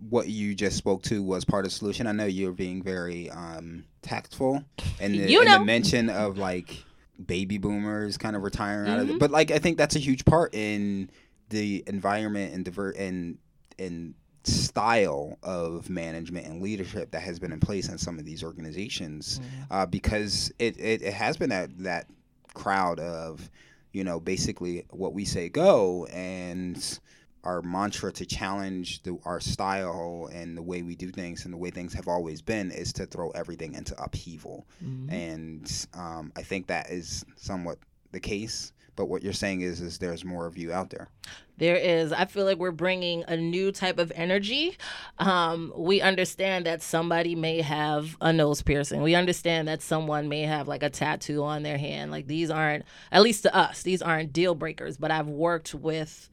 what 0.09 0.27
you 0.27 0.53
just 0.53 0.77
spoke 0.77 1.01
to 1.03 1.23
was 1.23 1.45
part 1.45 1.65
of 1.65 1.71
the 1.71 1.77
solution. 1.77 2.07
I 2.07 2.11
know 2.11 2.25
you're 2.25 2.51
being 2.51 2.83
very 2.83 3.29
um, 3.29 3.85
tactful, 4.01 4.63
and 4.99 5.13
the, 5.13 5.31
you 5.31 5.43
know. 5.43 5.59
the 5.59 5.65
mention 5.65 6.09
of 6.09 6.37
like 6.37 6.83
baby 7.23 7.57
boomers 7.57 8.17
kind 8.17 8.35
of 8.35 8.43
retiring 8.43 8.85
mm-hmm. 8.85 8.93
out 8.93 8.99
of 8.99 9.09
it. 9.09 9.11
Mm-hmm. 9.13 9.19
But 9.19 9.31
like 9.31 9.51
I 9.51 9.59
think 9.59 9.77
that's 9.77 9.95
a 9.95 9.99
huge 9.99 10.25
part 10.25 10.53
in 10.53 11.09
the 11.53 11.83
environment 11.85 12.53
and 12.53 12.65
divert 12.65 12.97
and 12.97 13.37
and 13.77 14.15
style 14.43 15.37
of 15.43 15.89
management 15.89 16.45
and 16.45 16.61
leadership 16.61 17.11
that 17.11 17.21
has 17.21 17.39
been 17.39 17.53
in 17.53 17.59
place 17.59 17.87
in 17.87 17.97
some 17.97 18.19
of 18.19 18.25
these 18.25 18.43
organizations 18.43 19.39
mm-hmm. 19.39 19.73
uh, 19.73 19.85
because 19.85 20.51
it, 20.59 20.77
it, 20.77 21.01
it, 21.01 21.13
has 21.13 21.37
been 21.37 21.49
that 21.49 21.69
that 21.77 22.07
crowd 22.53 22.99
of 22.99 23.49
you 23.93 24.03
know 24.03 24.19
basically 24.19 24.83
what 24.89 25.13
we 25.13 25.23
say 25.23 25.47
go 25.47 26.05
and 26.07 26.99
our 27.45 27.61
mantra 27.61 28.11
to 28.11 28.25
challenge 28.25 29.03
the, 29.03 29.17
our 29.25 29.39
style 29.39 30.29
and 30.33 30.57
the 30.57 30.61
way 30.61 30.81
we 30.81 30.95
do 30.95 31.09
things 31.09 31.45
and 31.45 31.53
the 31.53 31.57
way 31.57 31.69
things 31.69 31.93
have 31.93 32.07
always 32.07 32.41
been 32.41 32.71
is 32.71 32.91
to 32.91 33.05
throw 33.05 33.29
everything 33.31 33.73
into 33.75 33.95
upheaval 34.01 34.65
mm-hmm. 34.83 35.09
and 35.13 35.87
um, 35.93 36.33
i 36.35 36.41
think 36.41 36.67
that 36.67 36.89
is 36.89 37.23
somewhat 37.37 37.77
the 38.11 38.19
case 38.19 38.73
but 38.95 39.05
what 39.05 39.23
you're 39.23 39.33
saying 39.33 39.61
is, 39.61 39.81
is 39.81 39.97
there's 39.97 40.23
more 40.23 40.45
of 40.45 40.57
you 40.57 40.71
out 40.71 40.89
there. 40.89 41.09
There 41.57 41.75
is. 41.75 42.11
I 42.11 42.25
feel 42.25 42.45
like 42.45 42.57
we're 42.57 42.71
bringing 42.71 43.23
a 43.27 43.37
new 43.37 43.71
type 43.71 43.99
of 43.99 44.11
energy. 44.15 44.77
Um, 45.19 45.71
we 45.75 46.01
understand 46.01 46.65
that 46.65 46.81
somebody 46.81 47.35
may 47.35 47.61
have 47.61 48.17
a 48.21 48.33
nose 48.33 48.61
piercing. 48.61 49.01
We 49.03 49.15
understand 49.15 49.67
that 49.67 49.81
someone 49.81 50.29
may 50.29 50.41
have 50.41 50.67
like 50.67 50.83
a 50.83 50.89
tattoo 50.89 51.43
on 51.43 51.63
their 51.63 51.77
hand. 51.77 52.11
Like 52.11 52.27
these 52.27 52.49
aren't, 52.49 52.85
at 53.11 53.21
least 53.21 53.43
to 53.43 53.55
us, 53.55 53.83
these 53.83 54.01
aren't 54.01 54.33
deal 54.33 54.55
breakers. 54.55 54.97
But 54.97 55.11
I've 55.11 55.27
worked 55.27 55.75
with 55.75 56.29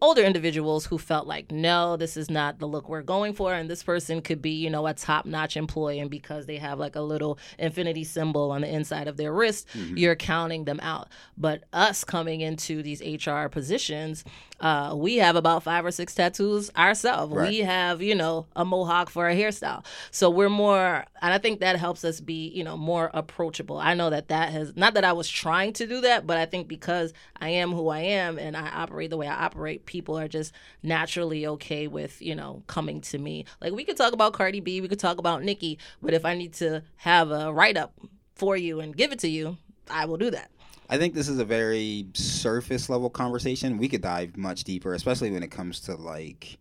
older 0.00 0.22
individuals 0.22 0.86
who 0.86 0.98
felt 0.98 1.26
like, 1.26 1.50
no, 1.50 1.96
this 1.96 2.16
is 2.16 2.30
not 2.30 2.58
the 2.58 2.66
look 2.66 2.88
we're 2.88 3.02
going 3.02 3.32
for. 3.32 3.54
And 3.54 3.70
this 3.70 3.82
person 3.82 4.20
could 4.20 4.42
be, 4.42 4.50
you 4.50 4.70
know, 4.70 4.86
a 4.86 4.94
top 4.94 5.24
notch 5.24 5.56
employee. 5.56 6.00
And 6.00 6.10
because 6.10 6.46
they 6.46 6.58
have 6.58 6.78
like 6.78 6.96
a 6.96 7.00
little 7.00 7.38
infinity 7.58 8.04
symbol 8.04 8.50
on 8.50 8.60
the 8.60 8.68
inside 8.68 9.08
of 9.08 9.16
their 9.16 9.32
wrist, 9.32 9.68
mm-hmm. 9.68 9.96
you're 9.96 10.16
counting 10.16 10.64
them 10.64 10.80
out. 10.80 11.08
But 11.38 11.64
us 11.72 12.04
coming 12.04 12.40
into 12.40 12.82
these 12.82 13.00
HR 13.00 13.48
positions, 13.48 14.24
uh, 14.60 14.94
we 14.96 15.16
have 15.16 15.36
about 15.36 15.62
five 15.62 15.84
or 15.84 15.90
six 15.90 16.14
tattoos 16.14 16.70
ourselves. 16.76 17.34
Right. 17.34 17.50
We 17.50 17.58
have, 17.58 18.00
you 18.00 18.14
know, 18.14 18.46
a 18.54 18.64
mohawk 18.64 19.10
for 19.10 19.28
a 19.28 19.34
hairstyle. 19.34 19.84
So 20.10 20.30
we're 20.30 20.48
more, 20.48 21.04
and 21.20 21.34
I 21.34 21.38
think 21.38 21.60
that 21.60 21.76
helps 21.76 22.04
us 22.04 22.20
be, 22.20 22.48
you 22.48 22.64
know, 22.64 22.76
more 22.76 23.10
approachable. 23.12 23.78
I 23.78 23.94
know 23.94 24.10
that 24.10 24.28
that 24.28 24.52
has, 24.52 24.76
not 24.76 24.94
that 24.94 25.04
I 25.04 25.12
was 25.12 25.28
trying 25.28 25.72
to 25.74 25.86
do 25.86 26.00
that, 26.02 26.26
but 26.26 26.38
I 26.38 26.46
think 26.46 26.68
because 26.68 27.12
I 27.38 27.50
am 27.50 27.72
who 27.72 27.88
I 27.88 28.00
am 28.00 28.38
and 28.38 28.56
I 28.56 28.68
operate 28.68 29.10
the 29.10 29.16
way 29.16 29.26
I 29.26 29.44
operate, 29.44 29.86
people 29.86 30.18
are 30.18 30.28
just 30.28 30.52
naturally 30.82 31.46
okay 31.46 31.86
with, 31.86 32.22
you 32.22 32.34
know, 32.34 32.62
coming 32.66 33.00
to 33.02 33.18
me. 33.18 33.44
Like 33.60 33.72
we 33.72 33.84
could 33.84 33.96
talk 33.96 34.12
about 34.12 34.32
Cardi 34.32 34.60
B, 34.60 34.80
we 34.80 34.88
could 34.88 35.00
talk 35.00 35.18
about 35.18 35.42
Nicki, 35.42 35.78
but 36.00 36.14
if 36.14 36.24
I 36.24 36.34
need 36.34 36.54
to 36.54 36.82
have 36.96 37.30
a 37.30 37.52
write 37.52 37.76
up 37.76 37.92
for 38.34 38.56
you 38.56 38.80
and 38.80 38.96
give 38.96 39.12
it 39.12 39.18
to 39.20 39.28
you, 39.28 39.58
I 39.90 40.06
will 40.06 40.16
do 40.16 40.30
that. 40.30 40.50
I 40.88 40.98
think 40.98 41.14
this 41.14 41.28
is 41.28 41.38
a 41.38 41.44
very 41.44 42.06
surface 42.14 42.88
level 42.88 43.10
conversation. 43.10 43.78
We 43.78 43.88
could 43.88 44.02
dive 44.02 44.36
much 44.36 44.64
deeper, 44.64 44.94
especially 44.94 45.30
when 45.30 45.42
it 45.42 45.50
comes 45.50 45.80
to 45.80 45.94
like 45.94 46.58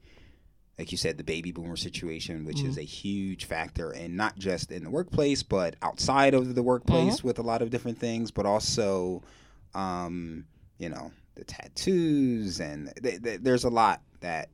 like 0.78 0.92
you 0.92 0.98
said, 0.98 1.18
the 1.18 1.24
baby 1.24 1.52
boomer 1.52 1.76
situation, 1.76 2.46
which 2.46 2.58
mm-hmm. 2.58 2.70
is 2.70 2.78
a 2.78 2.84
huge 2.84 3.46
factor, 3.46 3.92
and 3.92 4.18
not 4.18 4.38
just 4.38 4.72
in 4.72 4.84
the 4.84 4.90
workplace, 4.90 5.44
but 5.44 5.76
outside 5.84 6.34
of 6.34 6.56
the 6.56 6.64
workplace 6.64 7.18
mm-hmm. 7.18 7.28
with 7.28 7.38
a 7.38 7.44
lot 7.44 7.62
of 7.62 7.70
different 7.70 8.00
things, 8.00 8.32
but 8.32 8.46
also, 8.46 9.22
um, 9.76 10.46
you 10.80 10.90
know, 10.90 11.12
the 11.36 11.44
tattoos, 11.44 12.60
and 12.60 12.92
th- 13.04 13.22
th- 13.22 13.42
there's 13.42 13.66
a 13.66 13.70
lot 13.70 14.02
that 14.22 14.50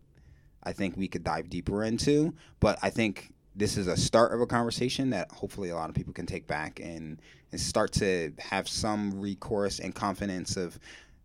I 0.61 0.73
think 0.73 0.97
we 0.97 1.07
could 1.07 1.23
dive 1.23 1.49
deeper 1.49 1.83
into. 1.83 2.33
But 2.59 2.79
I 2.81 2.89
think 2.89 3.31
this 3.55 3.77
is 3.77 3.87
a 3.87 3.97
start 3.97 4.33
of 4.33 4.41
a 4.41 4.45
conversation 4.45 5.09
that 5.09 5.31
hopefully 5.31 5.69
a 5.69 5.75
lot 5.75 5.89
of 5.89 5.95
people 5.95 6.13
can 6.13 6.25
take 6.25 6.47
back 6.47 6.79
and, 6.79 7.21
and 7.51 7.59
start 7.59 7.91
to 7.93 8.31
have 8.39 8.69
some 8.69 9.19
recourse 9.19 9.79
and 9.79 9.93
confidence 9.93 10.55
of 10.55 10.79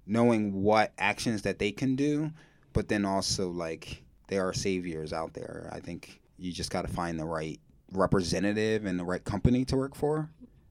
knowing 0.06 0.62
what 0.62 0.92
actions 0.98 1.42
that 1.42 1.58
they 1.58 1.70
can 1.70 1.96
do, 1.96 2.30
but 2.72 2.88
then 2.88 3.04
also 3.04 3.48
like 3.48 4.02
there 4.28 4.46
are 4.46 4.52
saviors 4.52 5.12
out 5.12 5.34
there. 5.34 5.70
I 5.72 5.80
think 5.80 6.20
you 6.38 6.52
just 6.52 6.70
got 6.70 6.82
to 6.82 6.92
find 6.92 7.18
the 7.18 7.24
right 7.24 7.60
representative 7.92 8.87
and 8.87 8.98
the 8.98 9.04
right 9.04 9.22
company 9.24 9.64
to 9.66 9.76
work 9.76 9.94
for. 9.94 10.28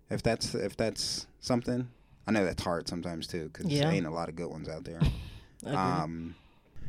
If 0.10 0.22
that's 0.22 0.54
if 0.54 0.76
that's 0.78 1.28
something, 1.40 1.88
I 2.28 2.32
know 2.32 2.46
that's 2.46 2.64
hard 2.64 2.88
sometimes 2.88 3.28
too 3.28 3.50
because 3.52 3.68
yeah. 3.68 3.86
there 3.86 3.94
ain't 3.94 4.06
a 4.06 4.12
lot 4.12 4.30
of 4.30 4.36
good 4.36 4.50
ones 4.50 4.70
out 4.70 4.84
there. 4.84 5.00
um, 5.66 6.36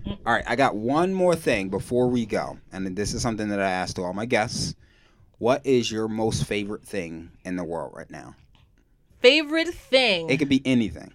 all 0.06 0.32
right, 0.32 0.44
I 0.46 0.56
got 0.56 0.76
one 0.76 1.12
more 1.14 1.34
thing 1.34 1.68
before 1.68 2.08
we 2.08 2.26
go, 2.26 2.58
and 2.72 2.96
this 2.96 3.14
is 3.14 3.22
something 3.22 3.48
that 3.48 3.60
I 3.60 3.70
asked 3.70 3.96
to 3.96 4.02
all 4.02 4.12
my 4.12 4.26
guests. 4.26 4.74
What 5.38 5.64
is 5.66 5.90
your 5.90 6.08
most 6.08 6.44
favorite 6.44 6.84
thing 6.84 7.30
in 7.44 7.56
the 7.56 7.64
world 7.64 7.92
right 7.94 8.10
now? 8.10 8.34
Favorite 9.20 9.74
thing? 9.74 10.30
It 10.30 10.38
could 10.38 10.48
be 10.48 10.62
anything. 10.64 11.12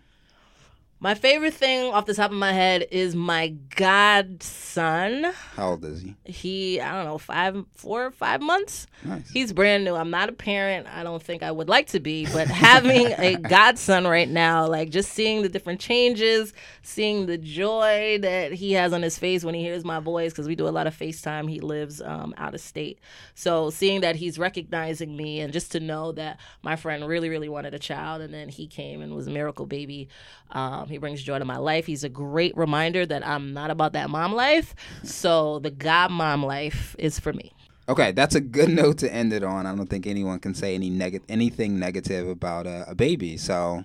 My 1.02 1.14
favorite 1.14 1.54
thing 1.54 1.94
off 1.94 2.06
the 2.06 2.14
top 2.14 2.30
of 2.30 2.36
my 2.36 2.52
head 2.52 2.86
is 2.92 3.16
my 3.16 3.56
godson. 3.78 5.32
How 5.56 5.70
old 5.70 5.86
is 5.86 6.02
he? 6.02 6.16
He, 6.26 6.82
I 6.82 6.94
don't 6.94 7.06
know, 7.06 7.18
five, 7.18 7.64
four, 7.74 8.12
five 8.12 8.42
months. 8.42 8.86
Nice. 9.06 9.30
He's 9.30 9.54
brand 9.54 9.86
new. 9.86 9.96
I'm 9.96 10.10
not 10.10 10.28
a 10.28 10.34
parent. 10.34 10.88
I 10.94 11.04
don't 11.04 11.24
think 11.24 11.42
I 11.42 11.52
would 11.52 11.70
like 11.70 11.88
to 11.88 12.02
be, 12.02 12.26
but 12.26 12.50
having 12.50 13.08
a 13.18 13.36
godson 13.38 14.08
right 14.08 14.28
now, 14.28 14.68
like 14.68 14.90
just 14.90 15.14
seeing 15.14 15.42
the 15.42 15.48
different 15.48 15.80
changes, 15.80 16.52
seeing 16.82 17.28
the 17.28 17.38
joy 17.38 18.20
that 18.22 18.52
he 18.52 18.74
has 18.74 18.92
on 18.92 19.02
his 19.02 19.18
face 19.18 19.46
when 19.46 19.56
he 19.56 19.62
hears 19.62 19.86
my 19.86 20.02
voice, 20.02 20.34
because 20.34 20.50
we 20.50 20.56
do 20.56 20.68
a 20.68 20.70
lot 20.70 20.86
of 20.86 20.98
FaceTime. 20.98 21.50
He 21.50 21.62
lives 21.62 22.02
um, 22.02 22.34
out 22.36 22.54
of 22.54 22.60
state. 22.60 23.00
So 23.36 23.70
seeing 23.70 24.02
that 24.02 24.18
he's 24.18 24.38
recognizing 24.38 25.16
me 25.16 25.40
and 25.40 25.54
just 25.54 25.72
to 25.72 25.80
know 25.80 26.12
that 26.12 26.42
my 26.62 26.76
friend 26.76 27.08
really, 27.08 27.30
really 27.30 27.48
wanted 27.48 27.74
a 27.74 27.80
child 27.80 28.22
and 28.22 28.34
then 28.34 28.50
he 28.50 28.68
came 28.68 29.02
and 29.02 29.16
was 29.16 29.28
a 29.28 29.32
miracle 29.32 29.66
baby. 29.66 30.10
Um, 30.52 30.89
he 30.90 30.98
brings 30.98 31.22
joy 31.24 31.40
to 31.40 31.46
my 31.46 31.58
life. 31.58 31.86
He's 31.86 32.04
a 32.04 32.10
great 32.10 32.56
reminder 32.58 33.06
that 33.06 33.26
I'm 33.26 33.54
not 33.54 33.72
about 33.72 33.94
that 33.94 34.10
mom 34.10 34.34
life. 34.34 34.76
So 35.04 35.60
the 35.60 35.72
God 35.72 36.12
mom 36.12 36.44
life 36.44 36.96
is 37.00 37.20
for 37.20 37.34
me. 37.34 37.54
Okay, 37.88 38.12
that's 38.12 38.36
a 38.36 38.42
good 38.42 38.70
note 38.82 39.00
to 39.00 39.14
end 39.14 39.34
it 39.34 39.44
on. 39.44 39.66
I 39.66 39.76
don't 39.76 39.90
think 39.90 40.06
anyone 40.06 40.40
can 40.40 40.54
say 40.54 40.76
any 40.76 40.90
neg- 40.90 41.24
anything 41.28 41.80
negative 41.80 42.28
about 42.28 42.68
a, 42.68 42.86
a 42.90 42.96
baby. 42.96 43.38
So, 43.38 43.84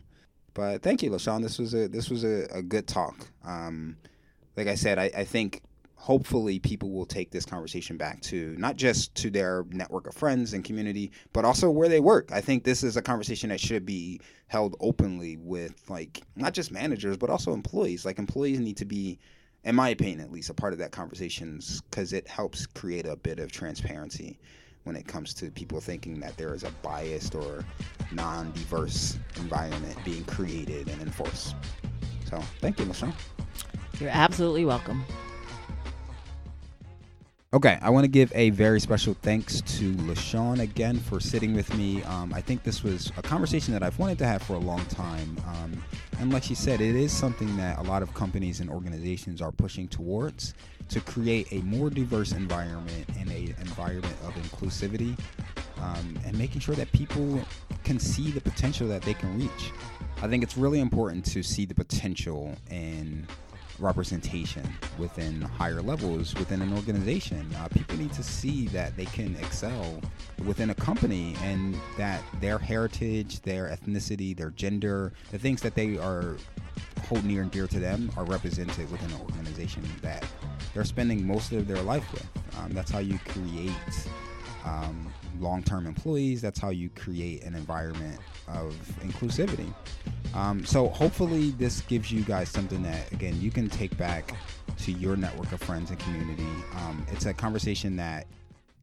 but 0.52 0.82
thank 0.82 1.02
you, 1.02 1.10
LaShawn. 1.10 1.42
This 1.42 1.58
was 1.58 1.74
a 1.74 1.88
this 1.88 2.10
was 2.10 2.24
a, 2.24 2.46
a 2.52 2.62
good 2.62 2.86
talk. 2.86 3.28
Um, 3.44 3.96
like 4.56 4.68
I 4.68 4.74
said, 4.74 4.98
I, 4.98 5.10
I 5.16 5.24
think 5.24 5.62
hopefully 5.96 6.58
people 6.58 6.90
will 6.90 7.06
take 7.06 7.30
this 7.30 7.46
conversation 7.46 7.96
back 7.96 8.20
to 8.20 8.54
not 8.58 8.76
just 8.76 9.14
to 9.14 9.30
their 9.30 9.64
network 9.70 10.06
of 10.06 10.14
friends 10.14 10.52
and 10.52 10.64
community 10.64 11.10
but 11.32 11.44
also 11.44 11.70
where 11.70 11.88
they 11.88 12.00
work. 12.00 12.30
I 12.32 12.40
think 12.40 12.64
this 12.64 12.82
is 12.82 12.96
a 12.96 13.02
conversation 13.02 13.48
that 13.50 13.60
should 13.60 13.86
be 13.86 14.20
held 14.48 14.76
openly 14.80 15.36
with 15.36 15.82
like 15.88 16.22
not 16.36 16.52
just 16.52 16.70
managers 16.70 17.16
but 17.16 17.30
also 17.30 17.52
employees. 17.52 18.04
Like 18.04 18.18
employees 18.18 18.60
need 18.60 18.76
to 18.78 18.84
be 18.84 19.18
in 19.64 19.74
my 19.74 19.88
opinion 19.88 20.20
at 20.20 20.30
least 20.30 20.50
a 20.50 20.54
part 20.54 20.72
of 20.72 20.78
that 20.78 20.92
conversations 20.92 21.80
because 21.82 22.12
it 22.12 22.28
helps 22.28 22.66
create 22.66 23.06
a 23.06 23.16
bit 23.16 23.38
of 23.38 23.50
transparency 23.50 24.38
when 24.82 24.96
it 24.96 25.08
comes 25.08 25.32
to 25.32 25.50
people 25.50 25.80
thinking 25.80 26.20
that 26.20 26.36
there 26.36 26.54
is 26.54 26.64
a 26.64 26.70
biased 26.82 27.34
or 27.34 27.64
non-diverse 28.12 29.18
environment 29.36 29.96
being 30.04 30.24
created 30.24 30.88
and 30.90 31.00
enforced. 31.00 31.54
So 32.28 32.38
thank 32.60 32.78
you 32.78 32.84
michelle. 32.84 33.14
You're 33.98 34.10
absolutely 34.10 34.66
welcome 34.66 35.04
Okay, 37.54 37.78
I 37.80 37.90
want 37.90 38.02
to 38.02 38.08
give 38.08 38.32
a 38.34 38.50
very 38.50 38.80
special 38.80 39.14
thanks 39.22 39.60
to 39.60 39.94
LaShawn 39.94 40.58
again 40.58 40.98
for 40.98 41.20
sitting 41.20 41.54
with 41.54 41.72
me. 41.76 42.02
Um, 42.02 42.34
I 42.34 42.40
think 42.40 42.64
this 42.64 42.82
was 42.82 43.12
a 43.16 43.22
conversation 43.22 43.72
that 43.74 43.82
I've 43.84 43.96
wanted 43.96 44.18
to 44.18 44.26
have 44.26 44.42
for 44.42 44.54
a 44.54 44.58
long 44.58 44.84
time. 44.86 45.36
Um, 45.46 45.84
and 46.18 46.32
like 46.32 46.42
she 46.42 46.56
said, 46.56 46.80
it 46.80 46.96
is 46.96 47.12
something 47.12 47.56
that 47.56 47.78
a 47.78 47.82
lot 47.82 48.02
of 48.02 48.12
companies 48.12 48.58
and 48.58 48.68
organizations 48.68 49.40
are 49.40 49.52
pushing 49.52 49.86
towards 49.86 50.54
to 50.88 51.00
create 51.00 51.46
a 51.52 51.60
more 51.60 51.90
diverse 51.90 52.32
environment 52.32 53.08
and 53.20 53.30
a 53.30 53.54
environment 53.60 54.16
of 54.26 54.34
inclusivity 54.34 55.16
um, 55.80 56.18
and 56.26 56.36
making 56.36 56.60
sure 56.60 56.74
that 56.74 56.90
people 56.90 57.40
can 57.84 58.00
see 58.00 58.32
the 58.32 58.40
potential 58.40 58.88
that 58.88 59.02
they 59.02 59.14
can 59.14 59.38
reach. 59.38 59.70
I 60.20 60.26
think 60.26 60.42
it's 60.42 60.56
really 60.56 60.80
important 60.80 61.24
to 61.26 61.42
see 61.44 61.66
the 61.66 61.74
potential 61.74 62.56
in 62.68 63.28
representation 63.78 64.68
within 64.98 65.40
higher 65.40 65.82
levels 65.82 66.34
within 66.34 66.62
an 66.62 66.72
organization. 66.74 67.48
Uh, 67.58 67.68
people 67.68 67.96
need 67.96 68.12
to 68.12 68.22
see 68.22 68.66
that 68.68 68.96
they 68.96 69.04
can 69.06 69.36
excel 69.36 70.00
within 70.44 70.70
a 70.70 70.74
company 70.74 71.34
and 71.42 71.76
that 71.96 72.22
their 72.40 72.58
heritage, 72.58 73.40
their 73.42 73.68
ethnicity, 73.68 74.36
their 74.36 74.50
gender, 74.50 75.12
the 75.30 75.38
things 75.38 75.60
that 75.62 75.74
they 75.74 75.98
are 75.98 76.36
hold 77.08 77.24
near 77.24 77.42
and 77.42 77.50
dear 77.50 77.66
to 77.66 77.78
them 77.78 78.10
are 78.16 78.24
represented 78.24 78.90
within 78.90 79.10
an 79.10 79.20
organization 79.20 79.82
that 80.02 80.24
they're 80.72 80.84
spending 80.84 81.26
most 81.26 81.52
of 81.52 81.68
their 81.68 81.82
life 81.82 82.10
with. 82.12 82.26
Um, 82.58 82.72
that's 82.72 82.90
how 82.90 83.00
you 83.00 83.18
create 83.26 83.72
um, 84.64 85.12
long 85.40 85.62
term 85.62 85.86
employees. 85.86 86.40
That's 86.40 86.58
how 86.58 86.70
you 86.70 86.90
create 86.90 87.44
an 87.44 87.54
environment 87.54 88.18
of 88.48 88.74
inclusivity. 89.00 89.72
Um, 90.34 90.64
so 90.64 90.88
hopefully 90.88 91.50
this 91.52 91.80
gives 91.82 92.10
you 92.10 92.22
guys 92.22 92.48
something 92.48 92.82
that 92.82 93.10
again 93.12 93.40
you 93.40 93.50
can 93.50 93.68
take 93.68 93.96
back 93.96 94.34
to 94.78 94.92
your 94.92 95.16
network 95.16 95.52
of 95.52 95.60
friends 95.60 95.90
and 95.90 95.98
community. 95.98 96.48
Um, 96.76 97.06
it's 97.12 97.26
a 97.26 97.34
conversation 97.34 97.96
that 97.96 98.26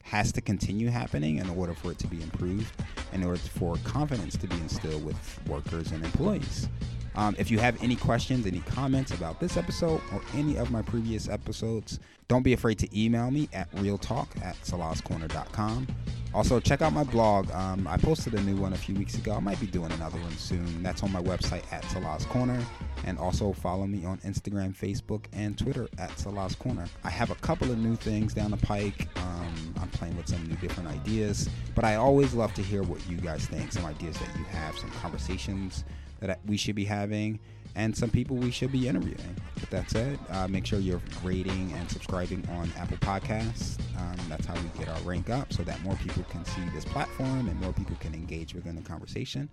has 0.04 0.32
to 0.34 0.42
continue 0.42 0.90
happening 0.90 1.38
in 1.38 1.50
order 1.50 1.74
for 1.74 1.92
it 1.92 2.00
to 2.00 2.08
be 2.08 2.22
improved, 2.22 2.74
in 3.14 3.24
order 3.24 3.38
for 3.38 3.78
confidence 3.84 4.36
to 4.38 4.48
be 4.48 4.56
instilled 4.58 5.06
with 5.06 5.40
workers 5.48 5.92
and 5.92 6.04
employees. 6.04 6.68
Um, 7.16 7.36
if 7.38 7.52
you 7.52 7.60
have 7.60 7.82
any 7.84 7.96
questions, 7.96 8.46
any 8.46 8.60
comments 8.62 9.12
about 9.12 9.40
this 9.40 9.58
episode 9.58 10.02
or 10.14 10.22
any 10.36 10.58
of 10.58 10.72
my 10.72 10.82
previous 10.82 11.28
episodes, 11.28 12.00
don't 12.28 12.44
be 12.44 12.54
afraid 12.54 12.80
to 12.80 13.00
email 13.00 13.30
me 13.30 13.50
at 13.52 13.70
realtalk 13.76 14.28
at 14.42 14.56
salascorner.com. 14.62 15.88
Also, 16.34 16.62
check 16.62 16.82
out 16.82 16.94
my 16.94 17.04
blog. 17.04 17.52
Um, 17.52 17.86
I 17.86 17.98
posted 17.98 18.34
a 18.36 18.42
new 18.44 18.56
one 18.56 18.72
a 18.72 18.78
few 18.78 18.96
weeks 18.96 19.16
ago. 19.16 19.34
I 19.34 19.42
might 19.42 19.60
be 19.60 19.68
doing 19.68 19.92
another 19.92 20.18
one 20.20 20.32
soon. 20.38 20.82
That's 20.82 21.04
on 21.04 21.12
my 21.12 21.22
website 21.22 21.64
at 21.74 21.84
Salas 21.86 22.24
Corner. 22.26 22.66
And 23.04 23.20
also 23.20 23.52
follow 23.52 23.86
me 23.86 24.06
on 24.06 24.20
Instagram, 24.20 24.74
Facebook, 24.74 25.26
and 25.34 25.58
Twitter 25.58 25.90
at 25.98 26.18
Salas 26.18 26.56
Corner. 26.56 26.86
I 27.04 27.10
have 27.10 27.32
a 27.32 27.36
couple 27.36 27.70
of 27.70 27.78
new 27.78 27.98
things 27.98 28.34
down 28.34 28.52
the 28.52 28.58
pike. 28.58 29.10
Um, 29.18 29.76
I'm 29.82 29.90
playing 29.90 30.16
with 30.16 30.30
some 30.30 30.48
new 30.48 30.56
different 30.56 30.88
ideas. 30.88 31.50
But 31.76 31.84
I 31.84 31.96
always 31.96 32.34
love 32.34 32.54
to 32.54 32.62
hear 32.62 32.82
what 32.82 33.06
you 33.10 33.18
guys 33.18 33.46
think, 33.46 33.74
some 33.74 33.84
ideas 33.84 34.18
that 34.20 34.30
you 34.38 34.46
have, 34.46 34.78
some 34.78 34.92
conversations 35.02 35.84
that 36.22 36.40
we 36.46 36.58
should 36.58 36.76
be 36.76 36.86
having 36.86 37.40
and 37.76 37.96
some 37.96 38.10
people 38.10 38.36
we 38.36 38.52
should 38.52 38.72
be 38.72 38.88
interviewing. 38.88 39.36
With 39.56 39.70
that 39.70 39.90
said, 39.90 40.20
uh, 40.30 40.48
make 40.48 40.66
sure 40.66 40.80
you're 40.80 41.02
rating 41.24 41.72
and 41.74 41.90
subscribing 41.90 42.46
on 42.52 42.72
Apple 42.78 42.98
Podcasts. 42.98 43.80
Um, 43.98 44.18
that's 44.28 44.46
how 44.46 44.56
we 44.56 44.80
get 44.80 44.90
our 44.90 45.00
rank 45.02 45.30
up 45.30 45.54
so 45.54 45.64
that 45.64 45.82
more 45.82 45.96
people 45.96 46.24
can 46.30 46.44
see 46.46 46.62
this 46.74 46.86
platform 46.86 47.48
and 47.48 47.60
more 47.62 47.74
people 47.74 47.96
can 48.00 48.14
engage 48.14 48.54
within 48.54 48.76
the 48.76 48.82
conversation 48.82 49.50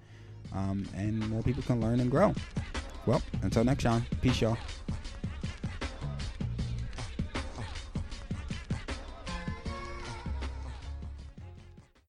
um, 0.52 0.86
and 0.96 1.28
more 1.30 1.42
people 1.42 1.62
can 1.62 1.80
learn 1.80 2.00
and 2.00 2.10
grow. 2.10 2.34
Well, 3.06 3.22
until 3.42 3.64
next 3.64 3.84
time, 3.84 4.04
peace, 4.20 4.40
y'all. 4.40 4.58